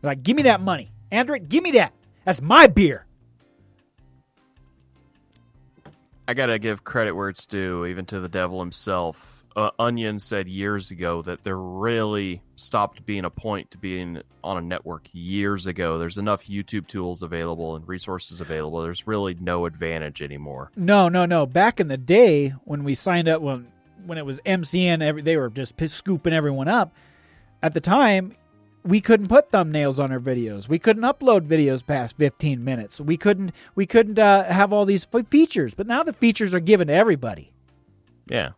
They're 0.00 0.10
like, 0.10 0.22
give 0.22 0.36
me 0.36 0.42
that 0.42 0.60
money, 0.60 0.90
Andrew. 1.10 1.38
Give 1.38 1.62
me 1.62 1.72
that. 1.72 1.92
That's 2.24 2.40
my 2.40 2.66
beer. 2.66 3.06
I 6.26 6.32
gotta 6.32 6.58
give 6.58 6.84
credit 6.84 7.12
where 7.12 7.28
it's 7.28 7.44
due, 7.44 7.84
even 7.84 8.06
to 8.06 8.20
the 8.20 8.28
devil 8.28 8.60
himself. 8.60 9.43
Uh, 9.56 9.70
Onion 9.78 10.18
said 10.18 10.48
years 10.48 10.90
ago 10.90 11.22
that 11.22 11.44
there 11.44 11.56
really 11.56 12.42
stopped 12.56 13.06
being 13.06 13.24
a 13.24 13.30
point 13.30 13.70
to 13.70 13.78
being 13.78 14.20
on 14.42 14.56
a 14.56 14.60
network 14.60 15.08
years 15.12 15.66
ago. 15.66 15.96
There's 15.96 16.18
enough 16.18 16.46
YouTube 16.46 16.88
tools 16.88 17.22
available 17.22 17.76
and 17.76 17.86
resources 17.86 18.40
available. 18.40 18.82
There's 18.82 19.06
really 19.06 19.34
no 19.34 19.66
advantage 19.66 20.22
anymore. 20.22 20.72
No, 20.74 21.08
no, 21.08 21.24
no. 21.24 21.46
Back 21.46 21.78
in 21.78 21.86
the 21.86 21.96
day 21.96 22.48
when 22.64 22.82
we 22.82 22.96
signed 22.96 23.28
up, 23.28 23.42
when 23.42 23.68
when 24.06 24.18
it 24.18 24.26
was 24.26 24.40
MCN, 24.40 25.02
every, 25.02 25.22
they 25.22 25.36
were 25.36 25.48
just 25.48 25.76
piss- 25.76 25.94
scooping 25.94 26.32
everyone 26.32 26.68
up. 26.68 26.92
At 27.62 27.74
the 27.74 27.80
time, 27.80 28.34
we 28.84 29.00
couldn't 29.00 29.28
put 29.28 29.50
thumbnails 29.50 30.02
on 30.02 30.12
our 30.12 30.20
videos. 30.20 30.68
We 30.68 30.78
couldn't 30.78 31.04
upload 31.04 31.46
videos 31.46 31.86
past 31.86 32.16
15 32.18 32.62
minutes. 32.62 33.00
We 33.00 33.16
couldn't 33.16 33.52
we 33.74 33.86
couldn't 33.86 34.18
uh, 34.18 34.44
have 34.44 34.72
all 34.72 34.84
these 34.84 35.06
f- 35.12 35.28
features. 35.28 35.74
But 35.74 35.86
now 35.86 36.02
the 36.02 36.12
features 36.12 36.52
are 36.54 36.60
given 36.60 36.88
to 36.88 36.92
everybody. 36.92 37.52
Yeah, 38.26 38.50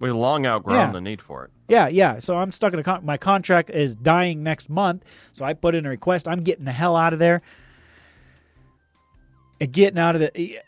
we 0.00 0.10
long 0.10 0.46
outgrown 0.46 0.76
Yeah. 0.76 0.92
the 0.92 1.00
need 1.00 1.20
for 1.20 1.44
it. 1.44 1.50
Yeah, 1.68 1.88
yeah. 1.88 2.18
So 2.18 2.36
I'm 2.38 2.50
stuck 2.52 2.72
in 2.72 2.78
a 2.78 2.82
con- 2.82 3.04
my 3.04 3.16
contract 3.18 3.70
is 3.70 3.94
dying 3.94 4.42
next 4.42 4.70
month. 4.70 5.04
So 5.32 5.44
I 5.44 5.52
put 5.54 5.74
in 5.74 5.84
a 5.84 5.88
request. 5.90 6.26
I'm 6.28 6.38
getting 6.40 6.64
the 6.64 6.72
hell 6.72 6.96
out 6.96 7.12
of 7.12 7.18
there. 7.18 7.42
And 9.60 9.72
getting 9.72 9.98
out 9.98 10.14
of 10.14 10.20
the 10.20 10.58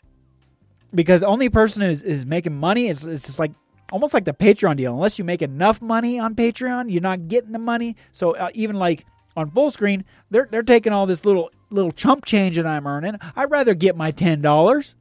because 0.93 1.21
the 1.21 1.27
only 1.27 1.49
person 1.49 1.81
is 1.81 2.01
is 2.03 2.25
making 2.25 2.55
money. 2.55 2.87
is 2.87 3.05
it's 3.05 3.25
just 3.25 3.39
like 3.39 3.51
almost 3.91 4.13
like 4.13 4.25
the 4.25 4.33
Patreon 4.33 4.75
deal. 4.77 4.93
Unless 4.93 5.17
you 5.17 5.23
make 5.25 5.41
enough 5.41 5.81
money 5.81 6.19
on 6.19 6.35
Patreon, 6.35 6.91
you're 6.91 7.01
not 7.01 7.27
getting 7.29 7.53
the 7.53 7.59
money. 7.59 7.95
So 8.11 8.35
uh, 8.35 8.49
even 8.53 8.75
like 8.75 9.05
on 9.37 9.49
Fullscreen, 9.51 10.03
they're 10.29 10.47
they're 10.51 10.61
taking 10.61 10.91
all 10.91 11.05
this 11.05 11.23
little 11.25 11.51
little 11.69 11.93
chump 11.93 12.25
change 12.25 12.57
that 12.57 12.67
I'm 12.67 12.85
earning. 12.85 13.15
I'd 13.35 13.49
rather 13.49 13.73
get 13.73 13.95
my 13.95 14.11
ten 14.11 14.41
dollars. 14.41 14.93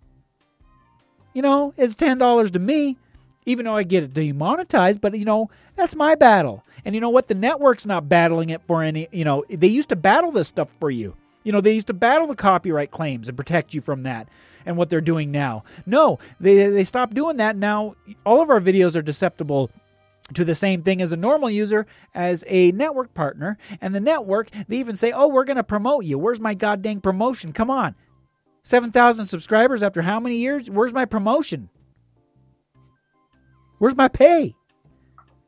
You 1.34 1.42
know, 1.42 1.74
it's 1.76 1.96
ten 1.96 2.16
dollars 2.18 2.52
to 2.52 2.60
me 2.60 2.96
even 3.46 3.64
though 3.64 3.76
I 3.76 3.82
get 3.82 4.04
it 4.04 4.14
demonetized, 4.14 5.00
but 5.00 5.16
you 5.18 5.24
know, 5.24 5.50
that's 5.76 5.94
my 5.94 6.14
battle. 6.14 6.64
And 6.84 6.94
you 6.94 7.00
know 7.00 7.10
what? 7.10 7.28
The 7.28 7.34
network's 7.34 7.86
not 7.86 8.08
battling 8.08 8.50
it 8.50 8.62
for 8.66 8.82
any, 8.82 9.08
you 9.12 9.24
know, 9.24 9.44
they 9.48 9.66
used 9.66 9.90
to 9.90 9.96
battle 9.96 10.30
this 10.30 10.48
stuff 10.48 10.68
for 10.78 10.90
you. 10.90 11.14
You 11.42 11.52
know, 11.52 11.60
they 11.60 11.72
used 11.72 11.86
to 11.86 11.94
battle 11.94 12.26
the 12.26 12.34
copyright 12.34 12.90
claims 12.90 13.28
and 13.28 13.36
protect 13.36 13.72
you 13.74 13.80
from 13.80 14.02
that 14.02 14.28
and 14.66 14.76
what 14.76 14.90
they're 14.90 15.00
doing 15.00 15.30
now. 15.30 15.64
No, 15.86 16.18
they 16.38 16.66
they 16.68 16.84
stopped 16.84 17.14
doing 17.14 17.38
that. 17.38 17.56
Now 17.56 17.96
all 18.26 18.42
of 18.42 18.50
our 18.50 18.60
videos 18.60 19.00
are 19.00 19.04
susceptible 19.04 19.70
to 20.34 20.44
the 20.44 20.54
same 20.54 20.82
thing 20.82 21.02
as 21.02 21.12
a 21.12 21.16
normal 21.16 21.50
user 21.50 21.86
as 22.14 22.44
a 22.46 22.72
network 22.72 23.14
partner. 23.14 23.58
And 23.80 23.94
the 23.94 24.00
network, 24.00 24.50
they 24.68 24.76
even 24.76 24.96
say, 24.96 25.12
"Oh, 25.12 25.28
we're 25.28 25.44
going 25.44 25.56
to 25.56 25.64
promote 25.64 26.04
you. 26.04 26.18
Where's 26.18 26.40
my 26.40 26.54
goddamn 26.54 27.00
promotion? 27.00 27.52
Come 27.52 27.70
on." 27.70 27.94
7,000 28.62 29.26
subscribers 29.26 29.82
after 29.82 30.02
how 30.02 30.20
many 30.20 30.36
years? 30.36 30.68
Where's 30.68 30.92
my 30.92 31.06
promotion? 31.06 31.70
Where's 33.80 33.96
my 33.96 34.08
pay? 34.08 34.54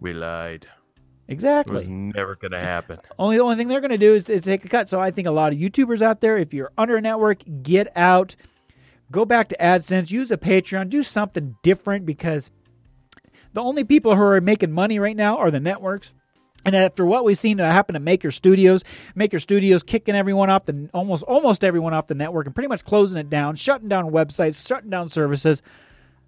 We 0.01 0.15
lied. 0.15 0.67
Exactly. 1.29 1.75
It 1.75 1.77
was 1.77 1.91
never 1.91 2.35
going 2.35 2.53
to 2.53 2.59
happen. 2.59 2.99
Only 3.19 3.37
the 3.37 3.43
only 3.43 3.57
thing 3.57 3.69
they're 3.69 3.83
going 3.83 3.91
to 3.91 3.99
do 3.99 4.15
is, 4.15 4.31
is 4.31 4.41
take 4.41 4.65
a 4.65 4.69
cut. 4.69 4.89
So 4.89 4.99
I 4.99 5.11
think 5.11 5.29
a 5.29 5.31
lot 5.31 5.53
of 5.53 5.59
YouTubers 5.59 6.01
out 6.01 6.23
there, 6.23 6.39
if 6.39 6.55
you're 6.55 6.73
under 6.79 6.97
a 6.97 7.01
network, 7.03 7.43
get 7.63 7.95
out, 7.95 8.35
go 9.11 9.27
back 9.27 9.51
to 9.51 9.57
AdSense, 9.59 10.11
use 10.11 10.31
a 10.31 10.39
Patreon, 10.39 10.89
do 10.89 11.03
something 11.03 11.57
different 11.63 12.07
because 12.07 12.51
the 13.53 13.61
only 13.61 13.85
people 13.85 14.17
who 14.17 14.23
are 14.23 14.41
making 14.41 14.73
money 14.73 14.99
right 14.99 15.15
now 15.15 15.37
are 15.37 15.51
the 15.51 15.61
networks. 15.61 16.15
And 16.65 16.75
after 16.75 17.05
what 17.05 17.27
we've 17.27 17.37
seen 17.37 17.59
happen 17.59 17.93
to 17.93 18.01
Maker 18.01 18.31
Studios, 18.31 18.83
Maker 19.15 19.41
Studios 19.41 19.83
kicking 19.83 20.15
everyone 20.15 20.49
off 20.49 20.65
the 20.65 20.89
almost 20.95 21.23
almost 21.25 21.65
everyone 21.65 21.93
off 21.93 22.07
the 22.07 22.15
network 22.15 22.47
and 22.47 22.55
pretty 22.55 22.69
much 22.69 22.83
closing 22.83 23.21
it 23.21 23.29
down, 23.29 23.57
shutting 23.57 23.89
down 23.91 24.11
websites, 24.11 24.67
shutting 24.67 24.89
down 24.89 25.11
services. 25.11 25.61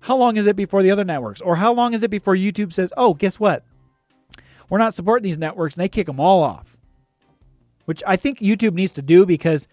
How 0.05 0.19
long 0.19 0.37
is 0.37 0.47
it 0.47 0.55
before 0.55 0.83
the 0.83 0.91
other 0.91 1.03
networks, 1.03 1.41
or 1.41 1.57
how 1.57 1.73
long 1.73 1.95
is 1.95 2.03
it 2.03 2.11
before 2.11 2.35
YouTube 2.35 2.75
says, 2.75 2.93
"Oh, 2.95 3.15
guess 3.15 3.41
what? 3.41 3.65
We're 4.69 4.77
not 4.77 4.93
supporting 4.93 5.23
these 5.23 5.39
networks," 5.39 5.77
and 5.77 5.83
they 5.83 5.89
kick 5.89 6.09
them 6.09 6.21
all 6.21 6.43
off? 6.43 6.77
Which 7.87 8.03
I 8.07 8.17
think 8.17 8.39
YouTube 8.39 8.75
needs 8.75 8.93
to 8.93 9.03
do 9.03 9.25
because 9.25 9.67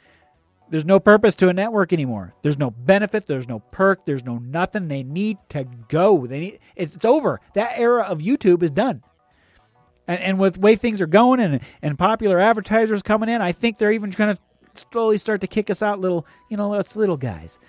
there's 0.69 0.85
no 0.85 1.01
purpose 1.01 1.35
to 1.35 1.49
a 1.49 1.53
network 1.53 1.91
anymore. 1.91 2.33
There's 2.43 2.57
no 2.57 2.71
benefit. 2.71 3.27
There's 3.27 3.49
no 3.49 3.59
perk. 3.59 4.05
There's 4.05 4.23
no 4.23 4.37
nothing. 4.37 4.87
They 4.87 5.03
need 5.03 5.37
to 5.49 5.65
go. 5.89 6.25
They 6.25 6.39
need. 6.39 6.59
It's, 6.77 6.95
it's 6.95 7.03
over. 7.03 7.41
That 7.55 7.77
era 7.77 8.03
of 8.03 8.19
YouTube 8.19 8.63
is 8.63 8.71
done. 8.71 9.03
And, 10.07 10.21
and 10.21 10.39
with 10.39 10.53
the 10.53 10.59
way 10.61 10.77
things 10.77 11.01
are 11.01 11.07
going 11.07 11.41
and 11.41 11.59
and 11.81 11.99
popular 11.99 12.39
advertisers 12.39 13.03
coming 13.03 13.27
in, 13.27 13.41
I 13.41 13.51
think 13.51 13.77
they're 13.77 13.91
even 13.91 14.11
going 14.11 14.37
to 14.37 14.41
slowly 14.93 15.17
start 15.17 15.41
to 15.41 15.47
kick 15.47 15.69
us 15.69 15.81
out, 15.81 15.99
little 15.99 16.25
you 16.49 16.55
know, 16.55 16.73
us 16.73 16.95
little 16.95 17.17
guys. 17.17 17.59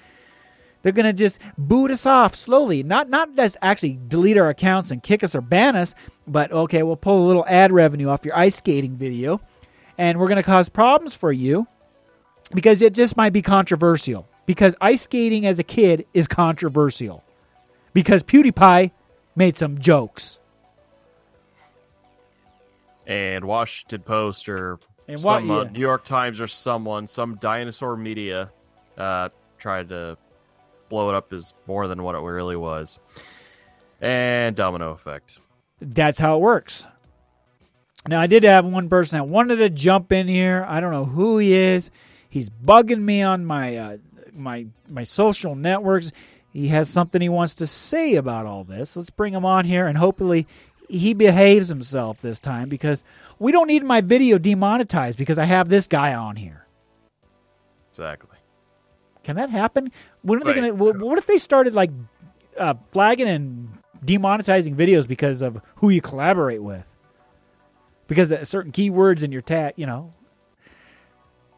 They're 0.82 0.92
going 0.92 1.06
to 1.06 1.12
just 1.12 1.38
boot 1.56 1.90
us 1.90 2.06
off 2.06 2.34
slowly. 2.34 2.82
Not 2.82 3.08
not 3.08 3.34
just 3.36 3.56
actually 3.62 3.98
delete 4.08 4.36
our 4.36 4.48
accounts 4.48 4.90
and 4.90 5.02
kick 5.02 5.22
us 5.22 5.34
or 5.34 5.40
ban 5.40 5.76
us, 5.76 5.94
but 6.26 6.50
okay, 6.52 6.82
we'll 6.82 6.96
pull 6.96 7.24
a 7.24 7.26
little 7.26 7.44
ad 7.46 7.72
revenue 7.72 8.08
off 8.08 8.24
your 8.24 8.36
ice 8.36 8.56
skating 8.56 8.96
video, 8.96 9.40
and 9.96 10.18
we're 10.18 10.28
going 10.28 10.36
to 10.36 10.42
cause 10.42 10.68
problems 10.68 11.14
for 11.14 11.32
you 11.32 11.66
because 12.54 12.82
it 12.82 12.94
just 12.94 13.16
might 13.16 13.32
be 13.32 13.42
controversial. 13.42 14.28
Because 14.44 14.74
ice 14.80 15.02
skating 15.02 15.46
as 15.46 15.60
a 15.60 15.62
kid 15.62 16.04
is 16.12 16.26
controversial. 16.26 17.22
Because 17.94 18.24
PewDiePie 18.24 18.90
made 19.36 19.56
some 19.56 19.78
jokes. 19.78 20.38
And 23.06 23.44
Washington 23.44 24.02
Post 24.02 24.48
or 24.48 24.78
And 25.08 25.22
what- 25.22 25.40
some 25.40 25.50
uh. 25.50 25.64
New 25.64 25.80
York 25.80 26.04
Times 26.04 26.40
or 26.40 26.46
someone, 26.46 27.06
some 27.06 27.36
dinosaur 27.36 27.96
media, 27.96 28.50
uh, 28.96 29.28
tried 29.58 29.88
to 29.90 30.16
blow 30.92 31.08
it 31.08 31.14
up 31.14 31.32
is 31.32 31.54
more 31.66 31.88
than 31.88 32.02
what 32.02 32.14
it 32.14 32.18
really 32.18 32.54
was. 32.54 32.98
And 34.00 34.54
domino 34.54 34.90
effect. 34.90 35.40
that's 35.80 36.18
how 36.18 36.36
it 36.36 36.40
works. 36.40 36.86
Now, 38.06 38.20
I 38.20 38.26
did 38.26 38.44
have 38.44 38.66
one 38.66 38.88
person 38.90 39.16
that 39.16 39.24
wanted 39.24 39.56
to 39.56 39.70
jump 39.70 40.12
in 40.12 40.28
here. 40.28 40.66
I 40.68 40.80
don't 40.80 40.90
know 40.90 41.06
who 41.06 41.38
he 41.38 41.54
is. 41.54 41.90
He's 42.28 42.50
bugging 42.50 43.00
me 43.00 43.22
on 43.22 43.46
my 43.46 43.76
uh, 43.76 43.96
my 44.34 44.66
my 44.88 45.04
social 45.04 45.54
networks. 45.54 46.12
He 46.52 46.68
has 46.68 46.90
something 46.90 47.22
he 47.22 47.28
wants 47.28 47.54
to 47.56 47.66
say 47.66 48.16
about 48.16 48.44
all 48.44 48.64
this. 48.64 48.96
Let's 48.96 49.08
bring 49.08 49.32
him 49.32 49.46
on 49.46 49.64
here, 49.64 49.86
and 49.86 49.96
hopefully 49.96 50.46
he 50.88 51.14
behaves 51.14 51.68
himself 51.68 52.20
this 52.20 52.40
time 52.40 52.68
because 52.68 53.02
we 53.38 53.52
don't 53.52 53.68
need 53.68 53.84
my 53.84 54.02
video 54.02 54.36
demonetized 54.36 55.16
because 55.16 55.38
I 55.38 55.46
have 55.46 55.68
this 55.68 55.86
guy 55.86 56.12
on 56.12 56.36
here. 56.36 56.66
Exactly. 57.88 58.31
Can 59.24 59.36
that 59.36 59.50
happen? 59.50 59.92
When 60.22 60.40
are 60.40 60.44
they 60.44 60.54
gonna? 60.54 60.74
What 60.74 60.98
what 60.98 61.18
if 61.18 61.26
they 61.26 61.38
started 61.38 61.74
like 61.74 61.90
uh, 62.58 62.74
flagging 62.90 63.28
and 63.28 63.78
demonetizing 64.04 64.74
videos 64.74 65.06
because 65.06 65.42
of 65.42 65.60
who 65.76 65.90
you 65.90 66.00
collaborate 66.00 66.62
with? 66.62 66.84
Because 68.08 68.32
of 68.32 68.46
certain 68.46 68.72
keywords 68.72 69.22
in 69.22 69.32
your 69.32 69.42
tag, 69.42 69.74
you 69.76 69.86
know. 69.86 70.12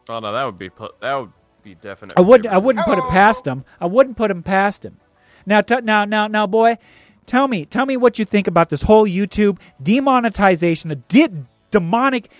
Oh 0.07 0.19
no, 0.19 0.31
that 0.31 0.43
would 0.43 0.57
be 0.59 0.69
pu- 0.69 0.93
that 1.01 1.15
would 1.15 1.31
be 1.63 1.75
definite. 1.75 2.13
I 2.17 2.21
wouldn't. 2.21 2.53
I 2.53 2.57
wouldn't 2.57 2.85
put 2.85 2.97
it 2.97 3.09
past 3.09 3.47
him. 3.47 3.65
I 3.81 3.87
wouldn't 3.87 4.17
put 4.17 4.29
him 4.29 4.43
past 4.43 4.85
him. 4.85 4.97
Now, 5.45 5.61
t- 5.61 5.81
now, 5.81 6.05
now, 6.05 6.27
now, 6.27 6.47
boy, 6.47 6.77
tell 7.25 7.47
me, 7.47 7.65
tell 7.65 7.85
me 7.85 7.97
what 7.97 8.17
you 8.17 8.25
think 8.25 8.47
about 8.47 8.69
this 8.69 8.83
whole 8.83 9.05
YouTube 9.05 9.59
demonetization, 9.81 10.89
the 10.89 10.95
di- 10.95 11.45
demonic, 11.71 12.31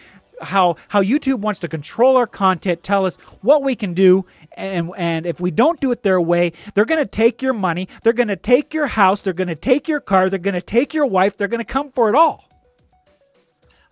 how 0.42 0.76
how 0.90 1.02
YouTube 1.02 1.40
wants 1.40 1.60
to 1.62 1.68
control 1.68 2.18
our 2.18 2.28
content, 2.28 2.84
tell 2.84 3.06
us 3.06 3.16
what 3.42 3.64
we 3.64 3.76
can 3.76 3.94
do, 3.94 4.26
and 4.56 4.92
and 4.98 5.26
if 5.26 5.40
we 5.40 5.52
don't 5.52 5.80
do 5.80 5.92
it 5.92 6.04
their 6.04 6.20
way, 6.20 6.54
they're 6.74 6.86
going 6.86 7.02
to 7.04 7.06
take 7.10 7.42
your 7.42 7.54
money, 7.54 7.88
they're 8.04 8.14
going 8.14 8.30
to 8.30 8.36
take 8.36 8.74
your 8.74 8.88
house, 8.88 9.22
they're 9.22 9.34
going 9.34 9.48
to 9.50 9.56
take 9.56 9.88
your 9.88 10.00
car, 10.00 10.30
they're 10.30 10.40
going 10.40 10.54
to 10.56 10.62
take 10.62 10.94
your 10.94 11.06
wife, 11.06 11.38
they're 11.38 11.48
going 11.48 11.60
to 11.64 11.72
come 11.72 11.92
for 11.92 12.10
it 12.10 12.16
all. 12.16 12.44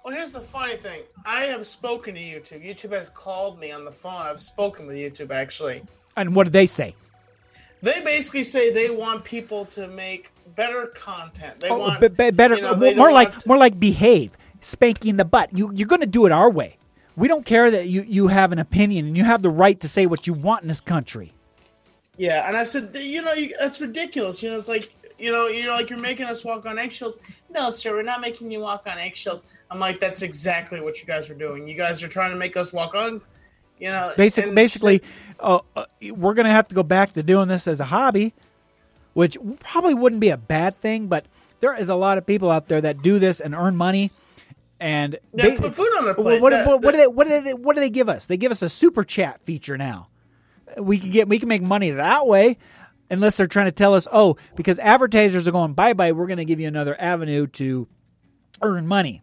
Well, 0.04 0.14
here's 0.14 0.34
the 0.34 0.42
funny 0.42 0.76
thing. 0.76 1.02
I 1.26 1.46
have 1.46 1.66
spoken 1.66 2.16
to 2.16 2.20
YouTube. 2.20 2.66
YouTube 2.66 2.92
has 2.92 3.08
called 3.10 3.58
me 3.60 3.72
on 3.72 3.86
the 3.86 3.92
phone. 3.92 4.14
I've 4.22 4.42
spoken 4.42 4.86
with 4.86 4.98
YouTube 4.98 5.32
actually. 5.32 5.82
And 6.18 6.36
what 6.36 6.44
did 6.44 6.54
they 6.54 6.66
say? 6.66 6.96
They 7.82 8.02
basically 8.02 8.44
say 8.44 8.72
they 8.72 8.90
want 8.90 9.24
people 9.24 9.66
to 9.68 9.88
make 9.88 10.32
better 10.56 10.88
content. 10.88 11.60
They 11.60 11.70
Oh, 11.70 11.80
want 11.80 12.00
be- 12.02 12.08
be- 12.10 12.32
better, 12.32 12.56
you 12.56 12.62
know, 12.62 12.76
more, 12.96 13.12
like 13.12 13.38
to- 13.38 13.48
more 13.48 13.58
like 13.58 13.80
behave, 13.80 14.32
spanking 14.62 15.18
the 15.18 15.26
butt. 15.26 15.50
You 15.58 15.72
you're 15.74 15.88
going 15.88 16.02
to 16.02 16.08
do 16.08 16.26
it 16.26 16.32
our 16.32 16.50
way. 16.50 16.78
We 17.16 17.28
don't 17.28 17.46
care 17.46 17.70
that 17.70 17.88
you 17.88 18.04
you 18.04 18.28
have 18.28 18.52
an 18.52 18.60
opinion 18.60 19.08
and 19.08 19.18
you 19.18 19.24
have 19.24 19.42
the 19.42 19.50
right 19.50 19.80
to 19.82 19.88
say 19.88 20.06
what 20.06 20.26
you 20.26 20.34
want 20.34 20.64
in 20.64 20.68
this 20.68 20.82
country. 20.82 21.34
Yeah, 22.18 22.48
and 22.48 22.56
I 22.56 22.64
said, 22.64 22.96
you 22.96 23.22
know, 23.22 23.34
you, 23.34 23.56
that's 23.60 23.82
ridiculous. 23.82 24.44
You 24.44 24.52
know, 24.52 24.58
it's 24.58 24.68
like, 24.68 24.94
you 25.18 25.32
know, 25.32 25.48
you 25.48 25.66
know, 25.66 25.74
like 25.74 25.90
you're 25.90 26.00
making 26.00 26.28
us 26.28 26.46
walk 26.46 26.66
on 26.66 26.78
eggshells. 26.78 27.18
No, 27.50 27.70
sir, 27.72 27.92
we're 27.92 28.04
not 28.04 28.22
making 28.22 28.52
you 28.52 28.60
walk 28.60 28.84
on 28.86 28.98
eggshells. 28.98 29.48
I'm 29.72 29.80
like, 29.80 30.00
that's 30.00 30.22
exactly 30.22 30.80
what 30.80 31.00
you 31.00 31.06
guys 31.06 31.30
are 31.30 31.36
doing. 31.36 31.68
You 31.68 31.76
guys 31.76 32.04
are 32.04 32.08
trying 32.08 32.30
to 32.30 32.38
make 32.38 32.56
us 32.56 32.72
walk 32.72 32.94
on, 32.94 33.22
you 33.80 33.90
know. 33.90 34.14
Basic, 34.16 34.54
basically, 34.54 35.02
uh, 35.40 35.60
uh, 35.76 35.86
we're 36.12 36.36
going 36.36 36.46
to 36.46 36.52
have 36.52 36.68
to 36.68 36.76
go 36.76 36.84
back 36.84 37.14
to 37.14 37.24
doing 37.24 37.48
this 37.48 37.68
as 37.68 37.80
a 37.80 37.86
hobby, 37.86 38.34
which 39.14 39.36
probably 39.60 39.96
wouldn't 39.96 40.22
be 40.22 40.30
a 40.30 40.38
bad 40.38 40.80
thing. 40.82 41.08
But 41.08 41.26
there 41.62 41.76
is 41.76 41.90
a 41.90 41.96
lot 41.96 42.20
of 42.20 42.26
people 42.28 42.52
out 42.52 42.68
there 42.68 42.82
that 42.82 43.02
do 43.02 43.18
this 43.18 43.40
and 43.40 43.56
earn 43.56 43.76
money. 43.76 44.12
And 44.84 45.18
Yeah, 45.34 45.52
ba- 45.56 45.62
put 45.62 45.76
food 45.76 45.88
on 45.98 46.06
What, 46.08 46.16
plate. 46.18 46.42
what, 46.42 46.50
That- 46.52 46.68
what, 46.68 46.82
what 46.84 46.92
do 46.92 46.98
they 46.98 47.08
what 47.08 47.26
do 47.28 47.42
they 47.42 47.54
what 47.54 47.76
do 47.76 47.80
they 47.80 47.90
give 47.90 48.10
us? 48.10 48.26
They 48.26 48.36
give 48.36 48.52
us 48.52 48.62
a 48.62 48.68
super 48.68 49.06
chat 49.06 49.40
feature 49.46 49.78
now. 49.78 50.10
We 50.78 51.00
can 51.00 51.10
get 51.12 51.30
we 51.30 51.40
can 51.40 51.48
make 51.48 51.62
money 51.62 51.92
that 51.92 52.28
way. 52.28 52.58
unless 53.10 53.38
they're 53.38 53.48
trying 53.48 53.68
to 53.68 53.72
tell 53.72 53.94
us, 53.94 54.08
oh, 54.12 54.36
because 54.56 54.80
advertisers 54.80 55.48
are 55.48 55.52
going 55.52 55.74
bye 55.74 55.94
bye, 55.94 56.12
we're 56.12 56.28
going 56.28 56.38
to 56.38 56.46
give 56.46 56.60
you 56.60 56.68
another 56.68 57.00
avenue 57.00 57.48
to 57.48 57.88
earn 58.62 58.86
money, 58.88 59.22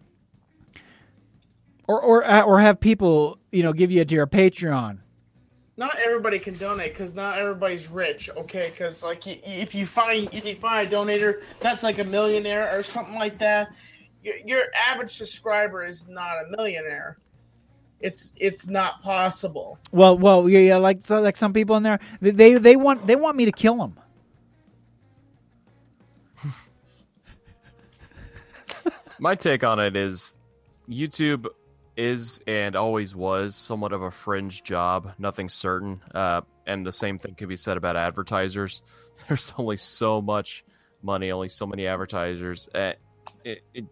or 1.88 2.00
or 2.00 2.24
uh, 2.28 2.42
or 2.42 2.60
have 2.60 2.80
people 2.80 3.38
you 3.52 3.62
know 3.62 3.72
give 3.72 3.90
you 3.90 4.04
to 4.04 4.14
your 4.14 4.26
Patreon. 4.26 4.98
not 5.76 5.98
everybody 5.98 6.38
can 6.38 6.54
donate 6.56 6.92
because 6.92 7.14
not 7.14 7.38
everybody's 7.38 7.88
rich. 7.90 8.30
Okay, 8.36 8.70
because 8.70 9.02
like 9.02 9.22
if 9.26 9.74
you 9.74 9.84
find 9.86 10.28
if 10.32 10.44
you 10.46 10.54
find 10.54 10.90
a 10.92 10.96
donator 10.96 11.42
that's 11.60 11.82
like 11.82 11.98
a 11.98 12.04
millionaire 12.04 12.78
or 12.78 12.82
something 12.82 13.14
like 13.16 13.38
that, 13.38 13.72
your, 14.22 14.36
your 14.44 14.62
average 14.74 15.10
subscriber 15.10 15.84
is 15.84 16.08
not 16.08 16.44
a 16.44 16.48
millionaire. 16.56 17.18
It's 18.00 18.32
it's 18.36 18.66
not 18.66 19.02
possible. 19.02 19.78
Well, 19.92 20.16
well, 20.16 20.48
yeah, 20.48 20.60
yeah 20.60 20.76
like 20.76 21.04
so, 21.04 21.20
like 21.20 21.36
some 21.36 21.52
people 21.52 21.76
in 21.76 21.82
there, 21.82 22.00
they, 22.20 22.30
they 22.30 22.54
they 22.54 22.76
want 22.76 23.06
they 23.06 23.16
want 23.16 23.36
me 23.36 23.44
to 23.44 23.52
kill 23.52 23.76
them. 23.76 23.98
My 29.18 29.34
take 29.34 29.64
on 29.64 29.78
it 29.80 29.96
is 29.96 30.36
YouTube 30.88 31.46
is 31.96 32.40
and 32.46 32.74
always 32.76 33.14
was 33.14 33.54
somewhat 33.54 33.92
of 33.92 34.00
a 34.00 34.10
fringe 34.10 34.62
job, 34.62 35.12
nothing 35.18 35.50
certain. 35.50 36.00
Uh, 36.14 36.40
and 36.66 36.86
the 36.86 36.92
same 36.92 37.18
thing 37.18 37.34
can 37.34 37.48
be 37.48 37.56
said 37.56 37.76
about 37.76 37.96
advertisers. 37.96 38.80
There's 39.28 39.52
only 39.58 39.76
so 39.76 40.22
much 40.22 40.64
money, 41.02 41.30
only 41.30 41.50
so 41.50 41.66
many 41.66 41.86
advertisers. 41.86 42.68
Uh, 42.74 42.92
it, 43.44 43.62
it, 43.74 43.84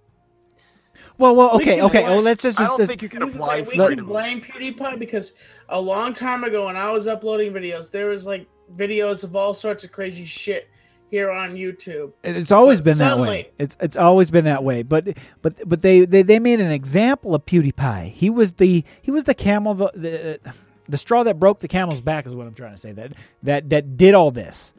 Well, 1.19 1.35
well, 1.35 1.57
okay, 1.57 1.83
okay. 1.83 2.03
blame- 2.03 2.13
well, 2.13 2.23
let's 2.23 2.43
just, 2.45 2.61
I 2.61 2.65
don't 2.67 2.77
just 2.77 2.89
think 2.89 3.03
you 3.03 3.09
can 3.09 3.23
apply 3.23 3.63
blame- 3.63 3.89
we 3.91 3.97
can 3.97 4.05
blame 4.07 4.41
PewDiePie 4.41 4.99
because 4.99 5.35
a 5.69 5.81
long 5.81 6.13
time 6.13 6.45
ago 6.45 6.67
when 6.67 6.77
I 6.77 6.91
was 6.93 7.09
uploading 7.09 7.53
videos, 7.53 7.91
there 7.91 8.07
was 8.07 8.25
like 8.25 8.47
videos 8.77 9.25
of 9.25 9.35
all 9.35 9.53
sorts 9.53 9.83
of 9.83 9.91
crazy 9.91 10.25
shit 10.25 10.69
here 11.11 11.31
on 11.31 11.55
YouTube. 11.55 12.13
it's 12.23 12.53
always 12.53 12.79
but 12.79 12.85
been 12.85 12.99
that 12.99 13.19
way. 13.19 13.51
It's 13.59 13.77
it's 13.81 13.97
always 13.97 14.31
been 14.31 14.45
that 14.45 14.63
way. 14.63 14.83
But 14.83 15.17
but 15.43 15.55
but 15.69 15.83
they, 15.83 16.05
they 16.05 16.23
they 16.23 16.39
made 16.39 16.61
an 16.61 16.71
example 16.71 17.35
of 17.35 17.45
PewDiePie. 17.47 18.13
He 18.13 18.31
was 18.31 18.53
the 18.55 18.85
he 19.03 19.11
was 19.11 19.25
the 19.25 19.35
camel 19.35 19.75
the, 19.75 19.91
the 19.95 20.53
the 20.89 20.99
straw 20.99 21.25
that 21.25 21.39
broke 21.41 21.59
the 21.61 21.69
camel's 21.69 22.01
back 22.01 22.27
is 22.27 22.35
what 22.35 22.47
I'm 22.47 22.55
trying 22.55 22.73
to 22.73 22.79
say. 22.79 22.93
That 22.93 23.13
that 23.43 23.71
that 23.71 23.97
did 23.97 24.15
all 24.15 24.31
this, 24.31 24.73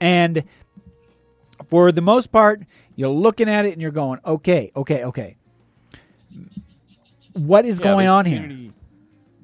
and 0.00 0.44
for 1.68 1.92
the 1.92 2.02
most 2.02 2.32
part, 2.32 2.62
you're 2.96 3.08
looking 3.08 3.48
at 3.48 3.66
it 3.66 3.72
and 3.72 3.80
you're 3.82 3.90
going, 3.90 4.20
okay, 4.24 4.72
okay, 4.76 5.04
okay. 5.04 5.36
What 7.32 7.66
is 7.66 7.78
Yeah, 7.78 7.84
going 7.84 8.08
on 8.08 8.24
here? 8.24 8.72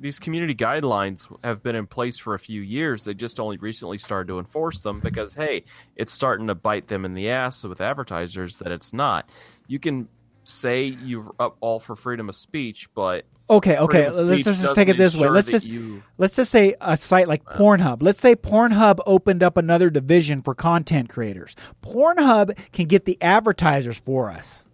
These 0.01 0.19
community 0.19 0.55
guidelines 0.55 1.33
have 1.45 1.63
been 1.63 1.77
in 1.77 1.87
place 1.87 2.19
for 2.19 2.35
a 2.35 2.39
few 2.39 2.61
years. 2.61 3.05
They 3.05 3.15
just 3.15 3.39
only 3.39 3.57
recently 3.59 3.99
started 3.99 4.29
to 4.29 4.41
enforce 4.41 4.81
them 4.81 4.99
because, 4.99 5.33
hey, 5.33 5.63
it's 5.95 6.11
starting 6.11 6.49
to 6.49 6.57
bite 6.57 6.89
them 6.89 7.05
in 7.05 7.15
the 7.15 7.31
ass 7.31 7.63
with 7.63 7.81
advertisers 7.81 8.59
that 8.59 8.73
it's 8.73 8.93
not. 8.93 9.29
You 9.69 9.79
can 9.79 10.09
say 10.43 10.87
you're 10.87 11.31
up 11.39 11.57
all 11.61 11.79
for 11.79 11.95
freedom 11.95 12.29
of 12.29 12.35
speech, 12.35 12.89
but 12.95 13.27
Okay, 13.51 13.77
okay. 13.77 14.09
Let's 14.09 14.45
just, 14.45 14.75
take 14.75 14.89
it 14.89 14.97
this 14.97 15.15
way. 15.15 15.29
Let's 15.29 15.51
just 15.51 15.67
you, 15.67 16.03
let's 16.17 16.37
just 16.37 16.51
say 16.51 16.75
a 16.81 16.97
site 16.97 17.29
like 17.29 17.45
Pornhub. 17.45 18.03
Let's 18.03 18.21
say 18.21 18.35
Pornhub 18.35 19.01
opened 19.05 19.43
up 19.43 19.59
another 19.59 19.91
division 19.91 20.41
for 20.41 20.55
content 20.55 21.11
creators. 21.11 21.55
Pornhub 21.83 22.57
can 22.73 22.87
get 22.87 23.05
the 23.05 23.21
advertisers 23.21 23.99
for 24.01 24.31
us. 24.31 24.65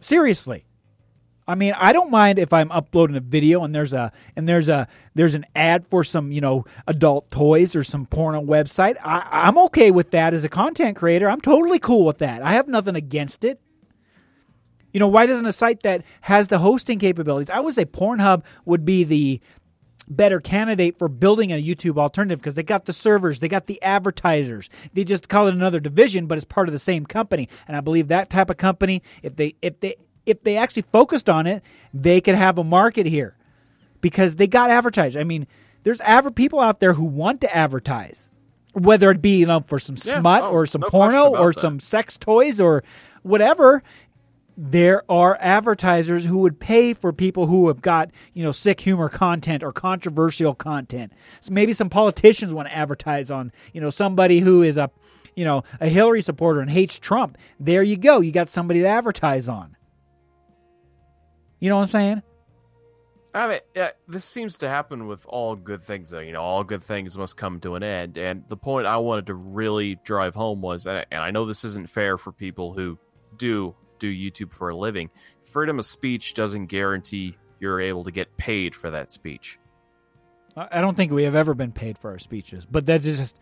Seriously. 0.00 0.64
I 1.46 1.56
mean, 1.56 1.74
I 1.76 1.92
don't 1.92 2.10
mind 2.10 2.38
if 2.38 2.52
I'm 2.52 2.70
uploading 2.70 3.16
a 3.16 3.20
video 3.20 3.64
and 3.64 3.74
there's 3.74 3.92
a 3.92 4.12
and 4.36 4.48
there's 4.48 4.68
a 4.68 4.86
there's 5.14 5.34
an 5.34 5.44
ad 5.56 5.86
for 5.88 6.04
some 6.04 6.30
you 6.30 6.40
know 6.40 6.64
adult 6.86 7.30
toys 7.30 7.74
or 7.74 7.82
some 7.82 8.06
porno 8.06 8.40
website. 8.40 8.96
I, 9.04 9.26
I'm 9.30 9.58
okay 9.58 9.90
with 9.90 10.12
that 10.12 10.34
as 10.34 10.44
a 10.44 10.48
content 10.48 10.96
creator. 10.96 11.28
I'm 11.28 11.40
totally 11.40 11.78
cool 11.78 12.04
with 12.04 12.18
that. 12.18 12.42
I 12.42 12.52
have 12.52 12.68
nothing 12.68 12.94
against 12.94 13.44
it. 13.44 13.60
You 14.92 15.00
know, 15.00 15.08
why 15.08 15.26
doesn't 15.26 15.46
a 15.46 15.52
site 15.52 15.82
that 15.82 16.04
has 16.20 16.48
the 16.48 16.58
hosting 16.58 16.98
capabilities? 16.98 17.50
I 17.50 17.60
would 17.60 17.74
say 17.74 17.86
Pornhub 17.86 18.42
would 18.64 18.84
be 18.84 19.04
the 19.04 19.40
better 20.08 20.40
candidate 20.40 20.98
for 20.98 21.08
building 21.08 21.52
a 21.52 21.62
YouTube 21.62 21.98
alternative 21.98 22.40
because 22.40 22.54
they 22.54 22.62
got 22.62 22.84
the 22.84 22.92
servers, 22.92 23.40
they 23.40 23.48
got 23.48 23.66
the 23.66 23.82
advertisers. 23.82 24.68
They 24.92 25.04
just 25.04 25.28
call 25.28 25.48
it 25.48 25.54
another 25.54 25.80
division, 25.80 26.26
but 26.26 26.38
it's 26.38 26.44
part 26.44 26.68
of 26.68 26.72
the 26.72 26.78
same 26.78 27.06
company. 27.06 27.48
And 27.66 27.76
I 27.76 27.80
believe 27.80 28.08
that 28.08 28.30
type 28.30 28.50
of 28.50 28.58
company, 28.58 29.02
if 29.22 29.36
they 29.36 29.54
if 29.62 29.80
they 29.80 29.96
if 30.26 30.42
they 30.42 30.56
actually 30.56 30.82
focused 30.92 31.28
on 31.28 31.46
it, 31.46 31.62
they 31.92 32.20
could 32.20 32.34
have 32.34 32.58
a 32.58 32.64
market 32.64 33.06
here 33.06 33.36
because 34.00 34.36
they 34.36 34.46
got 34.46 34.70
advertised. 34.70 35.16
I 35.16 35.24
mean, 35.24 35.46
there's 35.82 36.00
aver- 36.00 36.30
people 36.30 36.60
out 36.60 36.80
there 36.80 36.92
who 36.94 37.04
want 37.04 37.40
to 37.40 37.56
advertise, 37.56 38.28
whether 38.72 39.10
it 39.10 39.20
be 39.20 39.38
you 39.38 39.46
know 39.46 39.60
for 39.66 39.78
some 39.78 39.96
Yeah, 40.04 40.20
smut 40.20 40.42
oh, 40.44 40.50
or 40.50 40.66
some 40.66 40.80
no 40.82 40.88
porno 40.90 41.28
or 41.34 41.52
that. 41.52 41.60
some 41.60 41.80
sex 41.80 42.16
toys 42.16 42.60
or 42.60 42.82
whatever 43.22 43.82
there 44.56 45.02
are 45.10 45.38
advertisers 45.40 46.26
who 46.26 46.36
would 46.38 46.60
pay 46.60 46.92
for 46.92 47.10
people 47.12 47.46
who 47.46 47.68
have 47.68 47.80
got 47.80 48.10
you 48.34 48.44
know 48.44 48.52
sick 48.52 48.80
humor 48.80 49.08
content 49.08 49.62
or 49.64 49.72
controversial 49.72 50.54
content 50.54 51.10
so 51.40 51.50
maybe 51.52 51.72
some 51.72 51.88
politicians 51.88 52.52
want 52.52 52.68
to 52.68 52.76
advertise 52.76 53.30
on 53.30 53.50
you 53.72 53.80
know 53.80 53.88
somebody 53.88 54.40
who 54.40 54.62
is 54.62 54.76
a 54.76 54.90
you 55.34 55.44
know 55.44 55.64
a 55.80 55.88
hillary 55.88 56.20
supporter 56.20 56.60
and 56.60 56.70
hates 56.70 56.98
trump 56.98 57.38
there 57.58 57.82
you 57.82 57.96
go 57.96 58.20
you 58.20 58.30
got 58.30 58.48
somebody 58.50 58.80
to 58.80 58.86
advertise 58.86 59.48
on 59.48 59.74
you 61.62 61.68
know 61.70 61.76
what 61.76 61.82
i'm 61.82 61.88
saying 61.88 62.22
I 63.34 63.48
mean, 63.48 63.60
yeah, 63.74 63.92
this 64.06 64.26
seems 64.26 64.58
to 64.58 64.68
happen 64.68 65.06
with 65.06 65.24
all 65.24 65.56
good 65.56 65.82
things. 65.82 66.10
Though 66.10 66.18
you 66.18 66.32
know, 66.32 66.42
all 66.42 66.64
good 66.64 66.82
things 66.84 67.16
must 67.16 67.38
come 67.38 67.60
to 67.60 67.76
an 67.76 67.82
end. 67.82 68.18
And 68.18 68.44
the 68.50 68.58
point 68.58 68.86
I 68.86 68.98
wanted 68.98 69.28
to 69.28 69.34
really 69.34 69.94
drive 70.04 70.34
home 70.34 70.60
was, 70.60 70.84
and 70.84 70.98
I- 70.98 71.06
and 71.10 71.22
I 71.22 71.30
know 71.30 71.46
this 71.46 71.64
isn't 71.64 71.88
fair 71.88 72.18
for 72.18 72.30
people 72.30 72.74
who 72.74 72.98
do 73.38 73.74
do 73.98 74.12
YouTube 74.12 74.52
for 74.52 74.68
a 74.68 74.76
living. 74.76 75.08
Freedom 75.46 75.78
of 75.78 75.86
speech 75.86 76.34
doesn't 76.34 76.66
guarantee 76.66 77.38
you're 77.58 77.80
able 77.80 78.04
to 78.04 78.10
get 78.10 78.36
paid 78.36 78.74
for 78.74 78.90
that 78.90 79.10
speech. 79.10 79.58
i 80.54 80.68
I 80.70 80.80
don't 80.82 80.94
think 80.98 81.10
we 81.10 81.24
have 81.24 81.34
ever 81.34 81.54
been 81.54 81.72
paid 81.72 81.96
for 81.96 82.10
our 82.10 82.18
speeches 82.18 82.66
but 82.70 82.84
that's 82.84 83.06
just 83.06 83.38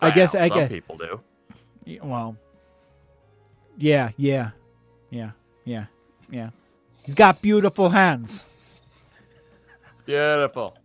i 0.00 0.12
guess 0.12 0.32
Well, 0.34 0.44
i 0.44 0.48
some 0.48 0.58
guess 0.58 0.68
people 0.68 0.96
do. 0.96 1.20
well 2.04 2.36
yeah 3.78 4.10
yeah 4.16 4.50
yeah 5.10 5.32
yeah 5.64 5.86
yeah 6.30 6.50
he's 7.04 7.14
got 7.14 7.40
beautiful 7.42 7.88
hands 7.88 8.44
Beautiful, 10.06 10.76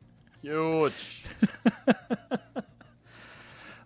huge. 0.41 1.23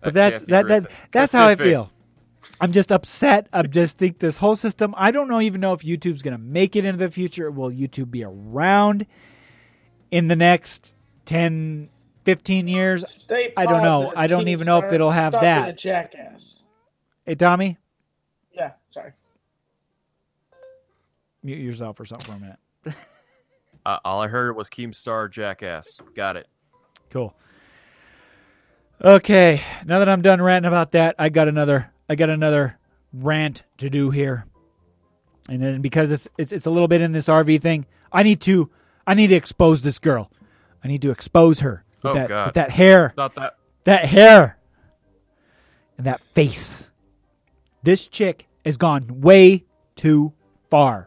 But 0.02 0.14
that's 0.14 0.42
that, 0.44 0.66
that 0.68 0.90
that's 1.12 1.32
how 1.32 1.46
I 1.46 1.56
feel. 1.56 1.90
I'm 2.60 2.72
just 2.72 2.92
upset. 2.92 3.48
I 3.52 3.62
just 3.62 3.98
think 3.98 4.18
this 4.18 4.36
whole 4.36 4.56
system. 4.56 4.94
I 4.96 5.10
don't 5.10 5.28
know 5.28 5.40
even 5.40 5.60
know 5.60 5.72
if 5.72 5.80
YouTube's 5.80 6.22
going 6.22 6.32
to 6.32 6.42
make 6.42 6.76
it 6.76 6.84
into 6.84 6.98
the 6.98 7.10
future. 7.10 7.50
Will 7.50 7.70
YouTube 7.70 8.10
be 8.10 8.24
around 8.24 9.06
in 10.10 10.28
the 10.28 10.36
next 10.36 10.94
10, 11.26 11.88
15 12.24 12.68
years? 12.68 13.08
Stay 13.10 13.52
I 13.56 13.66
don't 13.66 13.82
know. 13.82 14.12
I 14.16 14.26
don't 14.26 14.48
even 14.48 14.66
know 14.66 14.78
if 14.78 14.92
it'll 14.92 15.10
have 15.10 15.32
Stop 15.32 15.42
that. 15.42 15.62
being 15.62 15.70
a 15.70 15.76
jackass. 15.76 16.64
Hey, 17.24 17.34
Tommy, 17.34 17.78
Yeah, 18.52 18.72
sorry. 18.88 19.12
Mute 21.42 21.58
yourself 21.58 21.98
or 22.00 22.04
something 22.04 22.26
for 22.26 22.38
a 22.38 22.40
minute. 22.40 22.58
Uh, 23.86 23.96
all 24.04 24.20
I 24.20 24.28
heard 24.28 24.54
was 24.56 24.68
Keemstar 24.68 25.30
Jackass. 25.30 26.00
Got 26.14 26.36
it. 26.36 26.46
Cool. 27.08 27.34
Okay, 29.02 29.62
now 29.86 30.00
that 30.00 30.08
I'm 30.08 30.20
done 30.20 30.42
ranting 30.42 30.68
about 30.68 30.92
that, 30.92 31.14
I 31.18 31.30
got 31.30 31.48
another 31.48 31.90
I 32.06 32.14
got 32.14 32.28
another 32.28 32.78
rant 33.14 33.62
to 33.78 33.88
do 33.88 34.10
here. 34.10 34.44
And 35.48 35.62
then 35.62 35.80
because 35.80 36.10
it's 36.12 36.28
it's 36.36 36.52
it's 36.52 36.66
a 36.66 36.70
little 36.70 36.88
bit 36.88 37.00
in 37.00 37.12
this 37.12 37.26
RV 37.26 37.62
thing, 37.62 37.86
I 38.12 38.22
need 38.22 38.42
to 38.42 38.68
I 39.06 39.14
need 39.14 39.28
to 39.28 39.34
expose 39.34 39.80
this 39.80 39.98
girl. 39.98 40.30
I 40.84 40.88
need 40.88 41.00
to 41.02 41.10
expose 41.10 41.60
her 41.60 41.82
with 42.02 42.10
Oh, 42.12 42.14
that 42.14 42.28
God. 42.28 42.46
with 42.48 42.54
that 42.56 42.70
hair, 42.72 43.14
Not 43.16 43.34
that. 43.36 43.54
that 43.84 44.04
hair, 44.04 44.58
and 45.96 46.06
that 46.06 46.20
face. 46.34 46.90
This 47.82 48.06
chick 48.06 48.46
has 48.66 48.76
gone 48.76 49.22
way 49.22 49.64
too 49.96 50.34
far. 50.70 51.06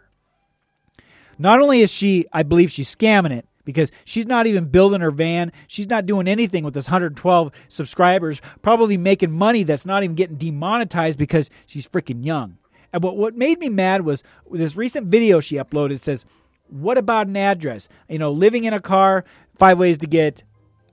Not 1.44 1.60
only 1.60 1.82
is 1.82 1.92
she, 1.92 2.24
I 2.32 2.44
believe 2.44 2.72
she's 2.72 2.96
scamming 2.96 3.32
it 3.32 3.46
because 3.66 3.92
she's 4.06 4.26
not 4.26 4.48
even 4.48 4.64
building 4.64 5.02
her 5.02 5.12
van. 5.12 5.52
She's 5.68 5.90
not 5.90 6.06
doing 6.06 6.26
anything 6.26 6.64
with 6.64 6.74
this 6.74 6.88
112 6.88 7.52
subscribers, 7.68 8.40
probably 8.62 8.96
making 8.96 9.34
money 9.34 9.64
that's 9.64 9.86
not 9.86 10.06
even 10.06 10.16
getting 10.16 10.38
demonetized 10.38 11.18
because 11.18 11.50
she's 11.66 11.86
freaking 11.86 12.24
young. 12.24 12.60
And 12.94 13.04
what, 13.04 13.18
what 13.18 13.36
made 13.36 13.60
me 13.60 13.68
mad 13.68 14.06
was 14.06 14.24
this 14.52 14.78
recent 14.78 15.08
video 15.08 15.42
she 15.42 15.58
uploaded 15.58 16.00
says, 16.00 16.24
What 16.70 16.98
about 16.98 17.28
an 17.28 17.36
address? 17.36 17.90
You 18.08 18.20
know, 18.20 18.32
living 18.32 18.64
in 18.64 18.72
a 18.72 18.80
car, 18.80 19.26
five 19.54 19.78
ways 19.78 19.98
to 19.98 20.08
get 20.08 20.44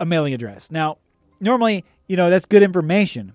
a 0.00 0.04
mailing 0.04 0.34
address. 0.34 0.68
Now, 0.68 0.98
normally, 1.38 1.84
you 2.08 2.16
know, 2.16 2.28
that's 2.28 2.46
good 2.46 2.64
information. 2.64 3.34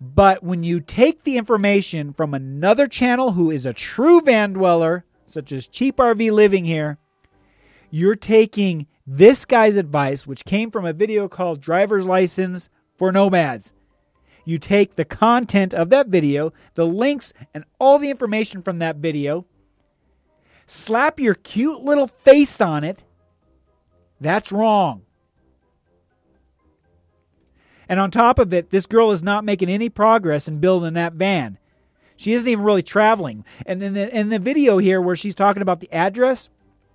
But 0.00 0.42
when 0.42 0.64
you 0.64 0.80
take 0.80 1.22
the 1.22 1.36
information 1.36 2.12
from 2.12 2.34
another 2.34 2.88
channel 2.88 3.32
who 3.32 3.52
is 3.52 3.64
a 3.64 3.72
true 3.72 4.20
van 4.20 4.54
dweller, 4.54 5.04
such 5.26 5.52
as 5.52 5.66
Cheap 5.66 5.96
RV 5.96 6.30
Living 6.32 6.64
here, 6.64 6.98
you're 7.90 8.16
taking 8.16 8.86
this 9.06 9.44
guy's 9.44 9.76
advice, 9.76 10.26
which 10.26 10.44
came 10.44 10.70
from 10.70 10.84
a 10.84 10.92
video 10.92 11.28
called 11.28 11.60
Driver's 11.60 12.06
License 12.06 12.68
for 12.96 13.12
Nomads. 13.12 13.72
You 14.44 14.58
take 14.58 14.94
the 14.94 15.04
content 15.04 15.74
of 15.74 15.90
that 15.90 16.08
video, 16.08 16.52
the 16.74 16.86
links, 16.86 17.32
and 17.52 17.64
all 17.78 17.98
the 17.98 18.10
information 18.10 18.62
from 18.62 18.78
that 18.78 18.96
video, 18.96 19.44
slap 20.66 21.18
your 21.18 21.34
cute 21.34 21.82
little 21.82 22.06
face 22.06 22.60
on 22.60 22.84
it. 22.84 23.02
That's 24.20 24.52
wrong. 24.52 25.02
And 27.88 28.00
on 28.00 28.10
top 28.10 28.38
of 28.38 28.52
it, 28.52 28.70
this 28.70 28.86
girl 28.86 29.12
is 29.12 29.22
not 29.22 29.44
making 29.44 29.68
any 29.68 29.88
progress 29.88 30.48
in 30.48 30.58
building 30.58 30.94
that 30.94 31.12
van. 31.12 31.58
She 32.16 32.32
isn't 32.32 32.48
even 32.48 32.64
really 32.64 32.82
traveling. 32.82 33.44
And 33.66 33.82
in 33.82 33.94
the, 33.94 34.14
in 34.16 34.28
the 34.30 34.38
video 34.38 34.78
here 34.78 35.00
where 35.00 35.16
she's 35.16 35.34
talking 35.34 35.62
about 35.62 35.80
the 35.80 35.92
address, 35.92 36.48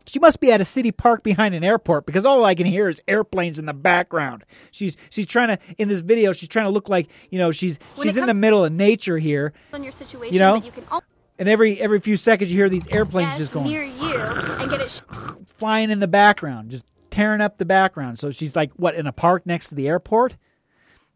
she 0.05 0.19
must 0.19 0.39
be 0.39 0.51
at 0.51 0.59
a 0.61 0.65
city 0.65 0.91
park 0.91 1.24
behind 1.24 1.53
an 1.55 1.63
airport 1.63 2.05
because 2.05 2.26
all 2.26 2.43
I 2.43 2.55
can 2.55 2.65
hear 2.65 2.89
is 2.89 3.01
airplanes 3.07 3.59
in 3.59 3.65
the 3.65 3.74
background. 3.74 4.43
She's 4.72 4.97
she's 5.09 5.28
trying 5.28 5.49
to 5.49 5.59
in 5.78 5.89
this 5.89 6.01
video 6.01 6.32
she's 6.32 6.49
trying 6.49 6.65
to 6.65 6.72
look 6.72 6.89
like 6.89 7.07
you 7.30 7.38
know 7.38 7.51
she's 7.51 7.78
When 7.95 8.07
she's 8.07 8.17
in 8.17 8.26
the 8.26 8.34
middle 8.34 8.65
of 8.65 8.72
nature 8.72 9.19
here, 9.19 9.53
on 9.72 9.84
your 9.84 9.91
situation, 9.91 10.34
You 10.34 10.39
know? 10.39 10.55
you 10.55 10.72
can 10.72 10.86
always 10.89 11.05
and 11.38 11.47
every 11.47 11.80
every 11.80 11.99
few 11.99 12.17
seconds 12.17 12.51
you 12.51 12.57
hear 12.57 12.67
these 12.67 12.88
airplanes 12.88 13.38
just 13.38 13.53
going 13.53 13.67
near 13.67 13.84
you 13.84 14.17
and 14.19 14.72
get 14.72 14.82
it 14.82 14.89
sh- 14.91 15.01
flying 15.57 15.91
in 15.91 15.99
the 15.99 16.07
background, 16.07 16.72
just 16.72 16.84
tearing 17.11 17.41
up 17.41 17.57
the 17.57 17.65
background. 17.65 18.17
So 18.19 18.32
she's 18.32 18.55
like 18.55 18.72
what 18.74 18.95
in 18.95 19.05
a 19.07 19.11
park 19.13 19.45
next 19.45 19.69
to 19.69 19.76
the 19.76 19.88
airport. 19.88 20.36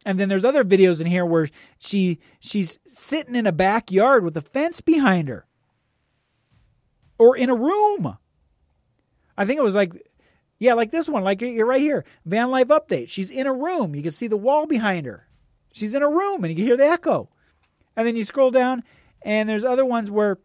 And 0.05 0.19
then 0.19 0.29
there's 0.29 0.45
other 0.45 0.63
videos 0.63 1.01
in 1.01 1.07
here 1.07 1.25
where 1.25 1.49
she 1.79 2.19
she's 2.39 2.77
sitting 2.87 3.35
in 3.35 3.47
a 3.47 3.51
backyard 3.51 4.23
with 4.23 4.37
a 4.37 4.41
fence 4.41 4.79
behind 4.79 5.27
her. 5.27 5.47
Or 7.17 7.35
in 7.35 7.49
a 7.49 7.55
room. 7.55 8.17
I 9.37 9.45
think 9.45 9.57
it 9.57 9.63
was 9.63 9.75
like 9.75 9.93
yeah, 10.59 10.73
like 10.73 10.91
this 10.91 11.09
one, 11.09 11.23
like 11.23 11.41
you're 11.41 11.65
right 11.65 11.81
here. 11.81 12.05
Van 12.25 12.49
life 12.49 12.67
update. 12.67 13.09
She's 13.09 13.31
in 13.31 13.47
a 13.47 13.53
room. 13.53 13.95
You 13.95 14.03
can 14.03 14.11
see 14.11 14.27
the 14.27 14.37
wall 14.37 14.67
behind 14.67 15.05
her. 15.05 15.27
She's 15.73 15.93
in 15.93 16.03
a 16.03 16.09
room 16.09 16.43
and 16.43 16.51
you 16.51 16.55
can 16.55 16.65
hear 16.65 16.77
the 16.77 16.87
echo. 16.87 17.29
And 17.97 18.07
then 18.07 18.15
you 18.15 18.23
scroll 18.23 18.51
down 18.51 18.83
and 19.21 19.49
there's 19.49 19.65
other 19.65 19.85
ones 19.85 20.11
where 20.11 20.37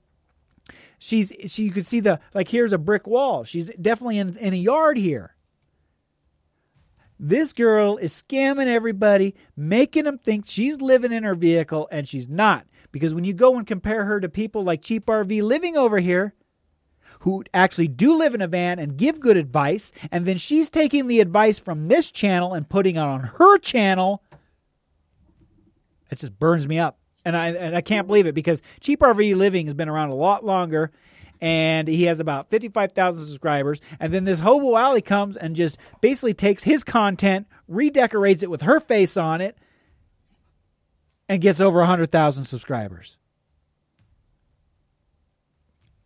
she's 0.99 1.33
she 1.47 1.65
you 1.65 1.71
could 1.71 1.87
see 1.87 2.01
the 2.01 2.19
like 2.35 2.49
here's 2.49 2.73
a 2.73 2.79
brick 2.79 3.07
wall. 3.07 3.45
She's 3.45 3.71
definitely 3.81 4.19
in 4.19 4.37
in 4.39 4.55
a 4.55 4.57
yard 4.57 4.97
here. 4.97 5.35
This 7.23 7.53
girl 7.53 7.99
is 7.99 8.15
scamming 8.15 8.67
everybody, 8.67 9.35
making 9.55 10.05
them 10.05 10.17
think 10.17 10.47
she's 10.47 10.81
living 10.81 11.13
in 11.13 11.23
her 11.23 11.35
vehicle 11.35 11.87
and 11.93 12.09
she's 12.09 12.31
not. 12.31 12.67
Because 12.93 13.13
when 13.13 13.25
you 13.25 13.35
go 13.35 13.59
and 13.59 13.67
compare 13.67 14.07
her 14.07 14.21
to 14.21 14.29
people 14.31 14.65
like 14.65 14.81
Cheap 14.81 15.05
RV 15.05 15.43
living 15.43 15.77
over 15.77 15.99
here, 15.99 16.33
who 17.21 17.45
actually 17.53 17.89
do 17.89 18.15
live 18.15 18.35
in 18.35 18.41
a 18.41 18.49
van 18.49 18.79
and 18.79 18.97
give 18.97 19.21
good 19.21 19.37
advice, 19.37 19.93
and 20.11 20.25
then 20.25 20.39
she's 20.39 20.71
taking 20.71 21.09
the 21.09 21.21
advice 21.21 21.59
from 21.59 21.89
this 21.89 22.11
channel 22.11 22.55
and 22.55 22.71
putting 22.71 22.97
it 22.97 23.01
on 23.01 23.21
her 23.21 23.59
channel, 23.59 24.23
it 26.11 26.19
just 26.19 26.39
burns 26.39 26.67
me 26.67 26.79
up. 26.79 26.99
And 27.23 27.37
I 27.37 27.49
and 27.49 27.77
I 27.77 27.83
can't 27.83 28.07
believe 28.07 28.27
it 28.27 28.35
because 28.35 28.63
Cheap 28.81 29.01
RV 29.01 29.37
Living 29.37 29.67
has 29.67 29.75
been 29.75 29.91
around 29.91 30.09
a 30.09 30.15
lot 30.15 30.43
longer 30.43 30.91
and 31.41 31.89
he 31.89 32.05
has 32.05 32.21
about 32.21 32.51
55,000 32.51 33.25
subscribers. 33.25 33.81
And 33.99 34.13
then 34.13 34.25
this 34.25 34.39
Hobo 34.41 34.77
Alley 34.77 35.03
comes 35.03 35.37
and 35.37 35.57
just 35.57 35.79
basically 36.01 36.35
takes 36.35 36.63
his 36.63 36.85
content, 36.85 37.47
redecorates 37.69 38.43
it 38.43 38.51
with 38.51 38.63
her 38.63 38.81
face 38.81 39.17
on 39.17 39.41
it, 39.41 39.57
and 41.29 41.41
gets 41.41 41.61
over 41.61 41.79
100,000 41.79 42.45
subscribers. 42.45 43.17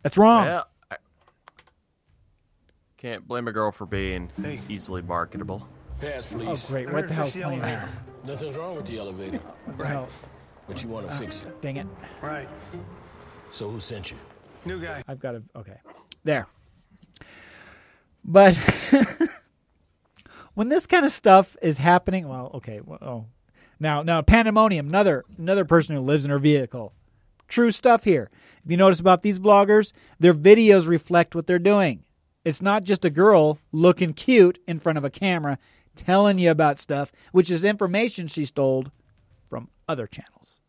That's 0.02 0.18
wrong. 0.18 0.44
Yeah. 0.46 0.62
I 0.90 0.96
can't 2.98 3.26
blame 3.26 3.48
a 3.48 3.52
girl 3.52 3.72
for 3.72 3.86
being 3.86 4.30
easily 4.68 5.02
marketable. 5.02 5.66
Pass, 6.00 6.28
Oh, 6.32 6.36
please. 6.36 6.66
great. 6.66 6.92
What 6.92 7.08
the 7.08 7.14
hell's 7.14 7.32
playing 7.32 7.60
now? 7.60 7.88
Nothing's 8.26 8.56
wrong 8.56 8.76
with 8.76 8.86
the 8.86 8.98
elevator, 8.98 9.38
What 9.64 9.78
the 9.78 10.06
but 10.66 10.82
you 10.82 10.88
want 10.88 11.06
to 11.08 11.12
uh, 11.14 11.18
fix 11.18 11.42
it. 11.42 11.60
Dang 11.60 11.76
it. 11.76 11.86
Right. 12.22 12.48
So 13.50 13.68
who 13.68 13.80
sent 13.80 14.10
you? 14.10 14.16
New 14.64 14.80
guy. 14.80 15.02
I've 15.06 15.20
got 15.20 15.32
to. 15.32 15.42
Okay. 15.56 15.76
There. 16.24 16.46
But 18.24 18.54
when 20.54 20.68
this 20.68 20.86
kind 20.86 21.04
of 21.04 21.12
stuff 21.12 21.56
is 21.60 21.78
happening, 21.78 22.28
well, 22.28 22.50
okay. 22.54 22.80
Well, 22.82 22.98
oh. 23.02 23.26
Now, 23.80 24.02
now, 24.02 24.22
Pandemonium, 24.22 24.88
another 24.88 25.24
another 25.36 25.64
person 25.64 25.94
who 25.94 26.00
lives 26.00 26.24
in 26.24 26.30
her 26.30 26.38
vehicle. 26.38 26.92
True 27.48 27.70
stuff 27.70 28.04
here. 28.04 28.30
If 28.64 28.70
you 28.70 28.76
notice 28.76 29.00
about 29.00 29.22
these 29.22 29.38
vloggers, 29.38 29.92
their 30.18 30.32
videos 30.32 30.88
reflect 30.88 31.34
what 31.34 31.46
they're 31.46 31.58
doing. 31.58 32.04
It's 32.44 32.62
not 32.62 32.84
just 32.84 33.04
a 33.04 33.10
girl 33.10 33.58
looking 33.72 34.14
cute 34.14 34.58
in 34.66 34.78
front 34.78 34.98
of 34.98 35.04
a 35.04 35.10
camera 35.10 35.58
telling 35.94 36.38
you 36.38 36.50
about 36.50 36.78
stuff, 36.78 37.12
which 37.32 37.50
is 37.50 37.64
information 37.64 38.26
she 38.26 38.44
stole 38.44 38.86
from 39.48 39.68
other 39.88 40.06
channels. 40.06 40.60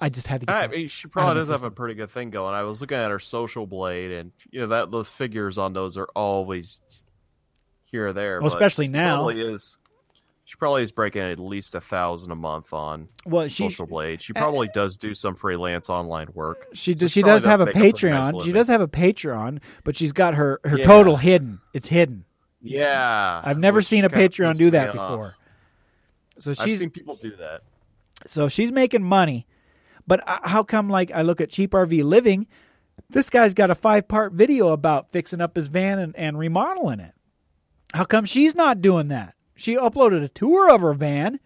I 0.00 0.08
just 0.08 0.26
had 0.26 0.40
to 0.40 0.46
get 0.46 0.56
I 0.56 0.66
mean, 0.66 0.88
she 0.88 1.08
probably 1.08 1.34
does 1.34 1.48
have 1.48 1.64
a 1.64 1.70
pretty 1.70 1.94
good 1.94 2.10
thing 2.10 2.30
going. 2.30 2.54
I 2.54 2.62
was 2.62 2.80
looking 2.80 2.96
at 2.98 3.10
her 3.10 3.18
social 3.18 3.66
blade, 3.66 4.10
and 4.12 4.32
you 4.50 4.60
know 4.60 4.66
that 4.68 4.90
those 4.90 5.08
figures 5.08 5.58
on 5.58 5.72
those 5.72 5.96
are 5.98 6.08
always 6.16 6.80
here 7.84 8.08
or 8.08 8.12
there. 8.12 8.40
Well, 8.40 8.48
but 8.50 8.56
especially 8.56 8.86
she 8.86 8.92
now. 8.92 9.16
Probably 9.16 9.40
is. 9.40 9.76
She 10.46 10.56
probably 10.56 10.82
is 10.82 10.90
breaking 10.90 11.22
at 11.22 11.38
least 11.38 11.76
a 11.76 11.80
thousand 11.80 12.32
a 12.32 12.34
month 12.34 12.72
on 12.72 13.08
Well, 13.24 13.46
she 13.46 13.64
social 13.68 13.86
blade. 13.86 14.20
She 14.20 14.32
probably 14.32 14.68
does 14.74 14.96
do 14.98 15.14
some 15.14 15.36
freelance 15.36 15.88
online 15.88 16.26
work. 16.34 16.66
she 16.72 16.94
So 16.94 17.00
does 17.00 17.12
she 17.12 17.22
probably 17.22 17.36
does 17.36 17.44
have 17.44 17.60
a 17.60 17.66
Patreon. 17.66 18.42
she 18.44 18.50
does 18.50 18.66
have 18.66 18.80
a 18.80 18.88
Patreon, 18.88 19.60
but 19.84 19.94
she's 19.94 20.10
got 20.12 20.34
her 20.34 20.58
her 20.64 20.78
Yeah. 20.78 20.84
total 20.84 21.16
hidden. 21.16 21.60
It's 21.72 21.88
hidden. 21.88 22.24
Yeah, 22.62 23.40
I've 23.44 23.58
never 23.60 23.80
seen 23.80 24.04
a 24.04 24.10
Patreon 24.10 24.56
do 24.58 24.70
that 24.72 24.92
me 24.94 24.98
off. 24.98 25.10
before. 25.12 25.34
So 26.40 26.50
I've 26.50 26.56
she's 26.56 26.80
seen 26.80 26.90
people 26.90 27.14
do 27.16 27.36
that. 27.36 27.62
so 28.26 28.48
she's 28.48 28.72
making 28.72 29.04
money, 29.04 29.46
but 30.10 30.28
uh, 30.28 30.40
how 30.42 30.64
come 30.64 30.90
like 30.90 31.12
I 31.12 31.22
look 31.22 31.40
at 31.40 31.50
Cheap 31.50 31.70
RV 31.70 32.02
Living, 32.02 32.48
this 33.08 33.30
guy's 33.30 33.54
got 33.54 33.70
a 33.70 33.76
five 33.76 34.08
part 34.08 34.32
video 34.32 34.70
about 34.72 35.08
fixing 35.08 35.40
up 35.40 35.54
his 35.54 35.68
van 35.68 36.00
and, 36.00 36.16
and 36.16 36.36
remodeling 36.36 36.98
it. 36.98 37.12
How 37.94 38.04
come 38.04 38.24
she's 38.24 38.56
not 38.56 38.80
doing 38.82 39.06
that? 39.08 39.34
She 39.54 39.76
uploaded 39.76 40.24
a 40.24 40.28
tour 40.28 40.68
of 40.68 40.80
her 40.80 40.94
van, 40.94 41.38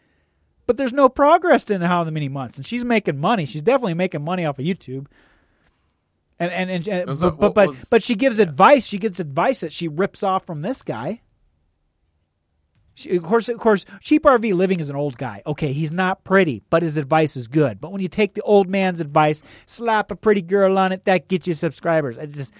but 0.66 0.78
there's 0.78 0.92
no 0.94 1.10
progress 1.10 1.64
in 1.70 1.82
how 1.82 2.04
many 2.04 2.28
months, 2.30 2.56
and 2.56 2.64
she's 2.64 2.84
making 2.86 3.18
money. 3.18 3.44
She's 3.44 3.60
definitely 3.62 3.94
making 3.94 4.24
money 4.24 4.46
off 4.46 4.58
of 4.58 4.64
YouTube. 4.64 5.06
And 6.38 6.50
and, 6.50 6.70
and, 6.70 6.88
and 6.88 7.06
but, 7.06 7.38
but 7.38 7.54
but 7.54 7.68
was- 7.68 7.84
but 7.90 8.02
she 8.02 8.14
gives 8.14 8.38
advice. 8.38 8.86
She 8.86 8.98
gets 8.98 9.20
advice 9.20 9.60
that 9.60 9.72
she 9.74 9.88
rips 9.88 10.22
off 10.22 10.46
from 10.46 10.62
this 10.62 10.80
guy. 10.82 11.20
She, 12.94 13.16
of 13.16 13.24
course, 13.24 13.48
of 13.48 13.58
course, 13.58 13.84
cheap 14.00 14.22
RV 14.22 14.54
living 14.54 14.80
is 14.80 14.88
an 14.88 14.96
old 14.96 15.18
guy. 15.18 15.42
Okay, 15.46 15.72
he's 15.72 15.92
not 15.92 16.22
pretty, 16.24 16.62
but 16.70 16.82
his 16.82 16.96
advice 16.96 17.36
is 17.36 17.48
good. 17.48 17.80
But 17.80 17.92
when 17.92 18.00
you 18.00 18.08
take 18.08 18.34
the 18.34 18.42
old 18.42 18.68
man's 18.68 19.00
advice, 19.00 19.42
slap 19.66 20.10
a 20.10 20.16
pretty 20.16 20.42
girl 20.42 20.78
on 20.78 20.92
it, 20.92 21.04
that 21.04 21.28
gets 21.28 21.46
you 21.46 21.54
subscribers. 21.54 22.18
I 22.18 22.26
just 22.26 22.54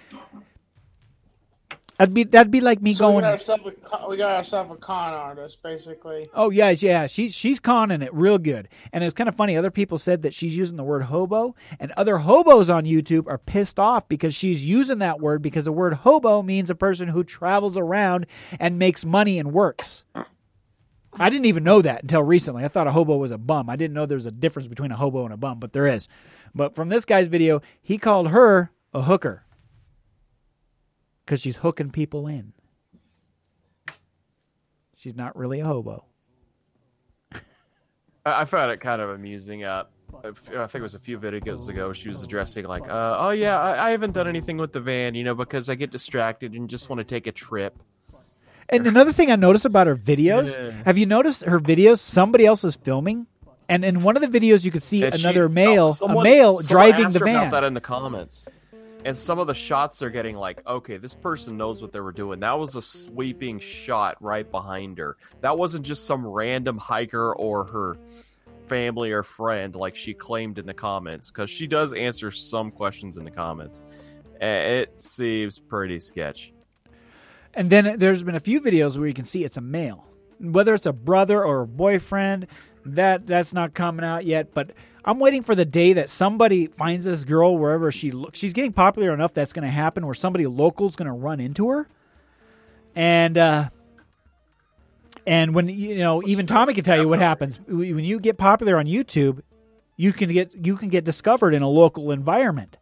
that'd 2.05 2.15
be 2.15 2.25
that'd 2.25 2.51
be 2.51 2.61
like 2.61 2.83
me 2.83 2.95
So 2.95 3.09
we 3.09 3.13
going. 3.13 3.23
got 3.23 3.31
ourselves 3.33 3.65
a 3.67 3.71
con- 3.73 4.11
we 4.11 4.17
got 4.17 4.37
ourselves 4.37 4.71
a 4.73 4.77
con 4.77 5.15
artist, 5.15 5.63
basically. 5.63 6.29
Oh 6.35 6.51
yeah, 6.51 6.71
yeah. 6.71 7.07
She's 7.07 7.35
she's 7.35 7.59
conning 7.61 8.03
it 8.03 8.13
real 8.13 8.39
good. 8.39 8.69
And 8.93 9.03
it's 9.03 9.15
kind 9.15 9.29
of 9.29 9.35
funny. 9.35 9.57
Other 9.57 9.71
people 9.71 9.99
said 9.99 10.23
that 10.23 10.35
she's 10.35 10.57
using 10.57 10.77
the 10.77 10.85
word 10.85 11.03
hobo, 11.05 11.55
and 11.81 11.93
other 11.93 12.19
hobos 12.19 12.69
on 12.71 12.85
YouTube 12.85 13.27
are 13.27 13.39
pissed 13.39 13.79
off 13.79 14.09
because 14.09 14.35
she's 14.35 14.65
using 14.65 14.99
that 14.99 15.21
word 15.21 15.43
because 15.43 15.65
the 15.65 15.73
word 15.73 15.95
hobo 15.95 16.43
means 16.43 16.71
a 16.71 16.75
person 16.75 17.09
who 17.09 17.25
travels 17.25 17.79
around 17.79 18.27
and 18.61 18.79
makes 18.79 19.05
money 19.05 19.39
and 19.39 19.53
works. 19.53 20.05
I 21.17 21.31
didn't 21.31 21.47
even 21.47 21.63
know 21.63 21.81
that 21.81 22.03
until 22.03 22.25
recently. 22.25 22.65
I 22.65 22.69
thought 22.69 22.89
a 22.89 22.93
hobo 22.93 23.17
was 23.17 23.31
a 23.31 23.39
bum. 23.39 23.71
I 23.71 23.77
didn't 23.77 23.95
know 23.95 24.05
there 24.05 24.17
was 24.17 24.27
a 24.27 24.33
difference 24.33 24.67
between 24.67 24.91
a 24.91 24.97
hobo 24.97 25.25
and 25.25 25.33
a 25.33 25.37
bum, 25.37 25.61
but 25.61 25.73
there 25.73 25.87
is. 25.87 26.09
But 26.57 26.75
from 26.75 26.89
this 26.89 27.05
guy's 27.05 27.29
video, 27.29 27.63
he 27.83 27.99
called 27.99 28.29
her 28.31 28.73
a 28.93 29.03
hooker 29.03 29.44
because 31.25 31.41
she's 31.41 31.57
hooking 31.57 31.91
people 31.91 32.27
in. 32.27 32.53
She's 34.97 35.15
not 35.15 35.37
really 35.37 35.61
a 35.61 35.65
hobo. 35.67 36.05
I, 37.33 37.41
I 38.43 38.45
found 38.45 38.71
it 38.73 38.81
kind 38.81 39.01
of 39.03 39.11
amusing. 39.11 39.65
Uh, 39.65 39.85
I 40.23 40.31
think 40.31 40.75
it 40.77 40.81
was 40.83 40.95
a 40.95 40.99
few 40.99 41.19
videos 41.19 41.69
ago. 41.69 41.93
She 41.93 42.09
was 42.09 42.23
addressing 42.23 42.65
like, 42.67 42.83
uh, 42.89 43.17
"Oh 43.19 43.31
yeah, 43.31 43.61
I, 43.61 43.89
I 43.89 43.91
haven't 43.91 44.13
done 44.13 44.29
anything 44.29 44.57
with 44.57 44.73
the 44.73 44.81
van, 44.81 45.15
you 45.15 45.25
know, 45.25 45.35
because 45.35 45.69
I 45.69 45.75
get 45.75 45.91
distracted 45.91 46.53
and 46.55 46.69
just 46.71 46.89
want 46.89 47.01
to 47.01 47.05
take 47.05 47.27
a 47.27 47.33
trip." 47.33 47.77
And 48.71 48.87
another 48.87 49.13
thing 49.13 49.31
I 49.31 49.37
noticed 49.37 49.67
about 49.67 49.87
her 49.87 49.97
videos, 49.97 50.57
Yeah. 50.57 50.83
have 50.87 50.97
you 50.97 51.05
noticed 51.05 51.43
her 51.45 51.61
videos? 51.61 51.99
Somebody 51.99 52.47
else 52.47 52.65
is 52.65 52.77
filming, 52.77 53.27
and 53.69 53.85
in 53.85 54.03
one 54.03 54.17
of 54.17 54.23
the 54.23 54.39
videos, 54.41 54.65
you 54.65 54.71
could 54.71 54.83
see 54.83 55.05
And 55.05 55.15
she- 55.17 55.23
another 55.23 55.45
oh, 55.45 55.49
male, 55.49 55.89
someone- 55.89 56.27
a 56.27 56.31
male 56.31 56.57
driving 56.59 57.11
the 57.11 57.19
her 57.19 57.25
about 57.27 57.41
van. 57.43 57.51
that 57.51 57.65
in 57.65 57.75
the 57.75 57.81
comments. 57.83 58.49
And 59.05 59.17
some 59.17 59.39
of 59.39 59.47
the 59.47 59.55
shots 59.55 60.03
are 60.03 60.09
getting 60.09 60.35
like, 60.35 60.67
okay, 60.67 60.97
this 60.97 61.15
person 61.15 61.57
knows 61.59 61.83
what 61.83 61.93
they 61.93 62.01
were 62.01 62.13
doing. 62.13 62.41
That 62.41 62.59
was 62.59 62.75
a 62.75 62.81
sweeping 62.81 63.59
shot 63.59 64.17
right 64.21 64.51
behind 64.51 64.97
her. 64.97 65.19
That 65.43 65.59
wasn't 65.59 65.85
just 65.85 66.07
some 66.07 66.27
random 66.27 66.79
hiker 66.79 67.35
or 67.35 67.65
her 67.65 67.99
family 68.67 69.13
or 69.13 69.23
friend 69.23 69.77
like 69.77 69.95
she 69.95 70.15
claimed 70.15 70.59
in 70.59 70.65
the 70.65 70.73
comments, 70.73 71.31
because 71.31 71.51
she 71.51 71.67
does 71.67 71.93
answer 71.93 72.31
some 72.31 72.71
questions 72.71 73.19
in 73.19 73.25
the 73.25 73.31
comments. 73.31 73.83
It 74.41 74.99
seems 74.99 75.59
pretty 75.59 76.01
sketch. 76.01 76.55
And 77.53 77.69
then 77.69 77.99
there's 77.99 78.23
been 78.23 78.35
a 78.35 78.41
few 78.41 78.61
videos 78.61 78.97
where 78.97 79.07
you 79.07 79.13
can 79.13 79.27
see 79.27 79.45
it's 79.45 79.59
a 79.59 79.61
male. 79.61 80.07
whether 80.39 80.75
it's 80.75 80.87
a 80.87 80.93
brother 80.93 81.45
or 81.45 81.63
a 81.63 81.67
boyfriend, 81.67 82.47
that 82.87 83.27
that's 83.27 83.53
not 83.53 83.75
coming 83.75 84.05
out 84.05 84.25
yet. 84.25 84.53
But 84.55 84.73
I'm 85.05 85.19
waiting 85.19 85.43
for 85.43 85.55
the 85.55 85.65
day 85.65 85.93
that 85.95 86.09
somebody 86.09 86.67
finds 86.67 87.05
this 87.05 87.25
girl 87.25 87.59
wherever 87.59 87.91
she 87.93 88.11
looks. 88.11 88.39
She's 88.39 88.53
getting 88.53 88.73
popular 88.73 89.13
enough 89.13 89.35
that's 89.35 89.53
going 89.53 89.65
to 89.65 89.71
happen 89.71 90.07
where 90.07 90.15
somebody 90.15 90.47
local 90.47 90.89
is 90.89 90.97
going 90.97 91.07
to 91.07 91.13
run 91.13 91.41
into 91.41 91.69
her, 91.69 91.89
and 92.95 93.37
uh, 93.37 93.69
and 95.27 95.55
when 95.55 95.69
you 95.69 95.99
know, 95.99 96.23
even 96.25 96.47
Tommy 96.47 96.75
can 96.75 96.85
tell 96.85 96.99
you 96.99 97.09
what 97.09 97.19
happens 97.19 97.61
when 97.67 98.05
you 98.05 98.19
get 98.21 98.39
popular 98.39 98.79
on 98.79 98.87
YouTube. 98.87 99.41
You 99.97 100.13
can 100.13 100.33
get 100.33 100.53
you 100.55 100.77
can 100.77 100.89
get 100.89 101.05
discovered 101.05 101.55
in 101.55 101.63
a 101.63 101.69
local 101.69 102.11
environment. 102.11 102.79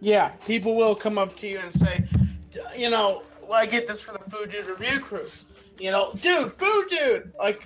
Yeah, 0.00 0.28
people 0.46 0.74
will 0.74 0.94
come 0.94 1.18
up 1.18 1.36
to 1.36 1.46
you 1.46 1.60
and 1.60 1.70
say, 1.70 2.04
you 2.76 2.90
know, 2.90 3.22
well, 3.42 3.52
I 3.60 3.66
get 3.66 3.86
this 3.86 4.02
for 4.02 4.12
the 4.12 4.30
Food 4.30 4.50
Dude 4.50 4.66
Review 4.66 5.00
Crew. 5.00 5.26
You 5.78 5.90
know, 5.90 6.10
dude, 6.20 6.52
Food 6.54 6.88
Dude. 6.88 7.32
Like, 7.38 7.64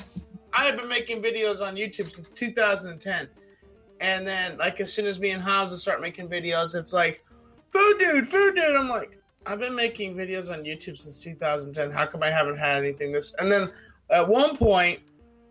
I 0.57 0.65
have 0.65 0.79
been 0.79 0.89
making 0.89 1.23
videos 1.23 1.61
on 1.61 1.77
YouTube 1.77 2.11
since 2.11 2.31
2010. 2.31 3.29
And 4.01 4.27
then, 4.27 4.57
like, 4.57 4.81
as 4.81 4.93
soon 4.93 5.05
as 5.07 5.21
me 5.21 5.31
and 5.31 5.43
Hamza 5.43 5.77
start 5.79 6.01
making 6.01 6.29
videos, 6.29 6.75
it's 6.75 6.95
like, 6.95 7.23
Food 7.71 7.99
Dude, 7.99 8.27
Food 8.27 8.55
Dude. 8.55 8.75
I'm 8.75 8.89
like, 8.89 9.19
I've 9.45 9.59
been 9.59 9.75
making 9.75 10.15
videos 10.15 10.51
on 10.51 10.63
YouTube 10.63 10.97
since 10.97 11.21
2010. 11.21 11.91
How 11.91 12.07
come 12.07 12.23
I 12.23 12.31
haven't 12.31 12.57
had 12.57 12.79
anything 12.79 13.13
this? 13.13 13.35
And 13.39 13.53
then 13.53 13.71
at 14.11 14.27
one 14.27 14.57
point, 14.57 15.01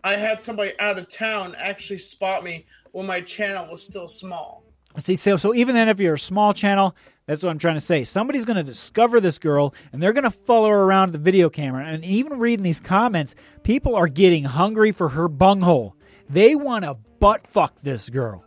I 0.04 0.16
had 0.16 0.42
somebody 0.42 0.74
out 0.80 0.98
of 0.98 1.08
town 1.08 1.56
actually 1.58 2.00
spot 2.00 2.44
me 2.44 2.66
when 2.92 3.06
my 3.06 3.22
channel 3.22 3.68
was 3.70 3.84
still 3.84 4.08
small. 4.08 4.64
See, 4.98 5.16
so 5.16 5.38
so 5.38 5.54
even 5.54 5.76
then, 5.76 5.90
if 5.90 6.00
you're 6.00 6.14
a 6.14 6.20
small 6.20 6.54
channel, 6.54 6.96
that's 7.28 7.42
what 7.42 7.50
I'm 7.50 7.58
trying 7.58 7.76
to 7.76 7.82
say. 7.82 8.04
Somebody's 8.04 8.46
going 8.46 8.58
to 8.58 8.64
discover 8.64 9.20
this 9.20 9.40
girl, 9.40 9.74
and 9.92 10.02
they're 10.02 10.14
going 10.14 10.26
to 10.26 10.32
follow 10.32 10.70
her 10.70 10.82
around 10.84 11.12
the 11.12 11.18
video 11.18 11.50
camera. 11.50 11.86
And 11.86 12.06
even 12.06 12.38
reading 12.40 12.64
these 12.64 12.80
comments, 12.80 13.36
people 13.64 13.96
are 13.96 14.08
getting 14.08 14.44
hungry 14.44 14.92
for 14.92 15.10
her 15.10 15.28
bunghole. 15.28 15.96
They 16.30 16.56
want 16.56 16.86
to 16.86 16.96
butt 17.20 17.48
fuck 17.48 17.82
this 17.82 18.10
girl. 18.10 18.44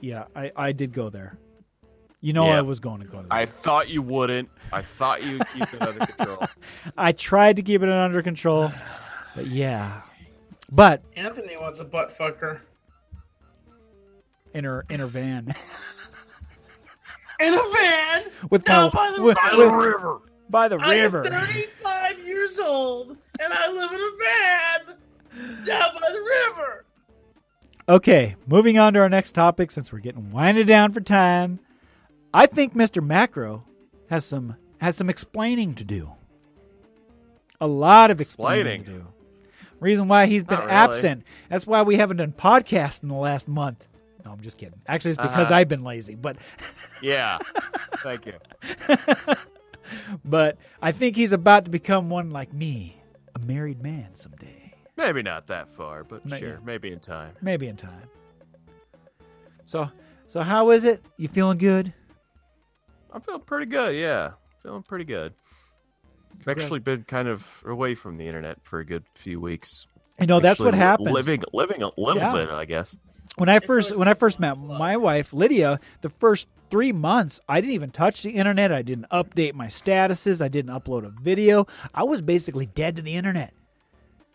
Yeah, 0.00 0.24
I, 0.34 0.50
I 0.56 0.72
did 0.72 0.92
go 0.92 1.10
there. 1.10 1.38
You 2.20 2.32
know 2.32 2.46
Yeah. 2.46 2.58
I 2.58 2.62
was 2.62 2.80
going 2.80 3.00
to 3.00 3.06
go 3.06 3.18
there. 3.18 3.26
I 3.30 3.46
thought 3.46 3.88
you 3.88 4.02
wouldn't. 4.02 4.48
I 4.72 4.82
thought 4.82 5.22
you'd 5.22 5.42
keep 5.54 5.72
it 5.72 5.80
under 5.80 6.06
control. 6.06 6.46
I 6.96 7.12
tried 7.12 7.56
to 7.56 7.62
keep 7.62 7.82
it 7.82 7.88
under 7.88 8.22
control, 8.22 8.72
but 9.34 9.46
yeah. 9.46 10.02
But 10.70 11.02
Anthony 11.16 11.56
wants 11.56 11.80
a 11.80 11.84
butt 11.84 12.10
fucker. 12.10 12.60
In 14.54 14.64
her 14.64 14.84
in 14.90 15.00
her 15.00 15.06
van 15.06 15.54
In 17.40 17.54
a 17.54 17.62
van 17.72 18.24
with 18.50 18.64
down 18.64 18.90
my- 18.92 19.00
by 19.10 19.12
the, 19.16 19.22
with- 19.22 19.36
by 19.36 19.54
with- 19.56 19.68
river. 19.72 20.20
by 20.50 20.68
the 20.68 20.76
I 20.76 20.94
am 20.94 21.02
river. 21.14 21.22
35 21.24 22.18
years 22.26 22.58
old 22.58 23.10
and 23.40 23.52
I 23.52 23.70
live 23.72 23.92
in 23.92 24.00
a 24.00 24.12
van 24.18 25.64
down 25.64 25.94
by 25.94 26.12
the 26.12 26.20
river. 26.20 26.84
Okay, 27.88 28.36
moving 28.46 28.78
on 28.78 28.92
to 28.92 29.00
our 29.00 29.08
next 29.08 29.32
topic 29.32 29.70
since 29.70 29.90
we're 29.92 29.98
getting 30.00 30.30
winded 30.30 30.66
down 30.66 30.92
for 30.92 31.00
time. 31.00 31.58
I 32.32 32.46
think 32.46 32.74
Mr. 32.74 33.04
Macro 33.04 33.64
has 34.10 34.24
some 34.24 34.56
has 34.80 34.96
some 34.96 35.08
explaining 35.10 35.74
to 35.76 35.84
do. 35.84 36.12
A 37.60 37.66
lot 37.66 38.10
of 38.10 38.20
explaining, 38.20 38.80
Explaining? 38.82 39.00
to 39.00 39.04
do. 39.04 39.12
Reason 39.80 40.08
why 40.08 40.26
he's 40.26 40.44
been 40.44 40.58
really. 40.58 40.70
absent. 40.70 41.24
That's 41.48 41.66
why 41.66 41.82
we 41.82 41.96
haven't 41.96 42.18
done 42.18 42.32
podcasts 42.32 43.02
in 43.02 43.08
the 43.08 43.14
last 43.14 43.48
month. 43.48 43.86
No, 44.24 44.32
I'm 44.32 44.40
just 44.40 44.58
kidding. 44.58 44.80
Actually, 44.86 45.12
it's 45.12 45.18
because 45.22 45.46
Uh-huh. 45.46 45.54
I've 45.54 45.68
been 45.68 45.82
lazy. 45.82 46.14
But 46.14 46.36
Yeah. 47.02 47.38
Thank 48.02 48.26
you. 48.26 48.34
but 50.24 50.58
I 50.82 50.92
think 50.92 51.16
he's 51.16 51.32
about 51.32 51.64
to 51.64 51.70
become 51.70 52.10
one 52.10 52.30
like 52.30 52.52
me, 52.52 53.00
a 53.34 53.38
married 53.40 53.82
man 53.82 54.14
someday. 54.14 54.74
Maybe 54.96 55.22
not 55.22 55.46
that 55.46 55.74
far, 55.74 56.04
but 56.04 56.24
Not 56.26 56.38
sure, 56.40 56.60
maybe 56.64 56.92
in 56.92 57.00
time. 57.00 57.34
Maybe 57.40 57.68
in 57.68 57.76
time. 57.76 58.08
So 59.64 59.88
so 60.28 60.42
how 60.42 60.70
is 60.70 60.84
it? 60.84 61.02
You 61.16 61.28
feeling 61.28 61.58
good? 61.58 61.92
I'm 63.12 63.20
feeling 63.22 63.40
pretty 63.40 63.66
good. 63.66 63.96
Yeah, 63.96 64.32
feeling 64.62 64.82
pretty 64.82 65.04
good. 65.04 65.32
I've 66.46 66.48
actually 66.58 66.78
been 66.80 67.02
kind 67.04 67.28
of 67.28 67.46
away 67.66 67.94
from 67.94 68.16
the 68.16 68.26
internet 68.26 68.58
for 68.64 68.78
a 68.80 68.84
good 68.84 69.04
few 69.14 69.40
weeks. 69.40 69.86
You 70.20 70.26
know, 70.26 70.38
that's 70.40 70.60
what 70.60 70.74
happens. 70.74 71.10
Living, 71.10 71.42
living 71.52 71.82
a 71.82 71.90
little 71.98 72.16
Yeah. 72.22 72.32
bit, 72.32 72.50
I 72.50 72.64
guess. 72.66 72.96
When 73.36 73.48
I 73.48 73.58
first 73.58 73.96
when 73.96 74.08
I 74.08 74.14
first 74.14 74.40
met 74.40 74.54
to 74.54 74.60
my 74.60 74.96
wife 74.96 75.32
Lydia, 75.32 75.80
the 76.00 76.10
first 76.10 76.48
three 76.70 76.92
months 76.92 77.40
I 77.48 77.60
didn't 77.60 77.74
even 77.74 77.90
touch 77.90 78.22
the 78.22 78.30
internet. 78.30 78.72
I 78.72 78.82
didn't 78.82 79.06
update 79.10 79.54
my 79.54 79.66
statuses. 79.66 80.42
I 80.42 80.48
didn't 80.48 80.72
upload 80.72 81.04
a 81.04 81.10
video. 81.20 81.66
I 81.94 82.04
was 82.04 82.20
basically 82.20 82.66
dead 82.66 82.96
to 82.96 83.02
the 83.02 83.14
internet. 83.14 83.52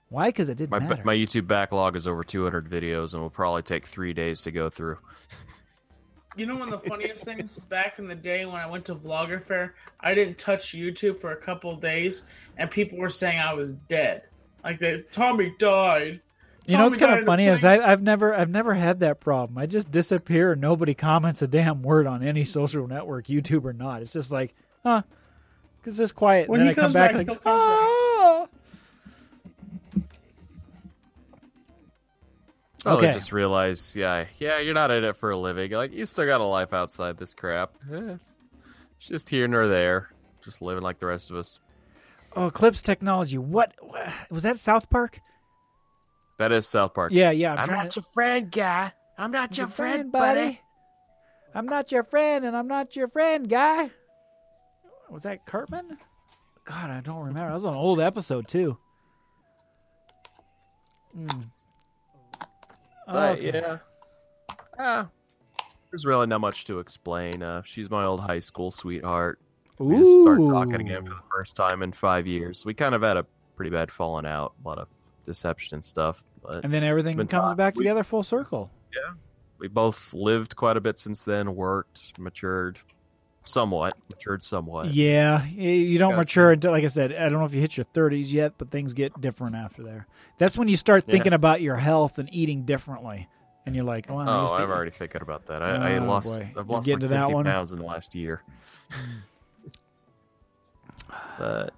Why? 0.10 0.30
Because 0.30 0.50
it 0.50 0.58
didn't 0.58 0.72
My 0.72 0.80
matter. 0.80 1.02
my 1.04 1.16
YouTube 1.16 1.48
backlog 1.48 1.96
is 1.96 2.08
over 2.08 2.24
200 2.24 2.70
videos 2.70 3.14
and 3.14 3.22
will 3.22 3.30
probably 3.30 3.64
take 3.64 3.86
three 3.86 4.14
days 4.14 4.42
to 4.44 4.52
go 4.52 4.70
through. 4.70 4.98
You 6.38 6.46
know 6.46 6.56
one 6.56 6.72
of 6.74 6.82
the 6.84 6.90
funniest 6.90 7.24
things 7.24 7.58
back 7.70 7.98
in 7.98 8.08
the 8.08 8.16
day 8.16 8.46
when 8.46 8.56
I 8.56 8.68
went 8.68 8.84
to 8.86 8.96
Vlogger 8.96 9.42
Fair, 9.42 9.76
I 10.02 10.14
didn't 10.14 10.38
touch 10.38 10.74
YouTube 10.74 11.18
for 11.20 11.32
a 11.32 11.38
couple 11.38 11.72
of 11.72 11.80
days, 11.80 12.26
and 12.58 12.70
people 12.70 12.98
were 12.98 13.10
saying 13.10 13.40
I 13.40 13.54
was 13.54 13.72
dead. 13.88 14.24
Like 14.64 14.80
they, 14.80 15.04
Tommy 15.14 15.54
died. 15.60 16.20
You 16.68 16.78
know 16.78 16.86
what's 16.86 16.98
kind 16.98 17.20
of 17.20 17.26
funny 17.26 17.48
is. 17.48 17.64
I, 17.64 17.80
I've 17.80 18.02
never 18.02 18.34
I've 18.34 18.50
never 18.50 18.74
had 18.74 19.00
that 19.02 19.20
problem. 19.20 19.58
I 19.58 19.66
just 19.66 19.92
disappear 19.92 20.54
and 20.54 20.62
nobody 20.62 20.94
comments 20.94 21.42
a 21.42 21.48
damn 21.48 21.82
word 21.84 22.08
on 22.08 22.24
any 22.24 22.44
social 22.46 22.88
network, 22.88 23.28
YouTube 23.28 23.66
or 23.66 23.74
not. 23.74 24.02
It's 24.02 24.14
just 24.14 24.32
like, 24.32 24.56
huh? 24.84 25.04
It's 25.86 25.98
just 25.98 26.16
quiet. 26.16 26.50
When 26.50 26.62
and 26.62 26.70
he 26.70 26.76
then 26.76 26.84
I 26.84 26.88
come 26.88 26.94
back, 26.94 27.10
back, 27.12 27.18
like, 27.18 27.28
he'll 27.28 27.36
come 27.36 27.44
back. 27.44 27.54
ah! 27.54 28.48
Oh, 32.88 32.98
Okay. 32.98 33.10
I 33.10 33.14
just 33.14 33.32
realized, 33.32 33.96
yeah, 33.96 34.26
yeah, 34.38 34.60
you're 34.60 34.76
not 34.76 34.92
in 34.92 35.04
it 35.04 35.18
for 35.18 35.32
a 35.32 35.38
living. 35.38 35.72
Like, 35.72 35.92
you 35.92 36.06
still 36.06 36.26
got 36.28 36.40
a 36.40 36.46
life 36.46 36.72
outside 36.72 37.18
this 37.18 37.34
crap. 37.34 37.74
Eh, 37.92 38.18
it's 38.98 39.08
just 39.08 39.30
here 39.30 39.48
nor 39.48 39.68
there. 39.68 40.10
Just 40.44 40.62
living 40.62 40.84
like 40.84 41.00
the 41.00 41.08
rest 41.08 41.32
of 41.32 41.38
us. 41.38 41.60
Oh, 42.36 42.48
Eclipse 42.48 42.84
Technology. 42.84 43.40
What 43.40 43.74
was 44.30 44.44
that? 44.44 44.60
South 44.60 44.90
Park? 44.90 45.20
That 46.38 46.52
is 46.52 46.68
South 46.68 46.94
Park. 46.94 47.12
Yeah, 47.14 47.32
yeah. 47.32 47.54
I'm, 47.54 47.70
I'm 47.70 47.76
not 47.76 47.92
to, 47.92 48.00
your 48.02 48.06
friend, 48.14 48.52
guy. 48.52 48.92
I'm 49.18 49.32
not 49.32 49.58
your, 49.58 49.68
your 49.68 49.72
friend, 49.72 50.12
buddy. 50.12 50.60
I'm 51.54 51.66
not 51.66 51.92
your 51.92 52.04
friend, 52.04 52.44
and 52.44 52.56
I'm 52.56 52.68
not 52.68 52.96
your 52.96 53.08
friend, 53.08 53.48
guy. 53.48 53.90
Was 55.10 55.24
that 55.24 55.46
Cartman? 55.46 55.98
God, 56.66 56.90
I 56.90 57.00
don't 57.00 57.20
remember. 57.20 57.48
That 57.48 57.54
was 57.54 57.64
an 57.64 57.76
old 57.76 58.02
episode 58.02 58.48
too. 58.48 58.78
Hmm. 61.16 61.42
But 63.08 63.38
Okay. 63.38 63.52
yeah, 63.54 63.78
ah, 64.80 65.08
there's 65.92 66.06
really 66.06 66.26
not 66.26 66.42
much 66.42 66.66
to 66.66 66.80
explain. 66.80 67.42
Uh, 67.42 67.62
she's 67.64 67.90
my 67.90 68.04
old 68.04 68.20
high 68.20 68.40
school 68.40 68.72
sweetheart. 68.72 69.40
We 69.78 69.98
just 69.98 70.22
started 70.24 70.48
talking 70.48 70.82
again 70.82 71.06
for 71.06 71.14
the 71.14 71.22
first 71.32 71.56
time 71.56 71.84
in 71.84 71.92
five 71.92 72.26
years. 72.28 72.66
We 72.66 72.74
kind 72.74 72.96
of 72.96 73.02
had 73.04 73.16
a 73.16 73.26
pretty 73.56 73.70
bad 73.70 73.92
falling 73.92 74.26
out, 74.26 74.54
a 74.64 74.68
lot 74.68 74.80
of 74.80 74.88
deception 75.26 75.76
and 75.76 75.84
stuff. 75.84 76.24
But 76.42 76.64
and 76.64 76.74
then 76.74 76.84
everything 76.84 77.18
comes 77.28 77.54
back 77.56 77.76
we- 77.76 77.84
together 77.84 78.04
full 78.04 78.24
circle. 78.24 78.70
Yeah. 78.94 79.14
We 79.58 79.68
both 79.68 80.14
lived 80.14 80.56
quite 80.56 80.78
a 80.78 80.82
bit 80.82 81.00
since 81.00 81.24
then, 81.24 81.56
worked, 81.56 82.18
matured, 82.20 82.78
somewhat, 83.46 83.96
matured 84.12 84.44
somewhat. 84.44 84.94
Yeah, 84.94 85.46
you 85.46 85.98
don't 85.98 86.16
mature 86.18 86.50
see. 86.52 86.54
until, 86.56 86.72
like 86.72 86.84
I 86.84 86.88
said, 86.88 87.14
I 87.14 87.30
don't 87.30 87.40
know 87.40 87.46
if 87.46 87.54
you 87.54 87.62
hit 87.62 87.78
your 87.78 87.86
30s 87.86 88.32
yet, 88.34 88.54
but 88.58 88.70
things 88.70 88.94
get 88.94 89.20
different 89.22 89.56
after 89.56 89.82
there. 89.82 90.08
That's 90.38 90.58
when 90.58 90.68
you 90.68 90.76
start 90.76 91.06
Yeah. 91.08 91.14
thinking 91.14 91.34
about 91.34 91.62
your 91.62 91.78
health 91.78 92.20
and 92.20 92.28
eating 92.34 92.64
differently, 92.64 93.30
and 93.66 93.74
you're 93.76 93.86
like, 93.86 94.10
"Oh, 94.12 94.18
I 94.18 94.24
Oh, 94.28 94.48
I'm 94.56 94.70
already 94.70 94.92
thinking 94.92 95.22
about 95.22 95.46
that. 95.46 95.62
I, 95.64 95.94
I 95.94 95.98
Oh, 96.00 96.06
lost, 96.06 96.28
boy. 96.28 96.50
I've 96.58 96.70
lost 96.70 96.86
like 96.88 97.00
to 97.00 97.08
that 97.08 97.20
50 97.28 97.34
one? 97.34 97.46
pounds 97.46 97.72
in 97.72 97.78
the 97.80 97.86
last 97.86 98.14
year. 98.14 98.42
Hmm. 98.92 99.18
but 101.40 101.74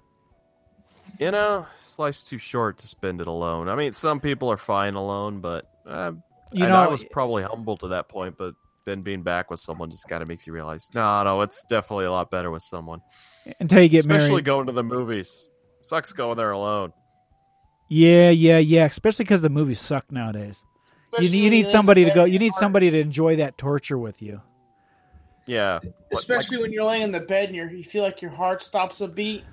you 1.18 1.30
know, 1.30 1.66
life's 1.98 2.24
too 2.24 2.38
short 2.38 2.78
to 2.78 2.88
spend 2.88 3.20
it 3.20 3.26
alone. 3.26 3.68
I 3.68 3.74
mean, 3.74 3.92
some 3.92 4.20
people 4.20 4.50
are 4.50 4.56
fine 4.56 4.94
alone, 4.94 5.40
but 5.40 5.66
uh, 5.86 6.12
You 6.52 6.64
and 6.64 6.72
know, 6.72 6.76
I 6.82 6.86
was 6.86 7.04
probably 7.04 7.42
humble 7.42 7.76
to 7.78 7.88
that 7.88 8.08
point. 8.08 8.36
But 8.38 8.54
then 8.84 9.02
being 9.02 9.22
back 9.22 9.50
with 9.50 9.60
someone 9.60 9.90
just 9.90 10.08
kind 10.08 10.22
of 10.22 10.28
makes 10.28 10.46
you 10.46 10.52
realize, 10.52 10.88
no, 10.94 11.22
no, 11.24 11.40
it's 11.42 11.64
definitely 11.68 12.04
a 12.06 12.10
lot 12.12 12.30
better 12.30 12.50
with 12.50 12.62
someone. 12.62 13.00
until 13.60 13.82
you 13.82 13.88
get 13.88 14.00
Especially 14.00 14.08
married. 14.08 14.22
Especially 14.22 14.42
going 14.42 14.66
to 14.66 14.72
the 14.72 14.82
movies. 14.84 15.46
Sucks 15.82 16.12
going 16.12 16.36
there 16.36 16.50
alone. 16.52 16.92
Yeah, 17.88 18.30
yeah, 18.30 18.58
yeah. 18.58 18.84
Especially 18.84 19.24
because 19.24 19.40
the 19.40 19.48
movies 19.50 19.80
suck 19.80 20.10
nowadays. 20.12 20.62
You, 21.18 21.28
you 21.28 21.48
need 21.50 21.66
somebody 21.66 22.04
to 22.04 22.10
go. 22.10 22.24
You 22.24 22.38
need 22.38 22.52
somebody 22.52 22.90
to 22.90 22.98
enjoy 23.00 23.36
that 23.36 23.56
torture 23.56 23.96
with 23.96 24.20
you. 24.20 24.42
Yeah, 25.46 25.78
What- 26.10 26.20
Especially 26.20 26.58
when 26.58 26.70
you're 26.72 26.84
laying 26.84 27.02
in 27.04 27.12
the 27.12 27.20
bed 27.20 27.46
and 27.48 27.56
you're, 27.56 27.70
you 27.70 27.82
feel 27.82 28.02
like 28.02 28.20
your 28.20 28.30
heart 28.30 28.62
stops 28.62 29.00
a 29.00 29.08
beat, 29.08 29.44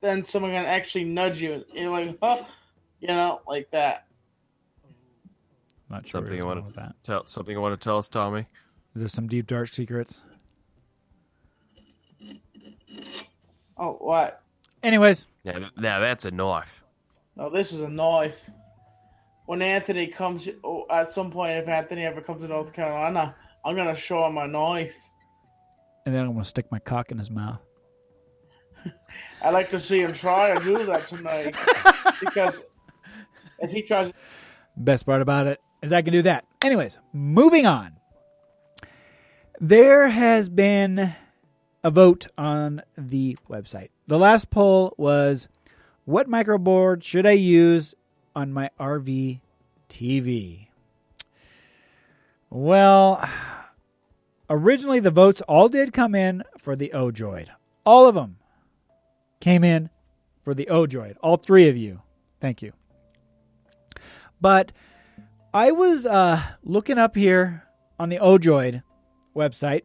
then 0.00 0.22
someone 0.22 0.52
can 0.52 0.64
actually 0.66 1.04
nudge 1.04 1.40
you. 1.42 1.52
And 1.54 1.64
you're 1.74 1.90
like, 1.90 2.18
oh, 2.22 2.46
you 3.00 3.08
know, 3.08 3.40
like 3.46 3.70
that. 3.72 4.06
Not 5.90 6.06
sure 6.06 6.18
Something 6.20 6.30
where 6.32 6.38
you 6.40 6.46
wanna- 6.46 6.72
that. 6.76 6.94
tell 7.02 7.26
something 7.26 7.54
you 7.54 7.60
want 7.60 7.78
to 7.80 7.82
tell 7.84 7.98
us, 7.98 8.08
Tommy. 8.08 8.46
Is 8.94 9.00
there 9.02 9.08
some 9.08 9.26
deep 9.28 9.46
dark 9.46 9.68
secrets? 9.68 10.22
Oh, 13.76 13.92
what? 14.00 14.42
Anyways, 14.82 15.26
Yeah, 15.44 15.68
now 15.76 15.98
that's 16.00 16.24
a 16.24 16.30
knife. 16.30 16.82
No, 17.36 17.48
this 17.50 17.72
is 17.72 17.80
a 17.80 17.88
knife. 17.88 18.50
When 19.46 19.62
Anthony 19.62 20.08
comes, 20.08 20.48
oh, 20.64 20.84
at 20.90 21.10
some 21.10 21.30
point, 21.30 21.52
if 21.52 21.68
Anthony 21.68 22.04
ever 22.04 22.20
comes 22.20 22.42
to 22.42 22.48
North 22.48 22.72
Carolina, 22.72 23.34
I'm 23.64 23.76
gonna 23.76 23.94
show 23.94 24.26
him 24.26 24.34
my 24.34 24.46
knife. 24.46 24.96
and 26.06 26.14
then 26.14 26.24
I'm 26.24 26.32
gonna 26.32 26.44
stick 26.44 26.70
my 26.72 26.78
cock 26.78 27.10
in 27.10 27.18
his 27.18 27.30
mouth. 27.30 27.60
I'd 29.42 29.50
like 29.50 29.70
to 29.70 29.78
see 29.78 30.00
him 30.00 30.12
try 30.12 30.50
and 30.50 30.62
do 30.62 30.84
that 30.86 31.06
tonight 31.08 31.56
because 32.20 32.62
if 33.60 33.70
he 33.70 33.82
tries, 33.82 34.12
Best 34.78 35.06
part 35.06 35.22
about 35.22 35.48
it 35.48 35.60
is 35.82 35.92
I 35.92 36.02
can 36.02 36.12
do 36.12 36.22
that. 36.22 36.44
Anyways, 36.62 36.98
moving 37.12 37.66
on. 37.66 37.96
There 39.60 40.08
has 40.08 40.48
been 40.48 41.14
a 41.82 41.90
vote 41.90 42.28
on 42.38 42.82
the 42.96 43.36
website. 43.50 43.88
The 44.06 44.18
last 44.18 44.50
poll 44.50 44.94
was 44.96 45.48
what 46.04 46.28
microboard 46.28 47.02
should 47.02 47.26
I 47.26 47.32
use 47.32 47.94
on 48.36 48.52
my 48.52 48.70
RV 48.78 49.40
TV? 49.88 50.68
Well, 52.50 53.28
originally 54.48 55.00
the 55.00 55.10
votes 55.10 55.40
all 55.42 55.68
did 55.68 55.92
come 55.92 56.14
in 56.14 56.44
for 56.56 56.76
the 56.76 56.92
Odroid. 56.94 57.48
All 57.84 58.06
of 58.06 58.14
them 58.14 58.36
came 59.40 59.64
in 59.64 59.90
for 60.42 60.54
the 60.54 60.66
Odroid. 60.66 61.16
All 61.20 61.36
three 61.36 61.68
of 61.68 61.76
you. 61.76 62.02
Thank 62.40 62.62
you. 62.62 62.72
But 64.40 64.72
I 65.52 65.72
was 65.72 66.06
uh, 66.06 66.42
looking 66.62 66.98
up 66.98 67.16
here 67.16 67.64
on 67.98 68.08
the 68.08 68.18
Odroid 68.18 68.82
website, 69.34 69.82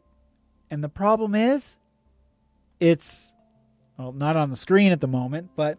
and 0.69 0.83
the 0.83 0.89
problem 0.89 1.35
is 1.35 1.77
it's 2.79 3.33
well 3.97 4.11
not 4.11 4.35
on 4.35 4.49
the 4.49 4.55
screen 4.55 4.91
at 4.91 5.01
the 5.01 5.07
moment, 5.07 5.51
but 5.55 5.77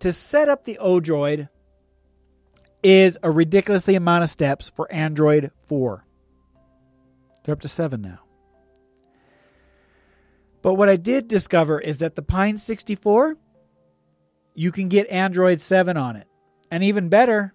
to 0.00 0.12
set 0.12 0.48
up 0.48 0.64
the 0.64 0.78
Odroid 0.80 1.48
is 2.82 3.18
a 3.22 3.30
ridiculously 3.30 3.94
amount 3.94 4.24
of 4.24 4.30
steps 4.30 4.68
for 4.74 4.90
Android 4.92 5.52
4. 5.68 6.04
They're 7.44 7.52
up 7.52 7.60
to 7.60 7.68
7 7.68 8.00
now. 8.00 8.20
But 10.62 10.74
what 10.74 10.88
I 10.88 10.96
did 10.96 11.28
discover 11.28 11.80
is 11.80 11.98
that 11.98 12.14
the 12.14 12.22
Pine 12.22 12.56
64 12.56 13.36
you 14.54 14.70
can 14.70 14.88
get 14.88 15.08
Android 15.08 15.60
7 15.60 15.96
on 15.96 16.16
it. 16.16 16.28
And 16.70 16.82
even 16.84 17.08
better, 17.08 17.54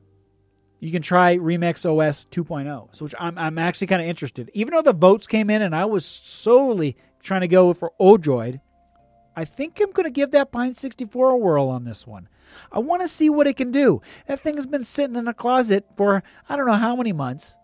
you 0.79 0.91
can 0.91 1.01
try 1.01 1.37
Remix 1.37 1.85
OS 1.85 2.25
2.0, 2.31 2.95
so 2.95 3.05
which 3.05 3.15
I'm 3.19 3.37
I'm 3.37 3.57
actually 3.57 3.87
kind 3.87 4.01
of 4.01 4.07
interested. 4.07 4.51
Even 4.53 4.73
though 4.73 4.83
the 4.83 4.93
votes 4.93 5.25
came 5.25 5.49
in 5.49 5.61
and 5.61 5.75
I 5.75 5.85
was 5.85 6.05
solely 6.05 6.95
trying 7.23 7.41
to 7.41 7.47
go 7.47 7.73
for 7.73 7.93
Odroid, 7.99 8.61
I 9.35 9.45
think 9.45 9.79
I'm 9.79 9.91
going 9.91 10.05
to 10.05 10.11
give 10.11 10.31
that 10.31 10.51
Pine 10.51 10.75
64 10.75 11.29
a 11.29 11.37
whirl 11.37 11.67
on 11.67 11.83
this 11.83 12.05
one. 12.05 12.29
I 12.71 12.79
want 12.79 13.01
to 13.01 13.07
see 13.07 13.29
what 13.29 13.47
it 13.47 13.57
can 13.57 13.71
do. 13.71 14.01
That 14.27 14.41
thing 14.41 14.55
has 14.55 14.67
been 14.67 14.83
sitting 14.83 15.15
in 15.15 15.27
a 15.27 15.33
closet 15.33 15.85
for 15.95 16.23
I 16.47 16.55
don't 16.55 16.67
know 16.67 16.73
how 16.73 16.95
many 16.95 17.13
months. 17.13 17.55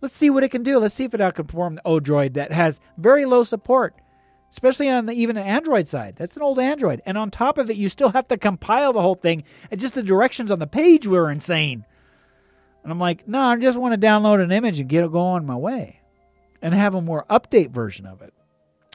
Let's 0.00 0.16
see 0.16 0.30
what 0.30 0.42
it 0.42 0.50
can 0.50 0.62
do. 0.62 0.78
Let's 0.78 0.94
see 0.94 1.04
if 1.04 1.14
it 1.14 1.20
outperform 1.20 1.76
the 1.76 1.82
Odroid 1.82 2.34
that 2.34 2.52
has 2.52 2.80
very 2.98 3.24
low 3.24 3.42
support, 3.42 3.94
especially 4.54 4.88
on 4.88 5.06
the 5.06 5.12
even 5.12 5.36
Android 5.36 5.88
side. 5.88 6.14
That's 6.16 6.36
an 6.36 6.42
old 6.42 6.60
Android, 6.60 7.02
and 7.04 7.18
on 7.18 7.32
top 7.32 7.58
of 7.58 7.70
it, 7.70 7.76
you 7.76 7.88
still 7.88 8.10
have 8.10 8.28
to 8.28 8.36
compile 8.36 8.92
the 8.92 9.02
whole 9.02 9.16
thing, 9.16 9.42
and 9.68 9.80
just 9.80 9.94
the 9.94 10.02
directions 10.02 10.52
on 10.52 10.60
the 10.60 10.66
page 10.68 11.08
were 11.08 11.28
insane. 11.28 11.84
And 12.84 12.92
I'm 12.92 13.00
like, 13.00 13.26
no, 13.26 13.40
I 13.42 13.56
just 13.56 13.76
want 13.76 14.00
to 14.00 14.06
download 14.06 14.40
an 14.40 14.52
image 14.52 14.78
and 14.78 14.88
get 14.88 15.02
it 15.02 15.10
going 15.10 15.44
my 15.44 15.56
way 15.56 16.02
and 16.62 16.72
have 16.72 16.94
a 16.94 17.00
more 17.00 17.26
update 17.28 17.72
version 17.72 18.06
of 18.06 18.22
it. 18.22 18.32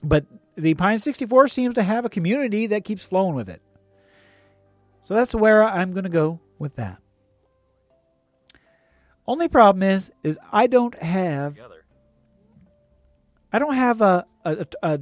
But 0.01 0.25
the 0.55 0.75
Pine 0.75 0.97
64 0.97 1.49
seems 1.49 1.73
to 1.73 1.83
have 1.83 2.05
a 2.05 2.09
community 2.09 2.67
that 2.67 2.85
keeps 2.85 3.03
flowing 3.03 3.35
with 3.35 3.49
it. 3.49 3.61
So 5.03 5.13
that's 5.13 5.35
where 5.35 5.65
I'm 5.65 5.91
going 5.91 6.05
to 6.05 6.09
go 6.09 6.39
with 6.57 6.77
that. 6.77 6.99
Only 9.27 9.49
problem 9.49 9.83
is 9.83 10.09
is 10.23 10.39
I 10.53 10.67
don't 10.67 10.95
have 10.95 11.57
I 13.51 13.59
don't 13.59 13.75
have 13.75 13.99
a 14.01 14.25
a, 14.45 14.65
a, 14.81 14.93
a 14.93 14.99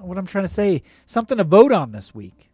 what 0.00 0.18
I'm 0.18 0.26
trying 0.26 0.44
to 0.44 0.52
say 0.52 0.82
something 1.06 1.38
to 1.38 1.44
vote 1.44 1.72
on 1.72 1.92
this 1.92 2.14
week. 2.14 2.50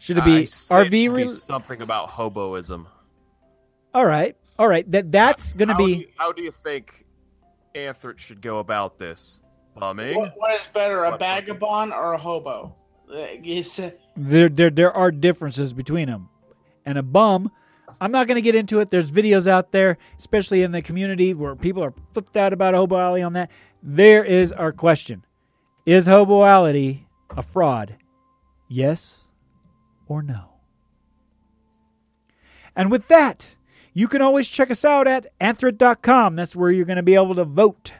Should 0.00 0.18
it 0.18 0.22
I 0.22 0.24
be 0.24 0.42
it 0.44 0.48
RV 0.50 0.90
should 1.04 1.16
be 1.16 1.28
something 1.28 1.82
about 1.82 2.10
hoboism. 2.10 2.86
All 3.92 4.06
right. 4.06 4.36
All 4.58 4.68
right. 4.68 4.88
That 4.90 5.10
that's 5.10 5.52
going 5.52 5.68
to 5.68 5.74
be 5.74 5.94
do 5.94 6.00
you- 6.02 6.08
how 6.16 6.32
do 6.32 6.42
you 6.42 6.52
think 6.52 7.06
Anthrax 7.74 8.22
should 8.22 8.40
go 8.40 8.58
about 8.58 8.98
this? 8.98 9.40
Bumming? 9.78 10.16
what, 10.16 10.34
what 10.36 10.54
is 10.60 10.66
better, 10.66 11.04
a 11.04 11.10
What- 11.12 11.20
vagabond 11.20 11.92
or 11.92 12.12
a 12.14 12.18
hobo? 12.18 12.74
Uh, 13.12 13.26
you 13.42 13.62
said- 13.62 13.98
there 14.16 14.48
there 14.48 14.70
there 14.70 14.92
are 14.92 15.10
differences 15.10 15.72
between 15.72 16.06
them. 16.08 16.28
And 16.86 16.96
a 16.96 17.02
bum, 17.02 17.50
I'm 18.00 18.10
not 18.12 18.26
going 18.26 18.36
to 18.36 18.40
get 18.42 18.54
into 18.54 18.80
it. 18.80 18.90
There's 18.90 19.10
videos 19.10 19.46
out 19.46 19.70
there, 19.72 19.98
especially 20.18 20.62
in 20.62 20.72
the 20.72 20.80
community 20.82 21.34
where 21.34 21.54
people 21.54 21.84
are 21.84 21.92
flipped 22.14 22.36
out 22.36 22.52
about 22.52 22.74
Hobo 22.74 22.96
Alley 22.98 23.22
on 23.22 23.34
that. 23.34 23.50
There 23.82 24.24
is 24.24 24.52
our 24.52 24.72
question. 24.72 25.24
Is 25.86 26.06
Hobo 26.06 26.44
Alley 26.44 27.06
a 27.30 27.42
fraud? 27.42 27.96
Yes 28.68 29.28
or 30.06 30.22
no? 30.22 30.50
And 32.76 32.90
with 32.90 33.08
that, 33.08 33.56
you 33.92 34.06
can 34.06 34.22
always 34.22 34.48
check 34.48 34.70
us 34.70 34.84
out 34.84 35.06
at 35.06 35.26
anthware.com. 35.40 36.36
That's 36.36 36.54
where 36.54 36.70
you're 36.70 36.84
going 36.84 36.96
to 36.96 37.02
be 37.02 37.14
able 37.14 37.34
to 37.34 37.44
vote. 37.44 37.92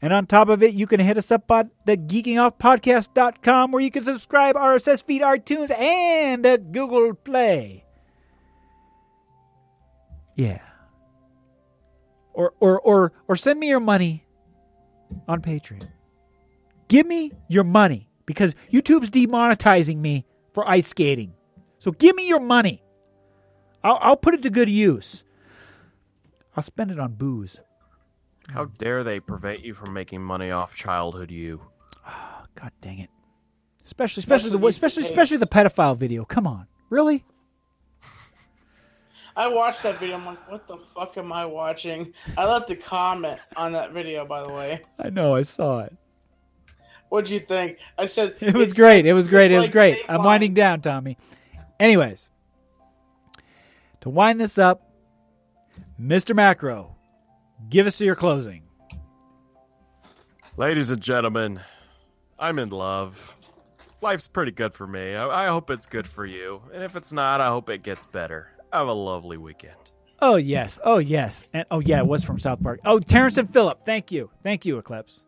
And 0.00 0.12
on 0.12 0.26
top 0.26 0.48
of 0.48 0.62
it, 0.62 0.74
you 0.74 0.86
can 0.86 1.00
hit 1.00 1.18
us 1.18 1.32
up 1.32 1.50
at 1.50 1.68
the 1.84 1.96
geekingoffpodcast.com 1.96 3.72
where 3.72 3.82
you 3.82 3.90
can 3.90 4.04
subscribe 4.04 4.54
RSS 4.54 5.02
feed, 5.02 5.22
iTunes, 5.22 5.76
and 5.76 6.72
Google 6.72 7.14
Play. 7.14 7.84
Yeah. 10.36 10.60
Or, 12.32 12.54
or, 12.60 12.78
or, 12.80 13.12
or 13.26 13.34
send 13.34 13.58
me 13.58 13.66
your 13.66 13.80
money 13.80 14.24
on 15.26 15.40
Patreon. 15.40 15.86
Give 16.88 17.06
me 17.06 17.32
your 17.48 17.64
money 17.64 18.08
because 18.26 18.54
YouTube's 18.72 19.10
demonetizing 19.10 19.98
me 19.98 20.24
for 20.52 20.68
ice 20.68 20.88
skating. 20.88 21.34
So 21.78 21.92
give 21.92 22.16
me 22.16 22.26
your 22.26 22.40
money. 22.40 22.82
I'll, 23.84 23.98
I'll 24.00 24.16
put 24.16 24.34
it 24.34 24.42
to 24.42 24.50
good 24.50 24.68
use. 24.68 25.24
I'll 26.56 26.62
spend 26.62 26.90
it 26.90 26.98
on 26.98 27.12
booze. 27.14 27.60
How 28.48 28.64
dare 28.64 29.04
they 29.04 29.20
prevent 29.20 29.64
you 29.64 29.74
from 29.74 29.92
making 29.92 30.22
money 30.22 30.50
off 30.50 30.74
childhood 30.74 31.30
you? 31.30 31.60
Ah, 32.06 32.44
God 32.54 32.72
dang 32.80 32.98
it! 32.98 33.10
Especially, 33.84 34.22
especially 34.22 34.50
the 34.50 34.66
especially 34.66 35.04
especially 35.04 35.36
the 35.36 35.46
pedophile 35.46 35.96
video. 35.96 36.24
Come 36.24 36.46
on, 36.46 36.66
really? 36.88 37.24
I 39.38 39.46
watched 39.46 39.84
that 39.84 40.00
video. 40.00 40.16
I'm 40.16 40.26
like, 40.26 40.50
what 40.50 40.66
the 40.66 40.78
fuck 40.78 41.16
am 41.16 41.32
I 41.32 41.46
watching? 41.46 42.12
I 42.36 42.44
left 42.44 42.68
a 42.70 42.76
comment 42.76 43.38
on 43.54 43.70
that 43.70 43.92
video, 43.92 44.26
by 44.26 44.42
the 44.42 44.52
way. 44.52 44.82
I 44.98 45.10
know. 45.10 45.36
I 45.36 45.42
saw 45.42 45.78
it. 45.84 45.96
What'd 47.08 47.30
you 47.30 47.38
think? 47.38 47.78
I 47.96 48.06
said 48.06 48.34
It 48.40 48.54
was 48.54 48.72
great. 48.72 49.06
It 49.06 49.12
was 49.12 49.28
great. 49.28 49.52
It 49.52 49.56
was 49.56 49.66
like 49.66 49.72
great. 49.72 49.98
Dateline. 49.98 50.04
I'm 50.08 50.24
winding 50.24 50.54
down, 50.54 50.80
Tommy. 50.80 51.16
Anyways, 51.78 52.28
to 54.00 54.10
wind 54.10 54.40
this 54.40 54.58
up, 54.58 54.90
Mr. 56.00 56.34
Macro, 56.34 56.96
give 57.70 57.86
us 57.86 58.00
your 58.00 58.16
closing. 58.16 58.64
Ladies 60.56 60.90
and 60.90 61.00
gentlemen, 61.00 61.60
I'm 62.40 62.58
in 62.58 62.70
love. 62.70 63.36
Life's 64.00 64.26
pretty 64.26 64.50
good 64.50 64.74
for 64.74 64.88
me. 64.88 65.14
I, 65.14 65.44
I 65.44 65.46
hope 65.46 65.70
it's 65.70 65.86
good 65.86 66.08
for 66.08 66.26
you. 66.26 66.60
And 66.74 66.82
if 66.82 66.96
it's 66.96 67.12
not, 67.12 67.40
I 67.40 67.48
hope 67.48 67.70
it 67.70 67.84
gets 67.84 68.04
better. 68.04 68.50
Have 68.72 68.88
a 68.88 68.92
lovely 68.92 69.36
weekend. 69.36 69.74
Oh 70.20 70.36
yes. 70.36 70.78
Oh 70.84 70.98
yes. 70.98 71.44
And 71.52 71.64
oh 71.70 71.80
yeah, 71.80 71.98
it 71.98 72.06
was 72.06 72.24
from 72.24 72.38
South 72.38 72.62
Park. 72.62 72.80
Oh, 72.84 72.98
Terrence 72.98 73.38
and 73.38 73.52
Phillip. 73.52 73.84
Thank 73.84 74.12
you. 74.12 74.30
Thank 74.42 74.66
you, 74.66 74.78
Eclipse. 74.78 75.26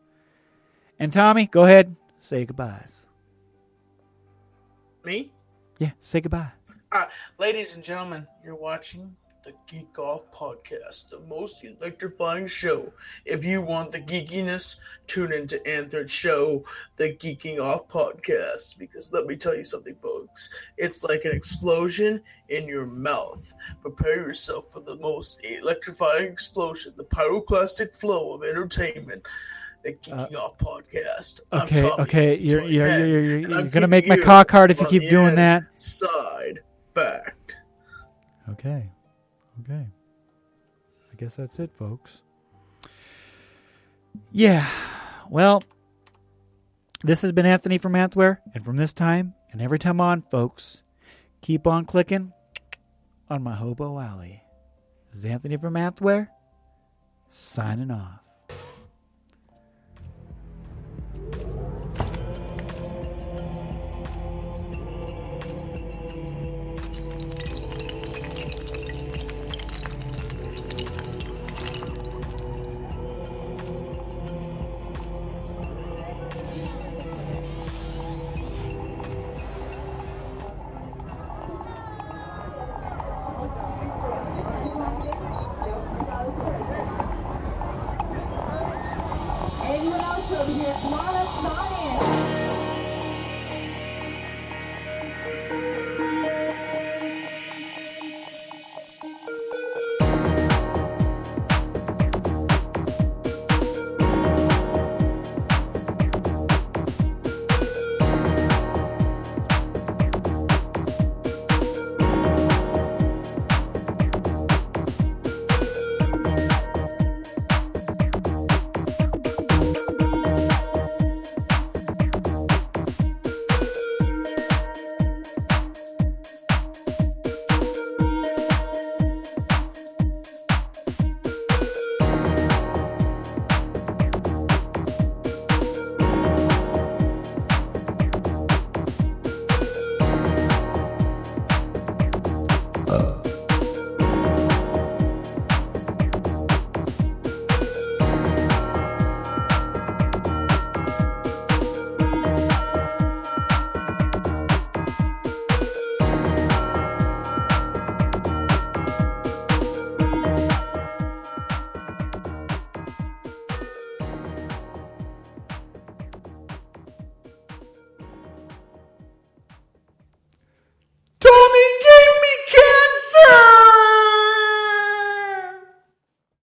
And 0.99 1.13
Tommy, 1.13 1.47
go 1.47 1.65
ahead. 1.65 1.95
Say 2.19 2.45
goodbyes. 2.45 3.07
Me? 5.05 5.31
Yeah, 5.79 5.93
say 6.01 6.21
goodbye. 6.21 6.51
Uh, 6.93 7.07
ladies 7.39 7.77
and 7.77 7.85
gentlemen, 7.85 8.27
you're 8.45 8.57
watching 8.57 9.15
the 9.43 9.53
Geek 9.67 9.99
Off 9.99 10.31
Podcast, 10.33 11.09
the 11.09 11.21
most 11.21 11.65
electrifying 11.65 12.47
show. 12.47 12.93
If 13.25 13.45
you 13.45 13.63
want 13.63 13.93
the 13.93 14.01
geekiness, 14.01 14.77
tune 15.07 15.33
into 15.33 15.65
Anthra's 15.67 16.11
show, 16.11 16.65
the 16.97 17.15
Geeking 17.17 17.59
Off 17.61 17.89
Podcast. 17.89 18.79
Because 18.79 19.13
let 19.13 19.27
me 19.27 19.37
tell 19.37 19.57
you 19.57 19.65
something, 19.65 19.95
folks. 19.95 20.51
It's 20.77 21.03
like 21.03 21.25
an 21.25 21.33
explosion 21.33 22.23
in 22.49 22.69
your 22.69 22.87
mouth. 22.87 23.53
Prepare 23.83 24.17
yourself 24.17 24.71
for 24.71 24.81
the 24.81 24.97
most 24.97 25.41
electrifying 25.45 26.31
explosion, 26.31 26.93
the 26.97 27.05
pyroclastic 27.05 27.95
flow 27.95 28.35
of 28.35 28.43
entertainment. 28.43 29.27
The 29.83 29.95
Geeking 29.95 30.37
Off 30.37 30.59
Podcast. 30.59 31.41
I'm 31.53 31.61
Uh, 31.61 31.65
Okay, 31.65 31.83
okay. 32.03 32.39
You're 32.39 32.63
you're 32.65 32.87
you're, 32.87 33.21
you're, 33.23 33.39
you're 33.49 33.63
gonna 33.63 33.89
make 33.89 34.07
my 34.07 34.19
cock 34.19 34.51
hard 34.51 34.71
if 34.71 34.79
you 34.79 34.87
keep 34.87 35.09
doing 35.09 35.37
that. 35.37 35.63
Side 35.75 36.61
fact. 36.93 37.57
Okay. 38.51 38.91
Okay. 39.61 39.87
I 41.13 41.17
guess 41.17 41.37
that's 41.37 41.59
it, 41.59 41.71
folks. 41.73 42.23
Yeah. 44.33 44.67
Well, 45.29 45.63
This 47.03 47.23
has 47.23 47.33
been 47.33 47.47
Anthony 47.47 47.79
from 47.79 47.95
Anthware, 47.95 48.39
and 48.55 48.63
from 48.65 48.77
this 48.77 48.93
time 48.93 49.35
and 49.53 49.63
every 49.63 49.79
time 49.79 50.01
on, 50.03 50.21
folks, 50.23 50.83
keep 51.41 51.67
on 51.67 51.87
clicking 51.87 52.33
on 53.31 53.43
my 53.43 53.55
Hobo 53.55 53.99
Alley. 53.99 54.43
This 55.09 55.21
is 55.21 55.25
Anthony 55.25 55.57
from 55.57 55.75
Anthware, 55.75 56.29
signing 57.31 57.91
off. 57.91 58.21